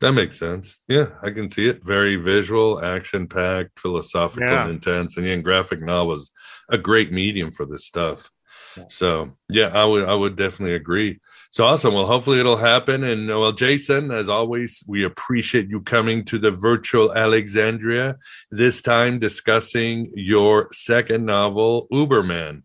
That 0.00 0.12
makes 0.12 0.38
sense. 0.38 0.78
Yeah, 0.88 1.10
I 1.22 1.30
can 1.30 1.50
see 1.50 1.68
it. 1.68 1.84
Very 1.84 2.16
visual, 2.16 2.82
action 2.82 3.26
packed, 3.28 3.78
philosophical, 3.78 4.48
yeah. 4.48 4.68
intense, 4.68 5.18
and 5.18 5.26
yeah, 5.26 5.36
graphic 5.36 5.80
novel 5.80 6.14
is 6.14 6.30
a 6.70 6.78
great 6.78 7.12
medium 7.12 7.52
for 7.52 7.66
this 7.66 7.84
stuff. 7.86 8.30
Yeah. 8.76 8.84
So 8.88 9.32
yeah, 9.50 9.66
I 9.66 9.84
would 9.84 10.08
I 10.08 10.14
would 10.14 10.36
definitely 10.36 10.74
agree. 10.74 11.20
So 11.52 11.66
awesome. 11.66 11.94
Well, 11.94 12.06
hopefully 12.06 12.38
it'll 12.38 12.56
happen. 12.56 13.02
And 13.02 13.28
uh, 13.28 13.40
well, 13.40 13.52
Jason, 13.52 14.12
as 14.12 14.28
always, 14.28 14.84
we 14.86 15.04
appreciate 15.04 15.68
you 15.68 15.80
coming 15.80 16.24
to 16.26 16.38
the 16.38 16.52
virtual 16.52 17.12
Alexandria. 17.12 18.18
This 18.52 18.80
time 18.80 19.18
discussing 19.18 20.12
your 20.14 20.68
second 20.72 21.26
novel, 21.26 21.88
Uberman. 21.92 22.62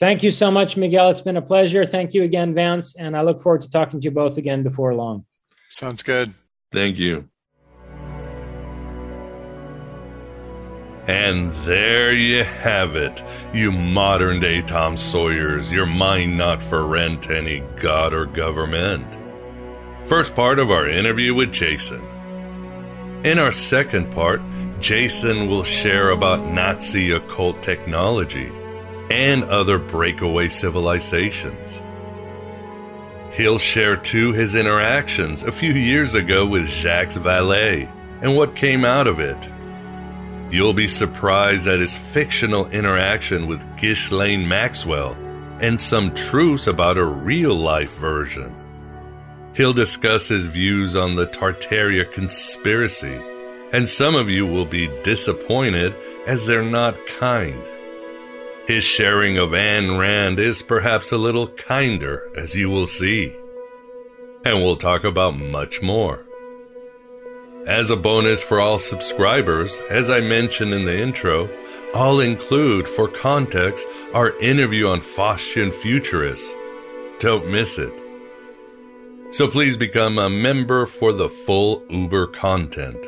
Thank 0.00 0.22
you 0.22 0.30
so 0.30 0.50
much, 0.50 0.76
Miguel. 0.76 1.10
It's 1.10 1.20
been 1.20 1.36
a 1.36 1.42
pleasure. 1.42 1.84
Thank 1.84 2.14
you 2.14 2.22
again, 2.22 2.54
Vance, 2.54 2.96
and 2.96 3.16
I 3.16 3.22
look 3.22 3.40
forward 3.40 3.62
to 3.62 3.70
talking 3.70 4.00
to 4.00 4.04
you 4.04 4.10
both 4.10 4.38
again 4.38 4.62
before 4.62 4.94
long. 4.94 5.26
Sounds 5.70 6.02
good. 6.02 6.32
Thank 6.72 6.98
you. 6.98 7.28
And 11.06 11.52
there 11.64 12.12
you 12.12 12.44
have 12.44 12.94
it, 12.94 13.24
you 13.52 13.72
modern 13.72 14.38
day 14.38 14.62
Tom 14.62 14.96
Sawyers, 14.96 15.72
your 15.72 15.86
mind 15.86 16.38
not 16.38 16.62
for 16.62 16.86
rent 16.86 17.28
any 17.28 17.60
god 17.76 18.14
or 18.14 18.24
government. 18.24 19.06
First 20.06 20.36
part 20.36 20.60
of 20.60 20.70
our 20.70 20.88
interview 20.88 21.34
with 21.34 21.52
Jason. 21.52 22.00
In 23.24 23.38
our 23.38 23.50
second 23.50 24.12
part, 24.12 24.40
Jason 24.80 25.48
will 25.48 25.64
share 25.64 26.10
about 26.10 26.46
Nazi 26.52 27.12
occult 27.12 27.62
technology 27.62 28.50
and 29.10 29.44
other 29.44 29.78
breakaway 29.78 30.48
civilizations. 30.48 31.80
He'll 33.32 33.58
share 33.58 33.96
too 33.96 34.32
his 34.32 34.54
interactions 34.54 35.42
a 35.42 35.52
few 35.52 35.72
years 35.72 36.14
ago 36.14 36.46
with 36.46 36.68
Jacques 36.68 37.10
Vallée 37.10 37.90
and 38.20 38.36
what 38.36 38.54
came 38.54 38.84
out 38.84 39.06
of 39.06 39.20
it. 39.20 39.50
You'll 40.52 40.74
be 40.74 40.86
surprised 40.86 41.66
at 41.66 41.80
his 41.80 41.96
fictional 41.96 42.68
interaction 42.68 43.46
with 43.46 43.64
Ghislaine 43.78 44.46
Maxwell 44.46 45.16
and 45.62 45.80
some 45.80 46.14
truths 46.14 46.66
about 46.66 46.98
a 46.98 47.04
real 47.06 47.54
life 47.54 47.94
version. 47.94 48.54
He'll 49.54 49.72
discuss 49.72 50.28
his 50.28 50.44
views 50.44 50.94
on 50.94 51.14
the 51.14 51.26
Tartaria 51.26 52.12
conspiracy, 52.12 53.18
and 53.72 53.88
some 53.88 54.14
of 54.14 54.28
you 54.28 54.46
will 54.46 54.66
be 54.66 54.88
disappointed 55.02 55.94
as 56.26 56.44
they're 56.44 56.62
not 56.62 56.98
kind. 57.06 57.62
His 58.66 58.84
sharing 58.84 59.38
of 59.38 59.52
Ayn 59.52 59.98
Rand 59.98 60.38
is 60.38 60.62
perhaps 60.62 61.12
a 61.12 61.16
little 61.16 61.48
kinder, 61.48 62.30
as 62.36 62.54
you 62.54 62.68
will 62.68 62.86
see. 62.86 63.34
And 64.44 64.62
we'll 64.62 64.76
talk 64.76 65.02
about 65.02 65.30
much 65.30 65.80
more. 65.80 66.26
As 67.66 67.92
a 67.92 67.96
bonus 67.96 68.42
for 68.42 68.60
all 68.60 68.78
subscribers, 68.78 69.80
as 69.88 70.10
I 70.10 70.20
mentioned 70.20 70.74
in 70.74 70.84
the 70.84 70.98
intro, 70.98 71.48
I'll 71.94 72.18
include, 72.18 72.88
for 72.88 73.06
context, 73.06 73.86
our 74.12 74.36
interview 74.40 74.88
on 74.88 75.00
Faustian 75.00 75.72
Futurists. 75.72 76.52
Don't 77.20 77.48
miss 77.48 77.78
it. 77.78 77.92
So 79.30 79.46
please 79.46 79.76
become 79.76 80.18
a 80.18 80.28
member 80.28 80.86
for 80.86 81.12
the 81.12 81.28
full 81.28 81.84
Uber 81.88 82.26
content. 82.28 82.98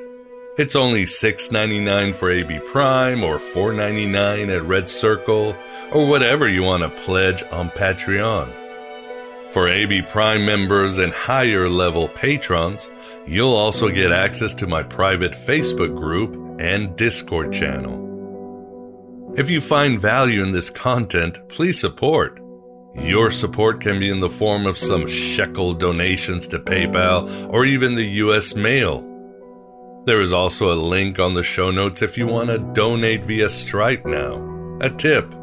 It's 0.57 0.77
only 0.77 1.03
$6.99 1.03 2.15
for 2.15 2.31
AB 2.31 2.61
Prime 2.71 3.25
or 3.25 3.39
$4.99 3.39 4.57
at 4.57 4.65
Red 4.65 4.89
Circle 4.89 5.57
or 5.93 6.07
whatever 6.07 6.49
you 6.49 6.63
want 6.63 6.85
to 6.85 6.91
pledge 7.03 7.43
on 7.51 7.71
Patreon. 7.71 8.64
For 9.55 9.69
AB 9.69 10.03
Prime 10.03 10.45
members 10.45 10.99
and 10.99 11.13
higher 11.13 11.69
level 11.69 12.09
patrons, 12.09 12.91
you'll 13.27 13.55
also 13.55 13.89
get 13.89 14.13
access 14.13 14.53
to 14.55 14.67
my 14.67 14.83
private 14.83 15.33
Facebook 15.33 15.97
group 15.97 16.61
and 16.61 16.95
Discord 16.97 17.53
channel. 17.53 19.33
If 19.39 19.49
you 19.49 19.63
find 19.63 19.99
value 19.99 20.43
in 20.43 20.51
this 20.51 20.69
content, 20.69 21.49
please 21.49 21.81
support. 21.81 22.41
Your 22.97 23.31
support 23.31 23.81
can 23.81 23.99
be 23.99 24.11
in 24.11 24.21
the 24.21 24.29
form 24.29 24.67
of 24.67 24.77
some 24.77 25.07
shekel 25.07 25.73
donations 25.73 26.47
to 26.49 26.59
PayPal 26.59 27.49
or 27.51 27.65
even 27.65 27.95
the 27.95 28.05
US 28.05 28.55
mail 28.55 29.11
there 30.07 30.21
is 30.21 30.35
also 30.35 30.71
a 30.71 30.77
link 30.77 31.19
on 31.19 31.33
the 31.33 31.43
show 31.43 31.71
notes 31.71 32.03
if 32.03 32.19
you 32.19 32.27
want 32.27 32.51
to 32.51 32.59
donate 32.59 33.25
via 33.25 33.49
Stripe 33.49 34.05
now. 34.05 34.79
A 34.83 34.91
tip. 34.91 35.35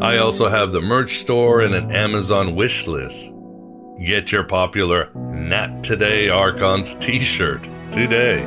I 0.00 0.18
also 0.18 0.48
have 0.48 0.72
the 0.72 0.82
merch 0.82 1.16
store 1.16 1.62
and 1.62 1.74
an 1.74 1.90
Amazon 1.90 2.54
wish 2.54 2.86
list. 2.86 3.32
Get 4.04 4.30
your 4.30 4.44
popular 4.44 5.08
Nat 5.14 5.82
Today 5.82 6.28
Archons 6.28 6.94
t 6.96 7.20
shirt 7.20 7.66
today. 7.90 8.42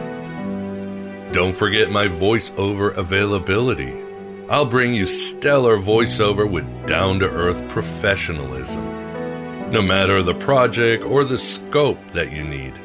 Don't 1.31 1.55
forget 1.55 1.89
my 1.89 2.07
voiceover 2.07 2.95
availability. 2.95 3.99
I'll 4.47 4.67
bring 4.67 4.93
you 4.93 5.07
stellar 5.07 5.77
voiceover 5.77 6.49
with 6.49 6.65
down 6.85 7.17
to 7.19 7.29
earth 7.29 7.67
professionalism. 7.69 9.71
No 9.71 9.81
matter 9.81 10.21
the 10.21 10.35
project 10.35 11.03
or 11.03 11.23
the 11.23 11.39
scope 11.39 11.99
that 12.11 12.31
you 12.31 12.43
need. 12.43 12.75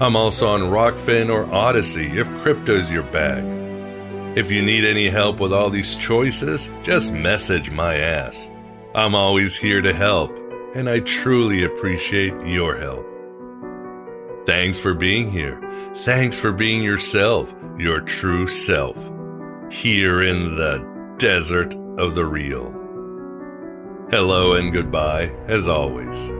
I'm 0.00 0.16
also 0.16 0.46
on 0.46 0.62
Rokfin 0.62 1.28
or 1.28 1.44
Odysee 1.52 2.18
if 2.18 2.28
crypto's 2.38 2.90
your 2.90 3.02
bag. 3.02 3.57
If 4.38 4.52
you 4.52 4.62
need 4.62 4.84
any 4.84 5.10
help 5.10 5.40
with 5.40 5.52
all 5.52 5.68
these 5.68 5.96
choices, 5.96 6.70
just 6.84 7.12
message 7.12 7.72
my 7.72 7.96
ass. 7.96 8.48
I'm 8.94 9.16
always 9.16 9.56
here 9.56 9.82
to 9.82 9.92
help, 9.92 10.30
and 10.76 10.88
I 10.88 11.00
truly 11.00 11.64
appreciate 11.64 12.34
your 12.46 12.78
help. 12.78 13.04
Thanks 14.46 14.78
for 14.78 14.94
being 14.94 15.28
here. 15.28 15.60
Thanks 15.96 16.38
for 16.38 16.52
being 16.52 16.82
yourself, 16.82 17.52
your 17.78 18.00
true 18.00 18.46
self, 18.46 18.96
here 19.72 20.22
in 20.22 20.54
the 20.54 20.86
desert 21.18 21.74
of 21.98 22.14
the 22.14 22.24
real. 22.24 22.72
Hello 24.08 24.54
and 24.54 24.72
goodbye, 24.72 25.34
as 25.48 25.66
always. 25.66 26.30